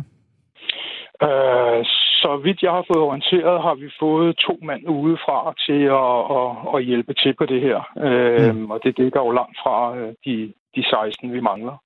Øh, 1.26 1.80
så 2.22 2.30
vidt 2.44 2.62
jeg 2.62 2.72
har 2.78 2.84
fået 2.92 3.02
orienteret, 3.08 3.62
har 3.66 3.74
vi 3.82 3.88
fået 4.00 4.36
to 4.46 4.54
mand 4.68 4.82
udefra 4.88 5.38
til 5.66 5.82
at, 6.02 6.16
at, 6.38 6.48
at 6.74 6.84
hjælpe 6.88 7.14
til 7.22 7.32
på 7.38 7.44
det 7.52 7.60
her. 7.66 7.78
Øh, 8.06 8.54
mm. 8.54 8.70
Og 8.70 8.80
det 8.84 8.92
dækker 8.98 9.20
jo 9.26 9.30
langt 9.30 9.56
fra 9.62 9.96
øh, 9.96 10.08
de, 10.24 10.34
de 10.74 10.82
16, 10.82 11.32
vi 11.32 11.40
mangler. 11.40 11.76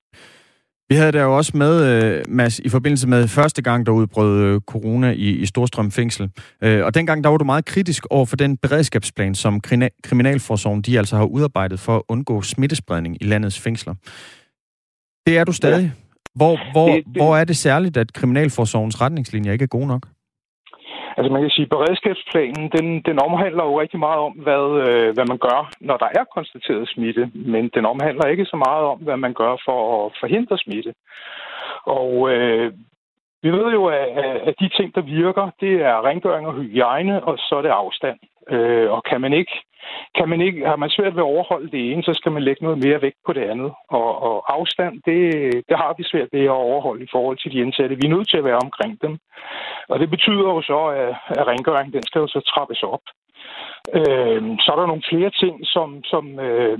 Vi 0.89 0.95
havde 0.95 1.11
der 1.11 1.23
jo 1.23 1.37
også 1.37 1.57
med, 1.57 1.73
uh, 1.91 2.21
Mads, 2.27 2.59
i 2.59 2.69
forbindelse 2.69 3.07
med 3.09 3.27
første 3.27 3.61
gang, 3.61 3.85
der 3.85 3.91
udbrød 3.91 4.55
uh, 4.55 4.61
corona 4.61 5.11
i, 5.11 5.29
i 5.43 5.45
Storstrøm 5.45 5.91
fængsel. 5.91 6.29
Og 6.61 6.95
dengang, 6.95 7.23
der 7.23 7.29
var 7.29 7.37
du 7.37 7.45
meget 7.45 7.65
kritisk 7.65 8.05
over 8.09 8.25
for 8.25 8.35
den 8.35 8.57
beredskabsplan, 8.57 9.35
som 9.35 9.61
Kriminalforsorgen 10.03 10.81
de 10.81 10.97
altså 10.97 11.15
har 11.15 11.25
udarbejdet 11.25 11.79
for 11.79 11.95
at 11.95 12.01
undgå 12.07 12.41
smittespredning 12.41 13.17
i 13.21 13.25
landets 13.25 13.59
fængsler. 13.59 13.93
Det 15.27 15.37
er 15.37 15.43
du 15.43 15.51
stadig. 15.51 15.83
Ja. 15.83 16.02
Hvor, 16.35 16.53
hvor, 16.71 16.87
det, 16.87 17.05
det... 17.05 17.21
hvor 17.21 17.35
er 17.37 17.43
det 17.43 17.57
særligt, 17.57 17.97
at 17.97 18.13
Kriminalforsorgens 18.13 19.01
retningslinjer 19.01 19.51
ikke 19.51 19.63
er 19.63 19.77
gode 19.77 19.87
nok? 19.87 20.03
Altså 21.17 21.33
man 21.33 21.41
kan 21.41 21.49
sige, 21.49 21.67
at 21.69 21.69
beredskabsplanen, 21.69 22.63
den, 22.77 23.01
den 23.01 23.17
omhandler 23.27 23.63
jo 23.63 23.81
rigtig 23.81 23.99
meget 23.99 24.19
om, 24.27 24.33
hvad, 24.45 24.65
øh, 24.87 25.13
hvad 25.15 25.25
man 25.31 25.37
gør, 25.37 25.71
når 25.81 25.97
der 25.97 26.09
er 26.19 26.23
konstateret 26.35 26.89
smitte, 26.89 27.31
men 27.33 27.69
den 27.75 27.85
omhandler 27.85 28.25
ikke 28.25 28.45
så 28.45 28.57
meget 28.67 28.83
om, 28.91 28.97
hvad 28.99 29.17
man 29.17 29.33
gør 29.33 29.55
for 29.67 29.79
at 30.05 30.11
forhindre 30.19 30.57
smitte. 30.57 30.93
Og 32.01 32.31
øh, 32.33 32.73
vi 33.43 33.49
ved 33.51 33.71
jo, 33.77 33.85
at, 33.85 34.07
at 34.47 34.55
de 34.59 34.69
ting, 34.77 34.95
der 34.95 35.01
virker, 35.01 35.45
det 35.59 35.73
er 35.89 36.05
rengøring 36.07 36.47
og 36.47 36.53
hygiejne, 36.53 37.23
og 37.23 37.37
så 37.37 37.55
er 37.55 37.61
det 37.61 37.69
afstand. 37.69 38.19
Øh, 38.49 38.91
og 38.91 39.03
kan 39.03 39.21
man 39.21 39.33
ikke 39.33 39.55
kan 40.17 40.29
man 40.29 40.41
ikke, 40.41 40.65
har 40.65 40.75
man 40.75 40.89
svært 40.89 41.15
ved 41.15 41.23
at 41.23 41.31
overholde 41.35 41.71
det 41.71 41.91
ene, 41.91 42.03
så 42.03 42.13
skal 42.13 42.31
man 42.31 42.43
lægge 42.43 42.63
noget 42.63 42.83
mere 42.85 43.01
vægt 43.01 43.21
på 43.25 43.33
det 43.33 43.43
andet. 43.51 43.71
Og, 43.89 44.21
og 44.27 44.55
afstand, 44.57 44.93
det, 45.05 45.21
det 45.69 45.77
har 45.77 45.93
vi 45.97 46.03
svært 46.03 46.29
ved 46.31 46.43
at 46.43 46.61
overholde 46.67 47.03
i 47.03 47.11
forhold 47.11 47.37
til 47.37 47.51
de 47.51 47.57
indsatte. 47.65 47.95
Vi 47.95 48.05
er 48.05 48.15
nødt 48.15 48.29
til 48.29 48.37
at 48.37 48.43
være 48.43 48.63
omkring 48.65 49.01
dem. 49.01 49.17
Og 49.89 49.99
det 49.99 50.09
betyder 50.09 50.47
jo 50.55 50.61
så, 50.61 50.79
at, 50.87 51.15
at 51.39 51.47
rengøring, 51.47 51.93
den 51.93 52.03
skal 52.03 52.19
jo 52.19 52.27
så 52.27 52.39
trappes 52.39 52.83
op. 52.83 53.05
Øh, 53.97 54.41
så 54.63 54.67
er 54.71 54.77
der 54.79 54.91
nogle 54.91 55.09
flere 55.09 55.31
ting, 55.43 55.55
som, 55.63 56.03
som 56.03 56.39
øh, 56.39 56.79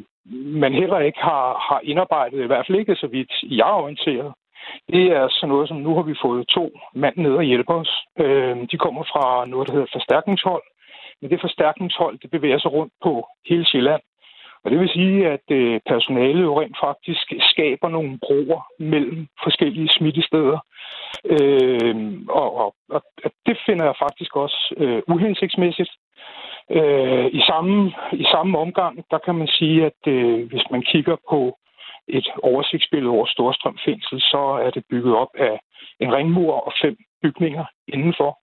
man 0.63 0.73
heller 0.73 0.99
ikke 0.99 1.19
har, 1.19 1.45
har 1.69 1.79
indarbejdet, 1.83 2.43
i 2.43 2.47
hvert 2.47 2.65
fald 2.67 2.79
ikke 2.79 2.95
så 2.95 3.07
vidt 3.07 3.31
jeg 3.41 3.69
er 3.69 3.81
orienteret. 3.83 4.33
Det 4.93 5.05
er 5.11 5.27
sådan 5.29 5.49
noget, 5.49 5.67
som 5.67 5.77
nu 5.77 5.95
har 5.95 6.01
vi 6.01 6.15
fået 6.25 6.47
to 6.47 6.71
mand 6.95 7.17
ned 7.17 7.33
og 7.35 7.43
hjælpe 7.43 7.73
os. 7.73 7.91
Øh, 8.19 8.57
de 8.71 8.77
kommer 8.77 9.03
fra 9.03 9.45
noget, 9.45 9.67
der 9.67 9.73
hedder 9.73 9.95
forstærkningshold, 9.97 10.63
men 11.23 11.31
det 11.31 11.41
forstærkningshold, 11.41 12.19
det 12.19 12.31
bevæger 12.31 12.59
sig 12.59 12.71
rundt 12.73 12.93
på 13.03 13.27
hele 13.49 13.65
Sjælland. 13.65 14.01
Og 14.63 14.71
det 14.71 14.79
vil 14.79 14.89
sige, 14.89 15.27
at 15.27 15.45
øh, 15.51 15.79
personalet 15.85 16.43
jo 16.43 16.61
rent 16.61 16.77
faktisk 16.83 17.33
skaber 17.39 17.89
nogle 17.89 18.19
broer 18.19 18.61
mellem 18.79 19.27
forskellige 19.43 19.89
smittesteder. 19.89 20.59
Øh, 21.25 21.95
og, 22.29 22.49
og, 22.61 22.75
og 22.89 23.01
det 23.45 23.57
finder 23.65 23.85
jeg 23.85 23.95
faktisk 23.99 24.35
også 24.35 24.73
øh, 24.77 25.01
uhensigtsmæssigt. 25.07 25.91
Øh, 26.71 27.25
i, 27.25 27.41
samme, 27.49 27.93
I 28.13 28.23
samme 28.23 28.57
omgang, 28.57 29.05
der 29.11 29.17
kan 29.17 29.35
man 29.35 29.47
sige, 29.47 29.85
at 29.85 30.01
øh, 30.07 30.47
hvis 30.49 30.65
man 30.71 30.81
kigger 30.81 31.15
på 31.29 31.57
et 32.07 32.27
oversigtsbillede 32.43 33.11
over 33.11 33.25
Storstrøm 33.25 33.77
Fængsel, 33.85 34.21
så 34.21 34.59
er 34.65 34.69
det 34.69 34.83
bygget 34.89 35.15
op 35.15 35.33
af 35.37 35.59
en 35.99 36.13
ringmur 36.15 36.53
og 36.53 36.73
fem 36.81 36.97
bygninger 37.21 37.65
indenfor. 37.87 38.42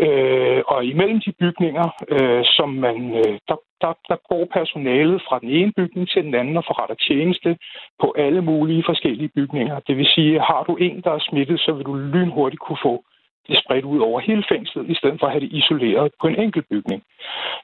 Øh, 0.00 0.62
og 0.66 0.84
imellem 0.84 1.20
de 1.20 1.32
bygninger, 1.32 1.88
øh, 2.08 2.44
som 2.44 2.68
man, 2.68 3.14
øh, 3.14 3.38
der, 3.48 3.56
der, 3.80 3.92
der 4.08 4.16
går 4.28 4.44
personalet 4.52 5.22
fra 5.28 5.38
den 5.38 5.50
ene 5.50 5.72
bygning 5.76 6.08
til 6.08 6.24
den 6.24 6.34
anden 6.34 6.56
og 6.56 6.64
forretter 6.66 6.94
tjeneste 6.94 7.56
på 8.00 8.14
alle 8.18 8.42
mulige 8.42 8.84
forskellige 8.86 9.30
bygninger. 9.34 9.78
Det 9.78 9.96
vil 9.96 10.06
sige, 10.06 10.40
har 10.40 10.62
du 10.68 10.76
en, 10.76 11.00
der 11.04 11.10
er 11.10 11.26
smittet, 11.28 11.60
så 11.60 11.72
vil 11.72 11.86
du 11.86 11.94
lynhurtigt 11.94 12.60
kunne 12.60 12.82
få 12.82 13.04
det 13.48 13.58
spredt 13.64 13.84
ud 13.84 14.00
over 14.00 14.20
hele 14.20 14.44
fængslet, 14.48 14.90
i 14.90 14.94
stedet 14.94 15.20
for 15.20 15.26
at 15.26 15.32
have 15.32 15.44
det 15.46 15.52
isoleret 15.52 16.12
på 16.20 16.26
en 16.26 16.36
enkelt 16.36 16.66
bygning. 16.70 17.02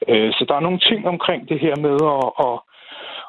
Øh, 0.07 0.31
så 0.33 0.45
der 0.47 0.55
er 0.55 0.59
nogle 0.59 0.79
ting 0.79 1.07
omkring 1.07 1.49
det 1.49 1.59
her 1.59 1.75
med 1.75 1.97
at, 2.15 2.27
at, 2.47 2.57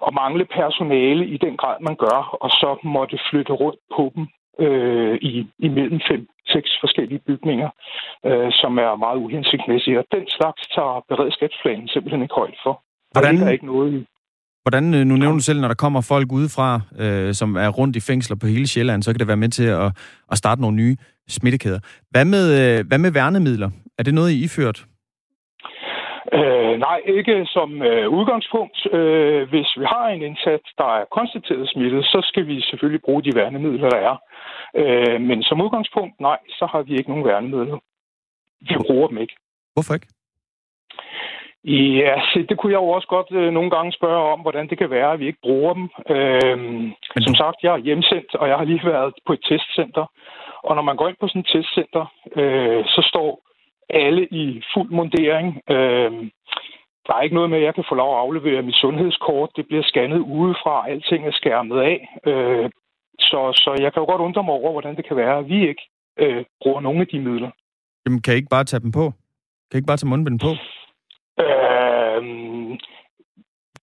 at 0.06 0.14
mangle 0.14 0.44
personale 0.44 1.26
i 1.26 1.36
den 1.36 1.56
grad, 1.56 1.76
man 1.80 1.96
gør, 1.96 2.36
og 2.40 2.50
så 2.50 2.76
måtte 2.84 3.18
flytte 3.30 3.52
rundt 3.52 3.80
på 3.96 4.12
dem 4.14 4.26
øh, 4.64 5.14
i, 5.22 5.46
imellem 5.58 6.00
fem, 6.08 6.28
seks 6.54 6.70
forskellige 6.82 7.22
bygninger, 7.28 7.70
øh, 8.28 8.48
som 8.60 8.72
er 8.84 8.92
meget 9.04 9.18
uhensigtsmæssige. 9.24 9.98
Og 9.98 10.04
den 10.16 10.24
slags 10.36 10.62
tager 10.74 11.04
beredskabsplanen 11.10 11.88
simpelthen 11.88 12.22
ikke 12.22 12.34
højt 12.42 12.58
for. 12.64 12.74
Hvordan, 13.14 13.36
der 13.36 13.46
er 13.46 13.56
ikke 13.58 13.72
noget 13.74 13.90
i. 13.98 14.00
Hvordan, 14.64 14.84
øh, 14.94 15.02
nu 15.08 15.14
nævner 15.16 15.38
du 15.40 15.46
selv, 15.48 15.60
når 15.60 15.68
der 15.68 15.82
kommer 15.84 16.00
folk 16.12 16.28
udefra, 16.32 16.80
øh, 17.02 17.34
som 17.40 17.56
er 17.64 17.68
rundt 17.78 17.96
i 17.96 18.00
fængsler 18.10 18.36
på 18.40 18.46
hele 18.46 18.66
Sjælland, 18.66 19.02
så 19.02 19.12
kan 19.12 19.20
det 19.20 19.28
være 19.28 19.42
med 19.44 19.48
til 19.48 19.68
at, 19.84 19.90
at 20.32 20.36
starte 20.42 20.60
nogle 20.60 20.76
nye 20.76 20.96
smittekæder. 21.28 21.80
Hvad 22.10 22.24
med, 22.24 22.44
øh, 22.60 22.86
hvad 22.88 22.98
med 22.98 23.10
værnemidler? 23.10 23.70
Er 23.98 24.02
det 24.02 24.14
noget, 24.14 24.30
I 24.30 24.44
iført? 24.44 24.78
Øh, 26.38 26.59
nej, 26.78 27.00
ikke 27.06 27.46
som 27.46 27.82
øh, 27.82 28.08
udgangspunkt. 28.08 28.92
Øh, 28.92 29.48
hvis 29.48 29.68
vi 29.76 29.84
har 29.84 30.08
en 30.08 30.22
indsats, 30.22 30.66
der 30.78 30.88
er 30.98 31.04
konstateret 31.04 31.68
smittet, 31.68 32.04
så 32.04 32.20
skal 32.24 32.46
vi 32.46 32.60
selvfølgelig 32.60 33.02
bruge 33.02 33.22
de 33.22 33.32
værnemidler, 33.34 33.88
der 33.88 34.00
er. 34.10 34.16
Øh, 34.80 35.20
men 35.20 35.42
som 35.42 35.60
udgangspunkt, 35.60 36.20
nej, 36.20 36.38
så 36.48 36.66
har 36.72 36.82
vi 36.82 36.92
ikke 36.96 37.10
nogen 37.10 37.24
værnemidler. 37.24 37.78
Vi 38.60 38.74
bruger 38.86 39.08
dem 39.08 39.18
ikke. 39.18 39.36
Hvorfor 39.74 39.94
ikke? 39.94 40.06
Ja, 41.64 42.14
se, 42.32 42.42
det 42.48 42.58
kunne 42.58 42.72
jeg 42.72 42.82
jo 42.84 42.88
også 42.88 43.08
godt 43.08 43.26
øh, 43.32 43.52
nogle 43.52 43.70
gange 43.70 43.92
spørge 43.92 44.32
om, 44.32 44.40
hvordan 44.40 44.68
det 44.68 44.78
kan 44.78 44.90
være, 44.90 45.12
at 45.12 45.20
vi 45.20 45.26
ikke 45.26 45.42
bruger 45.42 45.74
dem. 45.74 45.88
Øh, 46.14 46.58
men 47.14 47.22
som 47.26 47.34
sagt, 47.34 47.56
jeg 47.62 47.72
er 47.72 47.86
hjemsendt, 47.86 48.34
og 48.34 48.48
jeg 48.48 48.56
har 48.56 48.64
lige 48.64 48.84
været 48.84 49.14
på 49.26 49.32
et 49.32 49.42
testcenter. 49.48 50.06
Og 50.62 50.74
når 50.76 50.82
man 50.82 50.96
går 50.96 51.08
ind 51.08 51.16
på 51.20 51.28
sådan 51.28 51.40
et 51.40 51.46
testcenter, 51.52 52.04
øh, 52.36 52.84
så 52.84 53.00
står 53.10 53.49
alle 53.94 54.26
i 54.26 54.62
fuld 54.74 54.90
mundering. 54.90 55.60
Øh, 55.70 56.12
der 57.06 57.12
er 57.14 57.22
ikke 57.22 57.34
noget 57.34 57.50
med, 57.50 57.58
at 57.58 57.64
jeg 57.64 57.74
kan 57.74 57.84
få 57.88 57.94
lov 57.94 58.10
at 58.14 58.20
aflevere 58.20 58.62
mit 58.62 58.74
sundhedskort. 58.74 59.50
Det 59.56 59.66
bliver 59.66 59.82
scannet 59.82 60.18
udefra. 60.18 60.90
Alting 60.90 61.26
er 61.26 61.32
skærmet 61.32 61.80
af. 61.80 62.18
Øh, 62.26 62.70
så, 63.18 63.40
så 63.54 63.70
jeg 63.80 63.92
kan 63.92 64.00
jo 64.00 64.06
godt 64.06 64.22
undre 64.22 64.42
mig 64.42 64.54
over, 64.54 64.72
hvordan 64.72 64.96
det 64.96 65.04
kan 65.08 65.16
være, 65.16 65.38
at 65.38 65.48
vi 65.48 65.68
ikke 65.68 65.82
øh, 66.18 66.44
bruger 66.62 66.80
nogle 66.80 67.00
af 67.00 67.06
de 67.06 67.20
midler. 67.20 67.50
Jamen, 68.06 68.22
kan 68.22 68.34
I 68.34 68.36
ikke 68.36 68.54
bare 68.56 68.64
tage 68.64 68.80
dem 68.80 68.92
på? 68.92 69.04
Kan 69.70 69.76
I 69.76 69.78
ikke 69.78 69.86
bare 69.86 69.96
tage 69.96 70.08
mundbind 70.08 70.40
på? 70.40 70.50
Øh, 71.44 72.22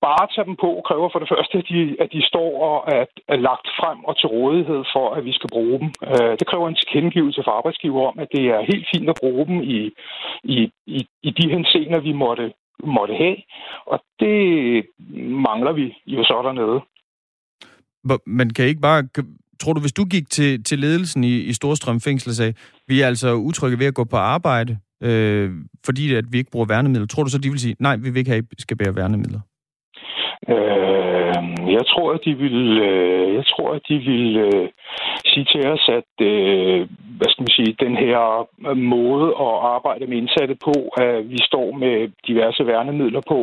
bare 0.05 0.27
tage 0.33 0.47
dem 0.49 0.55
på 0.63 0.69
kræver 0.87 1.09
for 1.11 1.19
det 1.19 1.29
første, 1.33 1.55
at 1.61 1.67
de, 1.71 1.79
at 2.03 2.09
de 2.15 2.21
står 2.31 2.49
og 2.67 2.77
er, 2.95 3.05
er 3.33 3.39
lagt 3.49 3.67
frem 3.79 3.99
og 4.09 4.13
til 4.19 4.27
rådighed 4.37 4.81
for, 4.95 5.05
at 5.17 5.25
vi 5.27 5.33
skal 5.37 5.49
bruge 5.55 5.79
dem. 5.81 5.89
Øh, 6.11 6.33
det 6.39 6.47
kræver 6.47 6.67
en 6.67 6.79
tilkendegivelse 6.81 7.41
fra 7.45 7.57
arbejdsgiver 7.59 8.01
om, 8.09 8.15
at 8.23 8.29
det 8.35 8.43
er 8.55 8.69
helt 8.71 8.87
fint 8.93 9.09
at 9.09 9.19
bruge 9.23 9.45
dem 9.49 9.57
i, 9.75 9.79
i, 10.43 10.57
i, 10.97 10.99
i 11.27 11.29
de 11.37 11.45
henseender, 11.55 11.99
vi 11.99 12.13
måtte, 12.23 12.45
måtte 12.83 13.13
have. 13.23 13.37
Og 13.91 13.97
det 14.19 14.37
mangler 15.47 15.73
vi 15.79 15.85
jo 16.05 16.23
så 16.23 16.37
dernede. 16.47 16.79
Man 18.25 18.49
kan 18.49 18.65
ikke 18.65 18.81
bare... 18.81 19.03
Tror 19.59 19.73
du, 19.73 19.81
hvis 19.81 19.93
du 19.93 20.05
gik 20.05 20.29
til, 20.29 20.63
til 20.63 20.79
ledelsen 20.79 21.23
i, 21.23 21.35
i 21.37 21.53
Storstrøm 21.53 21.99
Fængsel 21.99 22.29
og 22.29 22.35
sagde, 22.35 22.53
vi 22.87 23.01
er 23.01 23.07
altså 23.07 23.33
utrygge 23.33 23.79
ved 23.79 23.85
at 23.85 23.93
gå 23.93 24.03
på 24.03 24.15
arbejde, 24.15 24.77
øh, 25.03 25.51
fordi 25.85 26.15
at 26.15 26.25
vi 26.31 26.37
ikke 26.37 26.51
bruger 26.51 26.65
værnemidler, 26.65 27.07
tror 27.07 27.23
du 27.23 27.29
så, 27.29 27.37
de 27.37 27.49
vil 27.49 27.59
sige, 27.59 27.75
nej, 27.79 27.95
vi 27.95 28.09
vil 28.09 28.19
ikke 28.19 28.31
have, 28.31 28.43
at 28.51 28.59
I 28.59 28.61
skal 28.61 28.77
bære 28.77 28.95
værnemidler? 28.95 29.39
Øh, 30.55 31.43
jeg 31.77 31.85
tror, 31.91 32.13
at 32.13 32.21
de 32.25 32.33
vil, 32.43 32.77
øh, 32.89 33.35
jeg 33.35 33.45
tror, 33.45 33.69
at 33.73 33.81
de 33.89 33.97
vil 33.97 34.37
øh, 34.37 34.69
sige 35.25 35.45
til 35.51 35.67
os, 35.67 35.89
at 35.99 36.11
øh, 36.31 36.79
hvad 37.17 37.29
skal 37.29 37.43
man 37.45 37.57
sige, 37.57 37.81
den 37.85 37.95
her 38.03 38.19
måde 38.73 39.27
at 39.45 39.55
arbejde 39.75 40.07
med 40.07 40.17
indsatte 40.17 40.55
på, 40.67 40.75
at 41.05 41.29
vi 41.29 41.39
står 41.49 41.67
med 41.83 41.95
diverse 42.27 42.67
værnemidler 42.67 43.21
på, 43.27 43.39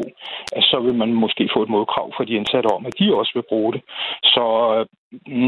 at 0.57 0.63
så 0.71 0.81
vil 0.85 0.95
man 0.95 1.13
måske 1.13 1.49
få 1.55 1.63
et 1.63 1.69
modkrav 1.69 2.07
fra 2.17 2.25
de 2.25 2.39
indsatte 2.41 2.69
om, 2.77 2.87
at 2.87 2.99
de 2.99 3.15
også 3.15 3.33
vil 3.35 3.49
bruge 3.49 3.73
det. 3.73 3.83
Så 4.35 4.45
øh, 4.77 4.85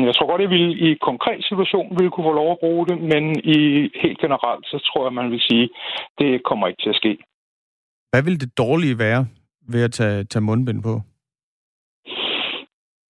jeg 0.07 0.15
tror 0.15 0.31
godt, 0.31 0.43
at 0.43 0.51
vi 0.51 0.63
i 0.87 0.89
en 0.91 1.03
konkret 1.11 1.45
situation 1.45 1.97
vil 1.99 2.11
kunne 2.11 2.29
få 2.31 2.35
lov 2.43 2.51
at 2.53 2.63
bruge 2.65 2.87
det, 2.87 2.97
men 3.13 3.25
i 3.57 3.59
helt 4.03 4.19
generelt, 4.25 4.65
så 4.67 4.77
tror 4.89 5.07
jeg, 5.07 5.13
man 5.13 5.31
vil 5.31 5.41
sige, 5.41 5.65
at 5.65 5.71
det 6.19 6.45
kommer 6.49 6.67
ikke 6.67 6.83
til 6.83 6.91
at 6.95 7.01
ske. 7.03 7.13
Hvad 8.11 8.23
vil 8.23 8.41
det 8.41 8.59
dårlige 8.59 8.99
være 8.99 9.27
ved 9.73 9.83
at 9.85 9.93
tage, 9.93 10.25
tage 10.25 10.43
mundbind 10.43 10.83
på? 10.83 10.95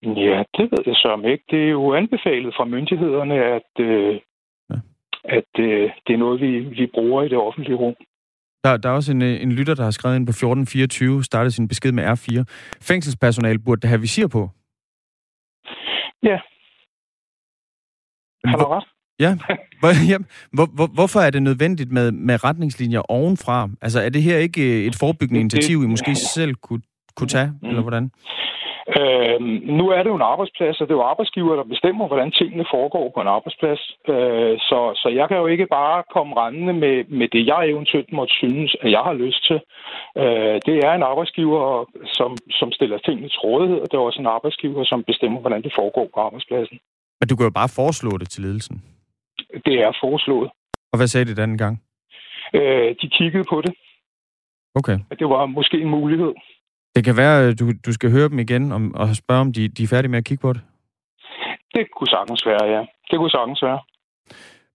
Ja, 0.03 0.43
det 0.57 0.65
ved 0.71 0.83
jeg 0.85 0.95
så 0.95 1.21
ikke. 1.25 1.43
Det 1.51 1.63
er 1.63 1.69
jo 1.69 1.93
anbefalet 1.93 2.53
fra 2.57 2.65
myndighederne, 2.65 3.35
at, 3.57 3.71
øh, 3.79 4.19
ja. 4.69 4.75
at 5.23 5.51
øh, 5.59 5.91
det 6.07 6.13
er 6.13 6.17
noget, 6.17 6.41
vi, 6.41 6.59
vi 6.59 6.87
bruger 6.93 7.23
i 7.23 7.29
det 7.29 7.37
offentlige 7.37 7.75
rum. 7.75 7.95
Der, 8.63 8.77
der 8.77 8.89
er 8.89 8.93
også 8.93 9.11
en, 9.11 9.21
øh, 9.21 9.41
en 9.41 9.51
lytter, 9.51 9.75
der 9.75 9.83
har 9.83 9.91
skrevet 9.91 10.15
ind 10.15 10.27
på 10.27 10.29
1424, 10.29 11.23
startet 11.23 11.53
sin 11.53 11.67
besked 11.67 11.91
med 11.91 12.03
R4. 12.03 12.43
Fængselspersonale 12.81 13.59
burde 13.59 13.87
have 13.87 14.01
visir 14.01 14.27
på. 14.27 14.49
Ja. 16.23 16.37
Har 18.45 18.57
du 18.57 18.65
ret? 18.65 18.87
Ja. 19.19 19.37
Hvor, 19.79 19.91
ja. 20.11 20.17
Hvor, 20.53 20.65
hvor, 20.75 20.87
hvorfor 20.93 21.19
er 21.19 21.29
det 21.29 21.43
nødvendigt 21.43 21.91
med, 21.91 22.11
med 22.11 22.43
retningslinjer 22.43 23.11
ovenfra? 23.11 23.69
Altså, 23.81 24.01
er 24.01 24.09
det 24.09 24.23
her 24.23 24.37
ikke 24.37 24.61
øh, 24.61 24.85
et 24.85 24.95
forebyggende 24.99 25.39
initiativ, 25.39 25.83
I 25.83 25.87
måske 25.87 26.15
selv 26.15 26.55
kunne, 26.55 26.81
kunne 27.15 27.27
tage, 27.27 27.51
mm. 27.61 27.67
eller 27.69 27.81
hvordan? 27.81 28.11
Øh, 28.95 29.39
nu 29.79 29.85
er 29.89 30.01
det 30.03 30.09
jo 30.09 30.15
en 30.15 30.31
arbejdsplads, 30.33 30.81
og 30.81 30.87
det 30.87 30.93
er 30.93 31.01
jo 31.01 31.11
arbejdsgiver, 31.11 31.55
der 31.55 31.63
bestemmer, 31.63 32.07
hvordan 32.07 32.31
tingene 32.31 32.65
foregår 32.75 33.11
på 33.15 33.21
en 33.21 33.33
arbejdsplads. 33.37 33.81
Øh, 34.13 34.55
så, 34.69 34.79
så 35.01 35.07
jeg 35.19 35.27
kan 35.27 35.37
jo 35.37 35.47
ikke 35.47 35.67
bare 35.67 36.03
komme 36.13 36.31
rendende 36.41 36.73
med, 36.73 36.95
med 37.19 37.27
det, 37.27 37.47
jeg 37.47 37.69
eventuelt 37.69 38.11
måtte 38.11 38.33
synes, 38.33 38.75
at 38.81 38.91
jeg 38.91 39.03
har 39.07 39.13
lyst 39.13 39.41
til. 39.47 39.59
Øh, 40.21 40.55
det 40.67 40.75
er 40.87 40.93
en 40.93 41.03
arbejdsgiver, 41.11 41.85
som, 42.17 42.37
som 42.59 42.71
stiller 42.71 42.97
tingene 42.97 43.29
til 43.29 43.39
rådighed, 43.39 43.79
og 43.79 43.87
det 43.91 43.97
er 43.97 44.07
også 44.09 44.21
en 44.21 44.33
arbejdsgiver, 44.37 44.83
som 44.83 45.03
bestemmer, 45.03 45.39
hvordan 45.41 45.63
det 45.63 45.73
foregår 45.79 46.07
på 46.13 46.19
arbejdspladsen. 46.19 46.79
Men 47.19 47.27
du 47.29 47.35
kan 47.35 47.45
jo 47.45 47.51
bare 47.61 47.75
foreslå 47.75 48.11
det 48.17 48.29
til 48.29 48.43
ledelsen. 48.43 48.75
Det 49.65 49.75
er 49.85 49.91
foreslået. 50.03 50.49
Og 50.91 50.97
hvad 50.97 51.07
sagde 51.07 51.25
de 51.25 51.41
den 51.41 51.57
gang? 51.57 51.75
Øh, 52.53 52.95
de 53.01 53.07
kiggede 53.17 53.45
på 53.49 53.61
det. 53.61 53.73
Okay. 54.75 54.97
At 55.11 55.19
det 55.19 55.29
var 55.29 55.45
måske 55.45 55.77
en 55.81 55.89
mulighed. 55.89 56.33
Det 56.97 57.05
kan 57.05 57.17
være, 57.17 57.53
du, 57.53 57.71
du 57.85 57.93
skal 57.93 58.11
høre 58.11 58.29
dem 58.29 58.39
igen 58.39 58.71
om, 58.71 58.95
og 58.95 59.15
spørge, 59.15 59.41
om 59.41 59.53
de, 59.53 59.67
de 59.67 59.83
er 59.83 59.87
færdige 59.87 60.11
med 60.11 60.17
at 60.17 60.25
kigge 60.25 60.41
på 60.41 60.53
det. 60.53 60.61
Det 61.73 61.87
kunne 61.97 62.07
sagtens 62.07 62.45
være, 62.45 62.65
ja. 62.65 62.81
Det 63.11 63.17
kunne 63.17 63.29
sagtens 63.29 63.61
være. 63.63 63.79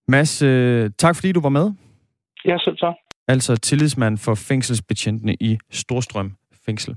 Mads, 0.08 0.42
øh, 0.42 0.90
tak 0.98 1.16
fordi 1.16 1.32
du 1.32 1.40
var 1.40 1.48
med. 1.48 1.72
Ja, 2.44 2.58
selv 2.58 2.76
tak. 2.76 2.94
Altså 3.28 3.56
tillidsmand 3.56 4.18
for 4.18 4.34
fængselsbetjentene 4.34 5.34
i 5.40 5.58
Storstrøm 5.70 6.32
Fængsel. 6.66 6.96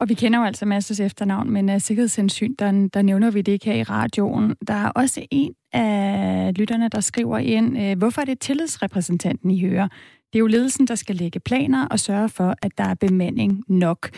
Og 0.00 0.08
vi 0.08 0.14
kender 0.14 0.38
jo 0.38 0.44
altså 0.44 0.64
Mads' 0.64 1.04
efternavn, 1.04 1.50
men 1.50 1.68
af 1.68 1.80
sikkerhedshensyn, 1.80 2.54
der, 2.58 2.88
der 2.94 3.02
nævner 3.02 3.30
vi 3.30 3.42
det 3.42 3.52
ikke 3.52 3.66
her 3.66 3.74
i 3.74 3.82
radioen. 3.82 4.56
Der 4.68 4.74
er 4.74 4.90
også 4.90 5.26
en 5.30 5.54
af 5.72 6.52
lytterne, 6.58 6.88
der 6.88 7.00
skriver 7.00 7.38
ind, 7.38 7.78
øh, 7.82 7.98
hvorfor 7.98 8.20
er 8.20 8.24
det 8.24 8.40
tillidsrepræsentanten, 8.40 9.50
I 9.50 9.60
hører? 9.60 9.88
Det 10.32 10.38
er 10.38 10.40
jo 10.40 10.46
ledelsen, 10.46 10.86
der 10.86 10.94
skal 10.94 11.16
lægge 11.16 11.40
planer 11.40 11.86
og 11.86 12.00
sørge 12.00 12.28
for, 12.28 12.54
at 12.62 12.78
der 12.78 12.84
er 12.84 12.94
bemanding 12.94 13.64
nok. 13.68 14.10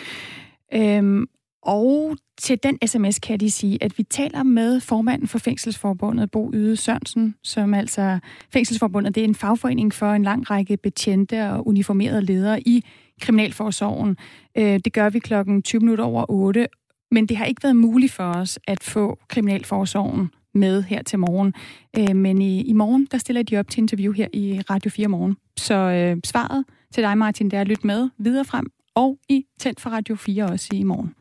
Øhm, 0.75 1.27
og 1.63 2.17
til 2.39 2.59
den 2.63 2.79
sms 2.87 3.19
kan 3.19 3.41
de 3.41 3.51
sige, 3.51 3.83
at 3.83 3.99
vi 3.99 4.03
taler 4.03 4.43
med 4.43 4.81
formanden 4.81 5.29
for 5.29 5.39
Fængselsforbundet, 5.39 6.31
Bo 6.31 6.51
Yde 6.55 6.77
Sørensen, 6.77 7.35
som 7.43 7.75
altså 7.75 8.19
Fængselsforbundet, 8.53 9.15
det 9.15 9.21
er 9.21 9.25
en 9.25 9.35
fagforening 9.35 9.95
for 9.95 10.13
en 10.13 10.23
lang 10.23 10.51
række 10.51 10.77
betjente 10.77 11.51
og 11.51 11.67
uniformerede 11.67 12.23
ledere 12.23 12.61
i 12.61 12.85
Kriminalforsorgen. 13.21 14.17
Øh, 14.59 14.81
det 14.85 14.93
gør 14.93 15.11
vi 15.11 15.19
klokken 15.19 15.63
20 15.63 15.81
minutter 15.81 16.05
over 16.05 16.25
8, 16.29 16.67
men 17.11 17.27
det 17.27 17.37
har 17.37 17.45
ikke 17.45 17.63
været 17.63 17.77
muligt 17.77 18.13
for 18.13 18.25
os 18.25 18.59
at 18.67 18.83
få 18.83 19.19
Kriminalforsorgen 19.29 20.31
med 20.55 20.83
her 20.83 21.03
til 21.03 21.19
morgen. 21.19 21.55
Øh, 21.99 22.17
men 22.17 22.43
i, 22.43 22.63
i 22.63 22.73
morgen, 22.73 23.09
der 23.11 23.19
stiller 23.19 23.43
de 23.43 23.57
op 23.57 23.71
til 23.71 23.81
interview 23.81 24.13
her 24.13 24.29
i 24.33 24.61
Radio 24.71 24.91
4 24.91 25.09
morgen. 25.09 25.37
Så 25.59 25.75
øh, 25.75 26.17
svaret 26.25 26.65
til 26.95 27.03
dig, 27.03 27.19
Martin, 27.19 27.51
det 27.51 27.57
er 27.57 27.61
at 27.61 27.69
lytte 27.69 27.87
med 27.87 28.11
videre 28.19 28.45
frem, 28.45 28.67
og 28.95 29.19
i 29.29 29.45
Tændt 29.59 29.81
for 29.81 29.91
Radio 29.91 30.15
4 30.17 30.45
også 30.45 30.69
i 30.73 30.83
morgen. 30.83 31.15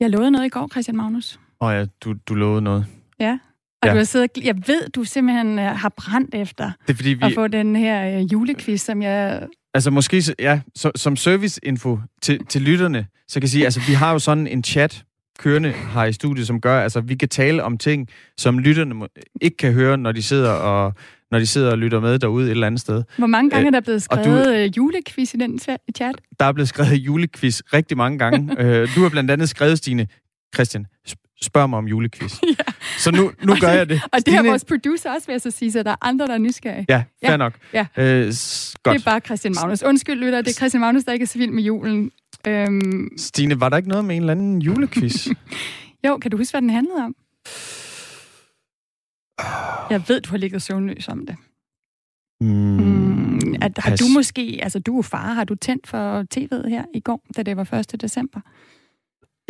Jeg 0.00 0.10
lovede 0.10 0.30
noget 0.30 0.46
i 0.46 0.48
går, 0.48 0.68
Christian 0.72 0.96
Magnus. 0.96 1.40
Åh 1.60 1.68
oh 1.68 1.74
ja, 1.74 1.86
du, 2.04 2.14
du 2.28 2.34
lovede 2.34 2.62
noget. 2.62 2.86
Ja, 3.20 3.38
og 3.82 3.88
ja. 3.88 3.92
du 3.92 3.96
har 3.96 4.04
siddet, 4.04 4.30
jeg 4.44 4.56
ved, 4.66 4.88
du 4.88 5.04
simpelthen 5.04 5.58
øh, 5.58 5.64
har 5.64 5.88
brændt 5.88 6.34
efter 6.34 6.64
det 6.86 6.92
er, 6.92 6.96
fordi 6.96 7.08
vi... 7.08 7.18
at 7.22 7.32
få 7.34 7.48
den 7.48 7.76
her 7.76 8.18
øh, 8.18 8.32
julequiz, 8.32 8.80
som 8.80 9.02
jeg... 9.02 9.46
Altså 9.74 9.90
måske, 9.90 10.22
ja, 10.38 10.60
så, 10.74 10.90
som 10.96 11.16
serviceinfo 11.16 11.98
til, 12.22 12.46
til 12.46 12.62
lytterne, 12.62 13.06
så 13.28 13.34
kan 13.34 13.42
jeg 13.42 13.50
sige, 13.50 13.64
altså 13.64 13.80
vi 13.88 13.92
har 13.92 14.12
jo 14.12 14.18
sådan 14.18 14.46
en 14.46 14.64
chat 14.64 15.04
kørende 15.40 15.72
her 15.94 16.04
i 16.04 16.12
studiet, 16.12 16.46
som 16.46 16.60
gør, 16.60 16.80
altså 16.80 17.00
vi 17.00 17.14
kan 17.14 17.28
tale 17.28 17.62
om 17.62 17.78
ting, 17.78 18.08
som 18.38 18.58
lytterne 18.58 19.08
ikke 19.40 19.56
kan 19.56 19.72
høre, 19.72 19.98
når 19.98 20.12
de 20.12 20.22
sidder 20.22 20.50
og 20.50 20.94
når 21.30 21.38
de 21.38 21.46
sidder 21.46 21.70
og 21.70 21.78
lytter 21.78 22.00
med 22.00 22.18
derude 22.18 22.44
et 22.46 22.50
eller 22.50 22.66
andet 22.66 22.80
sted. 22.80 23.02
Hvor 23.18 23.26
mange 23.26 23.50
gange 23.50 23.66
er 23.66 23.70
der 23.70 23.80
blevet 23.80 24.02
skrevet 24.02 24.46
du, 24.46 24.50
øh, 24.50 24.76
julequiz 24.76 25.34
i 25.34 25.36
den 25.36 25.58
chat? 25.58 25.80
Der 26.40 26.46
er 26.46 26.52
blevet 26.52 26.68
skrevet 26.68 26.92
julequiz 26.92 27.60
rigtig 27.72 27.96
mange 27.96 28.18
gange. 28.18 28.40
Øh, 28.60 28.88
du 28.94 29.02
har 29.02 29.08
blandt 29.08 29.30
andet 29.30 29.48
skrevet, 29.48 29.78
Stine, 29.78 30.06
Christian, 30.54 30.86
spørg 31.42 31.70
mig 31.70 31.78
om 31.78 31.86
julequiz. 31.86 32.32
ja. 32.58 32.72
Så 32.98 33.10
nu, 33.10 33.32
nu 33.42 33.54
gør 33.60 33.68
jeg 33.68 33.88
det. 33.88 34.02
Og 34.12 34.26
det 34.26 34.34
har 34.34 34.42
vores 34.42 34.64
producer 34.64 35.10
også, 35.14 35.26
vil 35.26 35.32
jeg 35.32 35.40
så 35.40 35.50
sige, 35.50 35.72
så 35.72 35.82
der 35.82 35.90
er 35.90 35.96
andre, 36.00 36.26
der 36.26 36.34
er 36.34 36.38
nysgerrige. 36.38 36.86
Ja, 36.88 37.02
fair 37.24 37.30
ja. 37.30 37.36
nok. 37.36 37.52
Ja. 37.72 37.86
Øh, 37.96 38.24
godt. 38.24 38.34
Det 38.84 39.06
er 39.06 39.10
bare 39.10 39.20
Christian 39.20 39.54
Magnus. 39.62 39.82
Undskyld, 39.82 40.18
lytter, 40.18 40.42
det 40.42 40.50
er 40.50 40.54
Christian 40.54 40.80
Magnus, 40.80 41.04
der 41.04 41.12
ikke 41.12 41.22
er 41.22 41.26
så 41.26 41.38
vild 41.38 41.50
med 41.50 41.62
julen. 41.62 42.10
Øhm... 42.46 43.08
Stine, 43.16 43.60
var 43.60 43.68
der 43.68 43.76
ikke 43.76 43.88
noget 43.88 44.04
med 44.04 44.16
en 44.16 44.22
eller 44.22 44.32
anden 44.32 44.62
julequiz? 44.62 45.28
jo, 46.06 46.18
kan 46.18 46.30
du 46.30 46.36
huske, 46.36 46.52
hvad 46.52 46.62
den 46.62 46.70
handlede 46.70 47.04
om? 47.04 47.14
Jeg 49.90 50.02
ved, 50.08 50.20
du 50.20 50.30
har 50.30 50.36
ligget 50.36 50.62
søvnløs 50.62 51.08
om 51.08 51.26
det. 51.26 51.36
Mm, 52.40 52.48
mm, 52.48 53.54
at, 53.62 53.78
har 53.78 53.96
du 53.96 54.04
måske, 54.14 54.60
altså 54.62 54.78
du 54.78 54.98
er 54.98 55.02
far, 55.02 55.32
har 55.32 55.44
du 55.44 55.54
tændt 55.54 55.86
for 55.86 56.24
tv'et 56.34 56.68
her 56.68 56.84
i 56.94 57.00
går, 57.00 57.26
da 57.36 57.42
det 57.42 57.56
var 57.56 57.74
1. 57.74 58.00
december? 58.00 58.40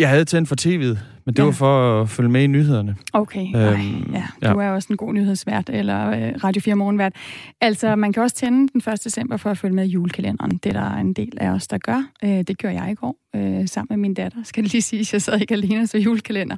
Jeg 0.00 0.08
havde 0.08 0.24
tændt 0.24 0.48
for 0.48 0.56
tv'et, 0.60 0.98
men 1.24 1.34
det 1.34 1.38
ja. 1.38 1.44
var 1.44 1.50
for 1.50 2.02
at 2.02 2.08
følge 2.08 2.30
med 2.30 2.42
i 2.42 2.46
nyhederne. 2.46 2.96
Okay, 3.12 3.46
øhm, 3.46 3.54
Ej, 3.56 4.22
ja. 4.42 4.52
du 4.52 4.60
ja. 4.60 4.66
er 4.66 4.70
også 4.70 4.86
en 4.90 4.96
god 4.96 5.12
nyhedsvært, 5.12 5.70
eller 5.72 6.10
øh, 6.10 6.44
Radio 6.44 6.62
4 6.62 6.74
morgenvært. 6.74 7.12
Altså, 7.60 7.96
man 7.96 8.12
kan 8.12 8.22
også 8.22 8.36
tænde 8.36 8.68
den 8.72 8.92
1. 8.92 9.04
december 9.04 9.36
for 9.36 9.50
at 9.50 9.58
følge 9.58 9.74
med 9.74 9.84
i 9.84 9.88
julekalenderen. 9.88 10.50
Det 10.50 10.76
er 10.76 10.80
der 10.80 10.96
en 10.96 11.12
del 11.12 11.38
af 11.40 11.50
os, 11.50 11.68
der 11.68 11.78
gør. 11.78 12.04
Øh, 12.24 12.30
det 12.30 12.58
gør 12.58 12.70
jeg 12.70 12.88
i 12.92 12.94
går, 12.94 13.16
øh, 13.36 13.68
sammen 13.68 13.86
med 13.90 13.96
min 13.96 14.14
datter. 14.14 14.38
Skal 14.44 14.64
det 14.64 14.72
lige 14.72 14.82
sige, 14.82 15.06
jeg 15.12 15.22
sad 15.22 15.40
ikke 15.40 15.54
alene 15.54 15.86
så 15.86 15.98
julekalender. 15.98 16.56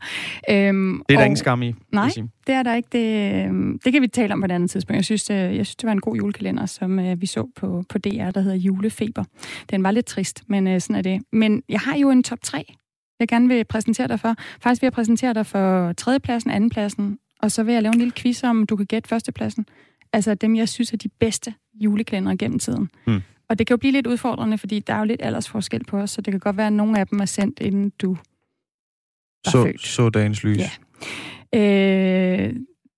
Øhm, 0.51 1.03
det 1.09 1.15
er 1.15 1.19
der 1.19 1.25
ingen 1.25 1.37
skam 1.37 1.63
i. 1.63 1.75
Nej, 1.93 2.11
det 2.47 2.55
er 2.55 2.63
der 2.63 2.75
ikke. 2.75 2.89
Det, 2.93 3.35
øh, 3.49 3.79
det 3.85 3.93
kan 3.93 4.03
vi 4.03 4.09
tale 4.09 4.33
om 4.33 4.41
på 4.41 4.45
et 4.45 4.53
andet 4.53 4.71
tidspunkt. 4.71 4.97
Jeg 4.97 5.05
synes, 5.05 5.31
øh, 5.31 5.37
jeg 5.37 5.67
synes 5.67 5.77
det 5.77 5.87
var 5.87 5.93
en 5.93 6.01
god 6.01 6.17
julekalender, 6.17 6.67
som 6.67 6.99
øh, 6.99 7.21
vi 7.21 7.27
så 7.27 7.47
på, 7.57 7.85
på 7.89 7.99
DR, 7.99 8.31
der 8.31 8.41
hedder 8.41 8.57
Julefeber. 8.57 9.25
Den 9.71 9.83
var 9.83 9.91
lidt 9.91 10.07
trist, 10.07 10.43
men 10.49 10.69
øh, 10.69 10.81
sådan 10.81 10.97
er 10.97 11.03
det. 11.03 11.23
Men 11.33 11.63
jeg 11.69 11.81
har 11.81 11.97
jo 11.97 12.11
en 12.11 12.23
top 12.23 12.39
3 12.43 12.75
jeg 13.23 13.29
gerne 13.29 13.49
vil 13.49 13.65
præsentere 13.65 14.09
dig 14.09 14.21
for. 14.21 14.35
Faktisk 14.61 14.83
vil 14.83 14.87
jeg 14.87 14.93
præsentere 14.93 15.35
dig 15.35 15.47
for 15.47 15.93
tredjepladsen, 15.93 16.51
andenpladsen, 16.51 17.19
og 17.43 17.53
så 17.53 17.63
vil 17.63 17.73
jeg 17.73 17.83
lave 17.83 17.93
en 17.93 17.99
lille 17.99 18.13
quiz 18.17 18.45
om, 18.45 18.67
du 18.67 18.77
kan 18.77 18.87
gætte 18.87 19.09
førstepladsen. 19.09 19.67
Altså 20.13 20.35
dem, 20.35 20.57
jeg 20.57 20.69
synes 20.69 20.93
er 20.93 20.97
de 20.97 21.09
bedste 21.09 21.55
julekalendere 21.75 22.37
gennem 22.37 22.59
tiden. 22.59 22.91
Mm. 23.07 23.21
Og 23.49 23.59
det 23.59 23.67
kan 23.67 23.75
jo 23.75 23.79
blive 23.79 23.93
lidt 23.93 24.07
udfordrende, 24.07 24.59
fordi 24.59 24.81
der 24.81 24.95
er 24.95 24.99
jo 24.99 25.05
lidt 25.05 25.23
aldersforskel 25.23 25.85
på 25.85 25.99
os, 25.99 26.11
så 26.11 26.21
det 26.21 26.33
kan 26.33 26.41
godt 26.41 26.57
være, 26.57 26.67
at 26.67 26.73
nogle 26.73 26.99
af 26.99 27.07
dem 27.07 27.21
er 27.21 27.25
sendt, 27.25 27.61
inden 27.61 27.93
du 27.99 28.17
så, 29.47 29.63
født. 29.63 29.81
Så 29.81 30.09
dagens 30.09 30.45
lys. 30.45 30.59
Ja. 30.59 30.69
Øh, 31.59 32.55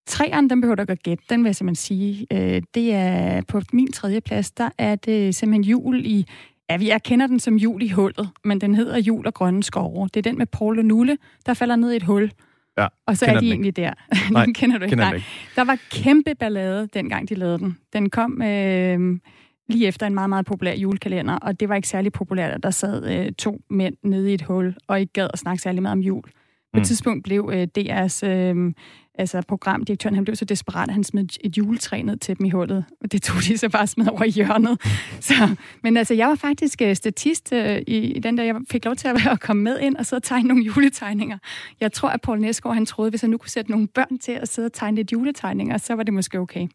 Træerne, 0.06 0.48
den 0.48 0.60
behøver 0.60 0.74
du 0.74 0.82
ikke 0.82 0.92
at 0.92 1.02
gætte, 1.02 1.24
den 1.30 1.42
vil 1.42 1.48
jeg 1.48 1.56
simpelthen 1.56 1.76
sige. 1.76 2.26
Øh, 2.32 2.62
det 2.74 2.94
er 2.94 3.42
på 3.48 3.60
min 3.72 3.92
tredje 3.92 4.20
plads, 4.20 4.50
der 4.50 4.70
er 4.78 4.96
det 4.96 5.34
simpelthen 5.34 5.64
jul 5.64 6.06
i 6.06 6.26
Ja, 6.70 6.78
jeg 6.80 7.02
kender 7.02 7.26
den 7.26 7.40
som 7.40 7.56
jul 7.56 7.82
i 7.82 7.88
hullet, 7.88 8.28
men 8.44 8.60
den 8.60 8.74
hedder 8.74 8.98
Jul 8.98 9.26
og 9.26 9.34
Grønne 9.34 9.62
Skove. 9.62 10.08
Det 10.14 10.26
er 10.26 10.30
den 10.30 10.38
med 10.38 10.46
Paul 10.46 10.78
og 10.78 10.84
Nulle, 10.84 11.18
der 11.46 11.54
falder 11.54 11.76
ned 11.76 11.92
i 11.92 11.96
et 11.96 12.02
hul. 12.02 12.30
Ja, 12.78 12.86
og 13.06 13.16
så 13.16 13.26
er 13.26 13.40
de 13.40 13.46
egentlig 13.46 13.76
der. 13.76 13.92
Nej, 14.32 14.44
den 14.44 14.54
kender 14.54 14.78
du 14.78 14.84
ikke. 14.84 14.92
Kender 14.92 15.04
Nej. 15.04 15.14
ikke. 15.14 15.26
Der 15.56 15.64
var 15.64 15.78
kæmpe 15.90 16.34
ballade, 16.34 16.88
dengang 16.94 17.28
de 17.28 17.34
lavede 17.34 17.58
den. 17.58 17.78
Den 17.92 18.10
kom 18.10 18.42
øh, 18.42 19.20
lige 19.68 19.86
efter 19.86 20.06
en 20.06 20.14
meget, 20.14 20.28
meget 20.28 20.46
populær 20.46 20.74
julekalender, 20.74 21.36
og 21.36 21.60
det 21.60 21.68
var 21.68 21.74
ikke 21.74 21.88
særlig 21.88 22.12
populært, 22.12 22.50
at 22.50 22.62
der 22.62 22.70
sad 22.70 23.26
øh, 23.26 23.32
to 23.32 23.60
mænd 23.70 23.96
nede 24.02 24.30
i 24.30 24.34
et 24.34 24.42
hul, 24.42 24.74
og 24.88 25.00
ikke 25.00 25.12
gad 25.12 25.28
at 25.32 25.38
snakke 25.38 25.62
særlig 25.62 25.82
meget 25.82 25.92
om 25.92 26.00
jul. 26.00 26.22
På 26.22 26.78
et 26.78 26.80
mm. 26.80 26.84
tidspunkt 26.84 27.24
blev 27.24 27.50
øh, 27.52 27.68
DR's 27.78 28.26
øh, 28.26 28.72
altså 29.18 29.42
programdirektøren, 29.48 30.14
han 30.14 30.24
blev 30.24 30.36
så 30.36 30.44
desperat, 30.44 30.88
at 30.88 30.94
han 30.94 31.04
smed 31.04 31.26
et 31.40 31.58
juletræ 31.58 32.02
ned 32.02 32.16
til 32.16 32.38
dem 32.38 32.46
i 32.46 32.50
hullet. 32.50 32.84
Og 33.00 33.12
det 33.12 33.22
tog 33.22 33.36
de 33.36 33.58
så 33.58 33.68
bare 33.68 33.86
smed 33.86 34.08
over 34.08 34.24
i 34.24 34.30
hjørnet. 34.30 34.80
Så, 35.20 35.56
men 35.82 35.96
altså, 35.96 36.14
jeg 36.14 36.28
var 36.28 36.34
faktisk 36.34 36.82
øh, 36.82 36.96
statist 36.96 37.52
øh, 37.52 37.78
i, 37.86 37.96
i 37.96 38.18
den 38.18 38.38
der, 38.38 38.44
jeg 38.44 38.56
fik 38.70 38.84
lov 38.84 38.96
til 38.96 39.08
at, 39.08 39.14
være, 39.14 39.32
at 39.32 39.40
komme 39.40 39.62
med 39.62 39.78
ind 39.80 39.96
og 39.96 40.06
sidde 40.06 40.18
og 40.18 40.22
tegne 40.22 40.48
nogle 40.48 40.64
juletegninger. 40.64 41.38
Jeg 41.80 41.92
tror, 41.92 42.08
at 42.08 42.20
Paul 42.20 42.40
Næsgaard, 42.40 42.74
han 42.74 42.86
troede, 42.86 43.10
hvis 43.10 43.20
han 43.20 43.30
nu 43.30 43.38
kunne 43.38 43.50
sætte 43.50 43.70
nogle 43.70 43.86
børn 43.86 44.18
til 44.18 44.32
at 44.32 44.48
sidde 44.48 44.66
og 44.66 44.72
tegne 44.72 44.96
lidt 44.96 45.12
juletegninger, 45.12 45.78
så 45.78 45.94
var 45.94 46.02
det 46.02 46.14
måske 46.14 46.38
okay. 46.38 46.68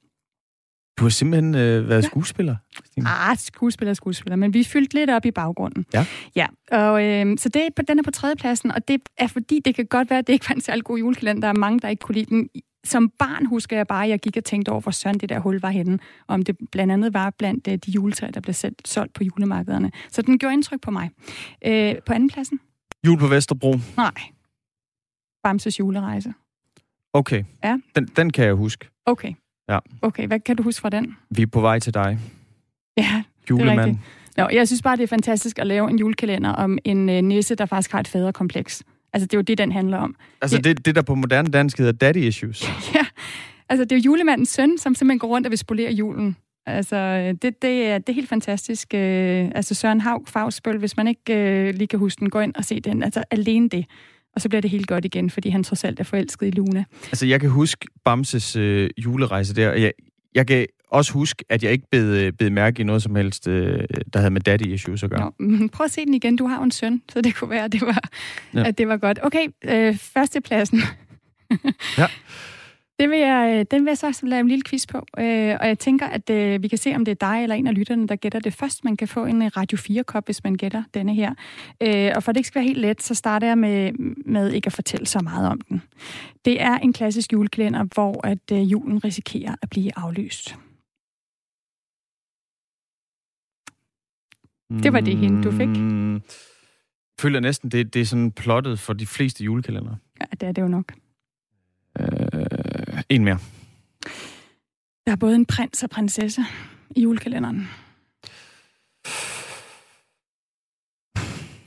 Du 1.00 1.04
har 1.04 1.10
simpelthen 1.10 1.56
øh, 1.56 1.90
været 1.90 2.04
ja. 2.04 2.08
skuespiller? 2.08 2.56
Ah, 3.06 3.38
skuespiller, 3.38 3.94
skuespiller. 3.94 4.36
Men 4.36 4.54
vi 4.54 4.64
fyldte 4.64 4.94
lidt 4.94 5.10
op 5.10 5.26
i 5.26 5.32
baggrunden. 5.32 5.86
Ja. 5.94 6.06
Ja, 6.36 6.48
og 6.72 7.06
øh, 7.06 7.38
så 7.38 7.50
det, 7.50 7.88
den 7.88 8.00
er 8.00 8.04
på 8.04 8.12
tredjepladsen, 8.12 8.72
og 8.72 8.88
det 8.88 9.02
er 9.18 9.28
fordi, 9.28 9.62
det 9.66 9.76
kan 9.76 9.86
godt 9.86 10.10
være, 10.10 10.20
at 10.20 10.28
det 10.28 10.34
ikke 10.34 10.50
var 10.50 10.56
en 10.56 10.62
særlig 10.62 10.84
god 10.84 10.98
julekalender. 10.98 11.42
Der 11.42 11.48
er 11.48 11.60
mange, 11.60 11.80
der 11.80 11.88
ikke 11.88 12.02
kunne 12.02 12.16
lide 12.16 12.26
den. 12.26 12.50
som 12.84 13.12
barn 13.20 13.46
husker 13.46 13.78
jeg 13.78 13.88
bare, 13.88 14.04
at 14.04 14.10
jeg 14.10 14.20
gik 14.20 14.38
og 14.38 14.44
tænkte 14.44 14.70
over, 14.70 14.82
hvor 14.82 14.92
søren 14.92 15.18
det 15.18 15.30
der 15.30 15.40
hul 15.40 15.60
var 15.60 15.70
henne. 15.70 16.00
Om 16.28 16.44
det 16.44 16.58
blandt 16.72 16.94
andet 16.94 17.14
var 17.14 17.30
blandt 17.30 17.68
øh, 17.68 17.78
de 17.78 17.92
juletræer, 17.92 18.32
der 18.32 18.42
blev 18.42 18.54
selv, 18.54 18.76
solgt 18.86 19.14
på 19.14 19.24
julemarkederne. 19.24 19.92
Så 20.12 20.22
den 20.22 20.40
gjorde 20.40 20.54
indtryk 20.54 20.82
på 20.82 20.92
mig. 20.92 21.10
Øh, 21.66 21.96
på 22.06 22.14
anden 22.14 22.30
pladsen? 22.30 22.60
Jul 23.06 23.20
på 23.20 23.28
Vesterbro. 23.28 23.76
Nej. 23.98 24.12
Bamses 25.44 25.80
julerejse. 25.80 26.34
Okay. 27.14 27.44
Ja. 27.64 27.78
Den, 27.96 28.06
den 28.06 28.30
kan 28.30 28.46
jeg 28.46 28.54
huske. 28.54 28.88
Okay. 29.06 29.34
Ja. 29.70 29.80
Okay, 30.02 30.28
hvad 30.28 30.40
kan 30.40 30.56
du 30.56 30.64
huske 30.64 30.82
fra 30.82 30.90
den? 30.90 31.16
Vi 31.30 31.42
er 31.42 31.48
på 31.48 31.62
vej 31.62 31.80
til 31.80 31.94
dig. 31.94 32.20
Ja, 32.98 33.24
Julemand. 33.50 33.98
Nå, 34.38 34.48
jeg 34.54 34.68
synes 34.68 34.82
bare, 34.82 34.96
det 34.98 35.04
er 35.04 35.08
fantastisk 35.08 35.60
at 35.60 35.68
lave 35.68 35.90
en 35.90 36.00
julekalender 36.00 36.50
om 36.50 36.78
en 36.86 37.10
øh, 37.10 37.22
nisse, 37.22 37.56
der 37.56 37.66
faktisk 37.66 37.92
har 37.92 38.00
et 38.00 38.08
faderkompleks. 38.08 38.84
Altså, 39.14 39.26
det 39.28 39.34
er 39.34 39.38
jo 39.38 39.42
det, 39.42 39.58
den 39.58 39.72
handler 39.72 39.98
om. 39.98 40.16
Altså 40.42 40.58
Ja. 40.58 40.62
det, 40.62 40.86
det 40.86 40.96
der 40.96 41.02
på 41.02 41.16
moderne 41.16 41.50
dansk 41.50 41.78
hedder 41.78 41.92
daddy 41.92 42.18
issues. 42.18 42.64
Ja, 42.96 43.06
altså 43.70 43.84
det 43.86 43.92
er 43.92 43.96
jo 43.96 44.02
julemandens 44.06 44.50
søn, 44.50 44.78
som 44.78 44.96
simpelthen 44.96 45.20
går 45.20 45.28
rundt 45.28 45.48
og 45.48 45.52
vil 45.52 45.58
spolere 45.58 45.92
julen. 45.92 46.36
Altså, 46.66 47.18
det, 47.42 47.62
det, 47.62 47.88
er, 47.88 47.98
det 47.98 48.10
er 48.10 48.14
helt 48.14 48.30
fantastisk. 48.30 48.94
Øh, 48.94 49.52
altså 49.56 49.76
Søren 49.76 50.02
Haug, 50.02 50.28
Fagsbøl, 50.28 50.78
hvis 50.78 50.98
man 50.98 51.08
ikke 51.08 51.34
øh, 51.34 51.74
lige 51.76 51.88
kan 51.88 52.00
huske 52.00 52.20
den, 52.20 52.30
gå 52.30 52.40
ind 52.40 52.56
og 52.56 52.66
se 52.66 52.80
den. 52.80 53.04
Altså 53.04 53.24
alene 53.32 53.70
det. 53.70 53.86
Og 54.40 54.44
så 54.44 54.50
bliver 54.50 54.62
det 54.62 54.70
helt 54.70 54.88
godt 54.88 55.06
igen, 55.06 55.30
fordi 55.30 55.50
han 55.50 55.64
trods 55.64 55.84
alt 55.84 56.00
er 56.00 56.04
forelsket 56.04 56.48
i 56.48 56.52
Luna. 56.52 56.84
Altså 57.06 57.26
jeg 57.26 57.40
kan 57.40 57.50
huske 57.50 57.88
Bamses 58.06 58.56
øh, 58.56 58.90
julerejse 58.98 59.56
der, 59.56 59.70
og 59.70 59.82
jeg, 59.82 59.92
jeg 60.36 60.48
kan 60.48 60.66
også 60.92 61.14
huske, 61.14 61.46
at 61.50 61.64
jeg 61.64 61.72
ikke 61.72 61.88
bed, 61.92 62.18
øh, 62.18 62.34
bed 62.34 62.50
mærke 62.50 62.82
i 62.82 62.84
noget 62.84 63.04
som 63.04 63.16
helst, 63.16 63.48
øh, 63.48 63.84
der 64.14 64.20
havde 64.20 64.32
med 64.32 64.42
daddy 64.42 64.62
issues 64.62 65.04
at 65.04 65.10
gøre. 65.10 65.32
Nå, 65.40 65.68
prøv 65.68 65.86
at 65.86 65.92
se 65.92 66.06
den 66.06 66.14
igen. 66.14 66.36
Du 66.36 66.48
har 66.48 66.58
jo 66.58 66.64
en 66.64 66.72
søn, 66.72 67.02
så 67.14 67.22
det 67.22 67.36
kunne 67.36 67.50
være, 67.50 67.64
at 67.64 67.72
det 67.72 67.82
var, 67.82 68.10
ja. 68.54 68.68
at 68.68 68.78
det 68.78 68.88
var 68.88 68.98
godt. 68.98 69.20
Okay, 69.24 69.48
øh, 69.66 69.96
førstepladsen. 69.96 70.82
Ja. 71.98 72.08
Det 73.00 73.10
vil 73.10 73.20
jeg, 73.20 73.56
øh, 73.60 73.66
den 73.72 73.86
vil 73.86 73.90
jeg 73.90 73.98
så 73.98 74.20
lave 74.24 74.40
en 74.40 74.48
lille 74.48 74.64
quiz 74.70 74.88
på. 74.88 74.98
Øh, 74.98 75.58
og 75.60 75.68
jeg 75.68 75.80
tænker, 75.80 76.08
at 76.08 76.30
øh, 76.30 76.64
vi 76.64 76.68
kan 76.68 76.78
se, 76.78 76.96
om 76.96 77.06
det 77.06 77.12
er 77.12 77.28
dig 77.32 77.44
eller 77.44 77.56
en 77.56 77.68
af 77.68 77.76
lytterne, 77.76 78.08
der 78.08 78.16
gætter 78.16 78.40
det 78.40 78.54
først. 78.54 78.84
Man 78.84 78.98
kan 78.98 79.08
få 79.08 79.26
en 79.26 79.42
øh, 79.42 79.52
Radio 79.58 79.78
4-kop, 79.78 80.26
hvis 80.26 80.44
man 80.44 80.56
gætter 80.56 80.84
denne 80.94 81.16
her. 81.16 81.34
Øh, 81.82 82.12
og 82.16 82.24
for 82.24 82.32
det 82.32 82.40
ikke 82.40 82.48
skal 82.48 82.60
være 82.60 82.68
helt 82.68 82.80
let, 82.80 83.04
så 83.04 83.16
starter 83.16 83.48
jeg 83.48 83.58
med, 83.58 83.92
med 84.26 84.52
ikke 84.52 84.68
at 84.68 84.74
fortælle 84.74 85.06
så 85.06 85.20
meget 85.24 85.50
om 85.50 85.62
den. 85.62 85.82
Det 86.46 86.62
er 86.62 86.78
en 86.78 86.94
klassisk 86.94 87.34
julekalender, 87.34 87.84
hvor 87.84 88.28
at 88.28 88.52
øh, 88.52 88.72
julen 88.72 89.04
risikerer 89.04 89.56
at 89.62 89.70
blive 89.70 89.92
aflyst. 89.96 90.56
Det 94.84 94.94
var 94.94 95.00
det 95.00 95.18
hint, 95.18 95.44
du 95.44 95.52
fik. 95.52 95.68
Mm, 95.68 96.14
Jeg 96.14 96.22
føler 97.22 97.40
næsten, 97.40 97.72
det, 97.72 97.94
det 97.94 98.02
er 98.02 98.06
sådan 98.06 98.32
plottet 98.32 98.80
for 98.80 98.94
de 98.94 99.06
fleste 99.06 99.44
julekalender. 99.44 99.96
Ja, 100.22 100.26
det 100.32 100.44
er 100.48 100.52
det 100.52 100.62
jo 100.62 100.68
nok. 100.68 100.94
Øh, 102.00 102.59
en 103.10 103.24
mere. 103.24 103.40
Der 105.06 105.12
er 105.12 105.16
både 105.16 105.36
en 105.36 105.46
prins 105.46 105.84
og 105.84 105.90
prinsesse 105.90 106.42
i 106.96 107.02
julekalenderen. 107.02 107.68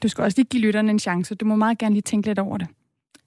Du 0.02 0.08
skal 0.08 0.24
også 0.24 0.38
lige 0.38 0.46
give 0.46 0.62
lytterne 0.62 0.90
en 0.90 0.98
chance. 0.98 1.34
Du 1.34 1.44
må 1.44 1.56
meget 1.56 1.78
gerne 1.78 1.94
lige 1.94 2.02
tænke 2.02 2.28
lidt 2.28 2.38
over 2.38 2.58
det. 2.58 2.68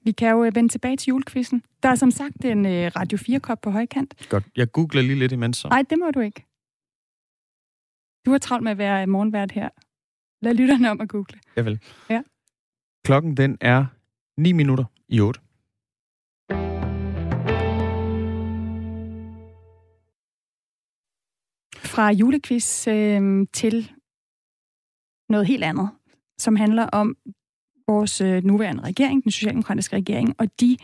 Vi 0.02 0.12
kan 0.12 0.30
jo 0.32 0.44
øh, 0.44 0.56
vende 0.56 0.70
tilbage 0.70 0.98
til 0.98 1.10
julekvisten. 1.10 1.64
Der 1.84 1.90
er 1.90 1.96
som 1.96 2.12
sagt 2.12 2.46
en 2.46 2.66
øh, 2.66 2.92
Radio 2.96 3.18
4-kop 3.18 3.62
på 3.62 3.72
højkant. 3.72 4.28
Godt. 4.30 4.44
Jeg 4.56 4.72
googler 4.72 5.02
lige 5.02 5.20
lidt 5.20 5.32
imens 5.32 5.58
så. 5.58 5.68
Nej, 5.68 5.84
det 5.90 6.00
må 6.00 6.12
du 6.12 6.20
ikke. 6.20 6.46
Du 8.26 8.32
har 8.32 8.38
travlt 8.38 8.64
med 8.64 8.72
at 8.72 8.78
være 8.78 9.08
morgenvært 9.08 9.52
her. 9.52 9.70
Lad 10.42 10.54
lytterne 10.54 10.92
om 10.92 11.02
at 11.02 11.10
google. 11.10 11.40
Jeg 11.56 11.66
vil. 11.66 11.80
Ja. 12.10 12.22
Klokken 13.06 13.38
den 13.38 13.58
er 13.62 13.86
9 14.38 14.52
minutter 14.52 14.86
i 15.10 15.20
8. 15.20 15.40
Fra 21.96 22.12
julequiz 22.12 22.88
øh, 22.88 23.48
til 23.54 23.92
noget 25.30 25.48
helt 25.48 25.64
andet, 25.64 25.90
som 26.38 26.56
handler 26.56 26.84
om 26.84 27.16
vores 27.88 28.22
øh, 28.22 28.44
nuværende 28.44 28.84
regering, 28.84 29.24
den 29.24 29.32
socialdemokratiske 29.32 29.96
regering, 29.96 30.36
og 30.38 30.48
de 30.60 30.78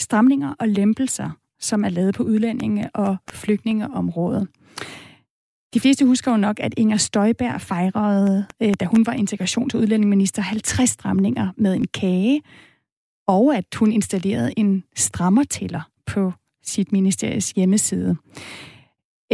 stramninger 0.00 0.54
og 0.58 0.68
lempelser, 0.68 1.30
som 1.60 1.84
er 1.84 1.88
lavet 1.88 2.14
på 2.14 2.22
udlændinge- 2.22 2.90
og 2.94 3.16
flygtningeområdet. 3.30 4.48
De 5.74 5.80
fleste 5.80 6.06
husker 6.06 6.30
jo 6.30 6.36
nok, 6.36 6.60
at 6.60 6.74
Inger 6.76 6.96
Støjberg 6.96 7.60
fejrede, 7.60 8.46
øh, 8.62 8.74
da 8.80 8.84
hun 8.84 9.06
var 9.06 9.12
integrations- 9.12 9.74
og 9.74 9.80
udlændingeminister, 9.80 10.42
50 10.42 10.90
stramninger 10.90 11.48
med 11.56 11.74
en 11.74 11.86
kage, 11.94 12.42
og 13.26 13.56
at 13.56 13.74
hun 13.74 13.92
installerede 13.92 14.52
en 14.56 14.84
strammertæller 14.96 15.90
på 16.06 16.32
sit 16.62 16.92
ministeries 16.92 17.50
hjemmeside. 17.50 18.16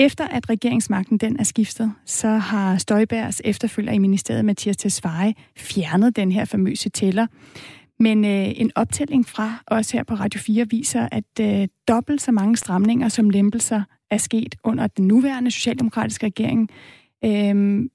Efter 0.00 0.26
at 0.26 0.50
regeringsmagten 0.50 1.18
den 1.18 1.40
er 1.40 1.44
skiftet, 1.44 1.92
så 2.06 2.28
har 2.28 2.78
Støjbergs 2.78 3.42
efterfølger 3.44 3.92
i 3.92 3.98
ministeriet, 3.98 4.44
Mathias 4.44 4.76
Tesfaye, 4.76 5.34
fjernet 5.56 6.16
den 6.16 6.32
her 6.32 6.44
famøse 6.44 6.88
tæller. 6.88 7.26
Men 7.98 8.24
øh, 8.24 8.52
en 8.56 8.70
optælling 8.74 9.26
fra 9.26 9.54
os 9.66 9.90
her 9.90 10.02
på 10.02 10.14
Radio 10.14 10.40
4 10.40 10.66
viser, 10.70 11.08
at 11.12 11.40
øh, 11.40 11.68
dobbelt 11.88 12.22
så 12.22 12.32
mange 12.32 12.56
stramninger 12.56 13.08
som 13.08 13.30
lempelser 13.30 13.82
er 14.10 14.16
sket 14.16 14.54
under 14.64 14.86
den 14.86 15.06
nuværende 15.06 15.50
socialdemokratiske 15.50 16.26
regering. 16.26 16.70
Øhm, 17.24 17.90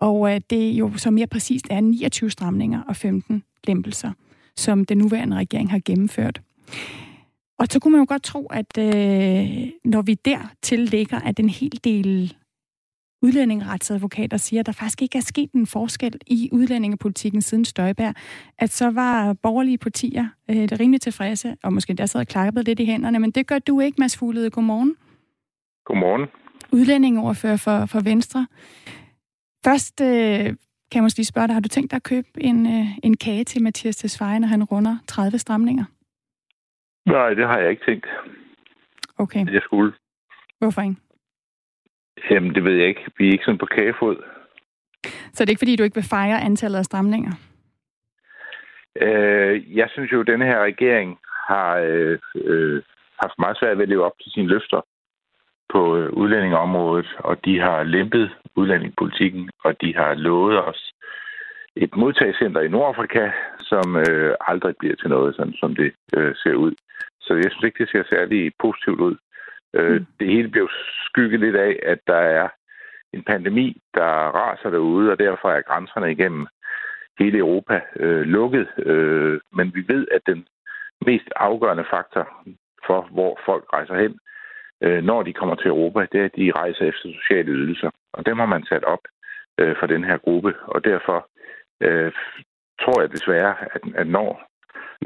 og 0.00 0.34
øh, 0.34 0.40
det 0.50 0.70
jo 0.70 0.96
så 0.96 1.10
mere 1.10 1.26
præcist 1.26 1.66
er 1.70 1.80
29 1.80 2.30
stramninger 2.30 2.82
og 2.82 2.96
15 2.96 3.42
lempelser, 3.66 4.12
som 4.56 4.84
den 4.84 4.98
nuværende 4.98 5.36
regering 5.36 5.70
har 5.70 5.80
gennemført. 5.84 6.40
Og 7.58 7.66
så 7.70 7.80
kunne 7.80 7.92
man 7.92 8.00
jo 8.00 8.06
godt 8.08 8.22
tro, 8.22 8.46
at 8.46 8.78
øh, 8.78 9.70
når 9.84 10.02
vi 10.02 10.14
dertil 10.14 10.78
lægger, 10.78 11.20
at 11.20 11.40
en 11.40 11.48
hel 11.48 11.80
del 11.84 12.34
udlændingeretsadvokater 13.22 14.36
siger, 14.36 14.60
at 14.60 14.66
der 14.66 14.72
faktisk 14.72 15.02
ikke 15.02 15.18
er 15.18 15.22
sket 15.22 15.52
en 15.52 15.66
forskel 15.66 16.14
i 16.26 16.48
udlændingepolitikken 16.52 17.42
siden 17.42 17.64
Støjberg, 17.64 18.14
at 18.58 18.70
så 18.70 18.90
var 18.90 19.32
borgerlige 19.32 19.78
partier 19.78 20.28
øh, 20.50 20.56
det 20.56 20.80
rimelig 20.80 21.00
tilfredse, 21.00 21.56
og 21.62 21.72
måske 21.72 21.94
der 21.94 22.06
sad 22.06 22.20
og 22.20 22.26
klappede 22.26 22.64
lidt 22.64 22.80
i 22.80 22.84
hænderne, 22.84 23.18
men 23.18 23.30
det 23.30 23.46
gør 23.46 23.58
du 23.58 23.80
ikke, 23.80 23.96
Mads 23.98 24.16
Fuglede. 24.16 24.50
Godmorgen. 24.50 24.96
Godmorgen. 25.84 26.26
Udlændingeordfører 26.72 27.56
for, 27.56 27.86
for 27.86 28.00
Venstre. 28.00 28.46
Først 29.64 30.00
øh, 30.00 30.44
kan 30.44 30.56
jeg 30.94 31.02
måske 31.02 31.24
spørge 31.24 31.46
dig, 31.46 31.54
har 31.54 31.60
du 31.60 31.68
tænkt 31.68 31.90
dig 31.90 31.96
at 31.96 32.02
købe 32.02 32.28
en, 32.38 32.66
øh, 32.66 32.98
en 33.02 33.16
kage 33.16 33.44
til 33.44 33.62
Mathias 33.62 33.96
Tesfaye, 33.96 34.38
når 34.38 34.48
han 34.48 34.64
runder 34.64 34.96
30 35.06 35.38
stramninger? 35.38 35.84
Nej, 37.06 37.34
det 37.34 37.46
har 37.46 37.58
jeg 37.58 37.70
ikke 37.70 37.84
tænkt, 37.84 38.06
Okay, 39.18 39.52
jeg 39.52 39.62
skulle. 39.62 39.92
hvorfor 40.58 40.82
ikke? 40.82 40.96
Jamen, 42.30 42.54
det 42.54 42.64
ved 42.64 42.72
jeg 42.74 42.88
ikke. 42.88 43.04
Vi 43.18 43.28
er 43.28 43.32
ikke 43.32 43.44
sådan 43.44 43.58
på 43.58 43.66
kagefod. 43.66 44.16
Så 45.04 45.44
det 45.44 45.48
er 45.48 45.52
ikke, 45.52 45.58
fordi 45.60 45.76
du 45.76 45.82
ikke 45.82 45.94
vil 45.94 46.10
fejre 46.10 46.40
antallet 46.40 46.78
af 46.78 46.84
stramninger? 46.84 47.32
Øh, 49.02 49.76
jeg 49.76 49.88
synes 49.90 50.12
jo, 50.12 50.20
at 50.20 50.26
denne 50.26 50.44
her 50.44 50.62
regering 50.62 51.18
har 51.48 51.76
øh, 51.76 52.18
øh, 52.34 52.82
haft 53.22 53.38
meget 53.38 53.58
svært 53.58 53.76
ved 53.76 53.82
at 53.82 53.88
leve 53.88 54.04
op 54.04 54.18
til 54.22 54.32
sine 54.32 54.48
løfter 54.48 54.80
på 55.72 55.96
øh, 55.96 56.12
udlændingeområdet, 56.12 57.08
og 57.18 57.44
de 57.44 57.60
har 57.60 57.82
lempet 57.82 58.30
udlændingepolitikken, 58.56 59.50
og 59.64 59.80
de 59.80 59.96
har 59.96 60.14
lovet 60.14 60.64
os 60.64 60.92
et 61.76 61.96
modtagscenter 61.96 62.60
i 62.60 62.68
Nordafrika, 62.68 63.30
som 63.60 63.96
øh, 63.96 64.34
aldrig 64.40 64.76
bliver 64.76 64.96
til 64.96 65.08
noget, 65.10 65.36
sådan 65.36 65.54
som 65.60 65.74
det 65.76 65.92
øh, 66.16 66.34
ser 66.36 66.54
ud. 66.54 66.74
Så 67.24 67.34
jeg 67.34 67.50
synes 67.50 67.64
ikke, 67.64 67.84
det 67.84 67.90
ser 67.90 68.04
særlig 68.08 68.52
positivt 68.58 69.00
ud. 69.00 69.16
Øh, 69.74 70.00
Mm. 70.00 70.06
Det 70.20 70.28
hele 70.28 70.48
bliver 70.48 70.68
skygget 71.06 71.40
lidt 71.40 71.56
af, 71.56 71.78
at 71.82 71.98
der 72.06 72.22
er 72.40 72.48
en 73.12 73.22
pandemi, 73.22 73.82
der 73.94 74.10
raser 74.40 74.70
derude, 74.70 75.12
og 75.12 75.18
derfor 75.18 75.50
er 75.50 75.62
grænserne 75.62 76.12
igennem 76.12 76.46
hele 77.18 77.38
Europa 77.38 77.80
øh, 77.96 78.22
lukket. 78.22 78.68
Øh, 78.78 79.40
men 79.52 79.74
vi 79.74 79.84
ved, 79.88 80.06
at 80.10 80.22
den 80.26 80.46
mest 81.06 81.28
afgørende 81.36 81.84
faktor 81.90 82.24
for, 82.86 83.08
hvor 83.10 83.40
folk 83.46 83.64
rejser 83.72 83.94
hen, 83.94 84.18
øh, 84.82 85.04
når 85.04 85.22
de 85.22 85.32
kommer 85.32 85.54
til 85.54 85.68
Europa, 85.68 86.06
det 86.12 86.20
er, 86.20 86.24
at 86.24 86.36
de 86.36 86.52
rejser 86.52 86.84
efter 86.84 87.08
sociale 87.20 87.52
ydelser. 87.52 87.90
Og 88.12 88.26
dem 88.26 88.38
har 88.38 88.46
man 88.46 88.64
sat 88.64 88.84
op 88.84 89.04
øh, 89.58 89.76
for 89.78 89.86
den 89.86 90.04
her 90.04 90.18
gruppe, 90.18 90.54
og 90.62 90.84
derfor 90.84 91.28
øh, 91.80 92.12
tror 92.80 93.00
jeg 93.00 93.12
desværre, 93.12 93.54
at, 93.74 93.80
at 93.94 94.06
når 94.06 94.48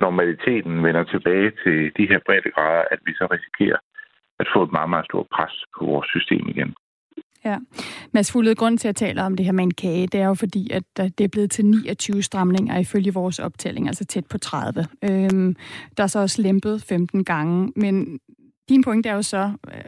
normaliteten 0.01 0.83
vender 0.87 1.05
tilbage 1.05 1.51
til 1.63 1.79
de 1.99 2.09
her 2.11 2.21
breddegrader, 2.27 2.85
at 2.91 3.01
vi 3.07 3.13
så 3.15 3.25
risikerer 3.35 3.79
at 4.41 4.47
få 4.55 4.63
et 4.63 4.73
meget, 4.73 4.91
meget 4.91 5.05
stort 5.05 5.27
pres 5.37 5.55
på 5.79 5.85
vores 5.85 6.09
system 6.15 6.49
igen. 6.49 6.75
Ja. 7.45 7.59
Mads 8.13 8.33
Fuglede, 8.33 8.55
grund 8.55 8.79
til 8.79 8.89
at 8.89 8.97
tale 8.97 9.23
om 9.23 9.37
det 9.37 9.47
her 9.47 9.53
med 9.53 9.65
en 9.65 9.75
kage, 9.75 10.07
det 10.07 10.21
er 10.21 10.27
jo 10.27 10.35
fordi, 10.35 10.71
at 10.71 10.83
det 10.97 11.21
er 11.21 11.29
blevet 11.29 11.51
til 11.51 11.65
29 11.65 12.23
stramninger 12.23 12.79
ifølge 12.79 13.15
vores 13.15 13.39
optælling, 13.39 13.87
altså 13.87 14.05
tæt 14.05 14.27
på 14.27 14.39
30. 14.39 14.87
Øhm, 15.05 15.57
der 15.97 16.03
er 16.03 16.07
så 16.07 16.19
også 16.19 16.43
lempet 16.43 16.83
15 16.83 17.25
gange, 17.25 17.73
men 17.77 18.19
din 18.69 18.85
point 18.85 19.07
er 19.07 19.15
jo 19.15 19.23
så, 19.23 19.53
øh, 19.75 19.85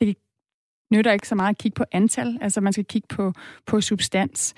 det 0.00 0.16
nytter 0.92 1.12
ikke 1.12 1.28
så 1.28 1.34
meget 1.34 1.50
at 1.50 1.58
kigge 1.58 1.76
på 1.76 1.84
antal, 1.92 2.38
altså 2.40 2.60
man 2.60 2.72
skal 2.72 2.84
kigge 2.84 3.08
på, 3.08 3.32
på 3.66 3.80
substans. 3.80 4.54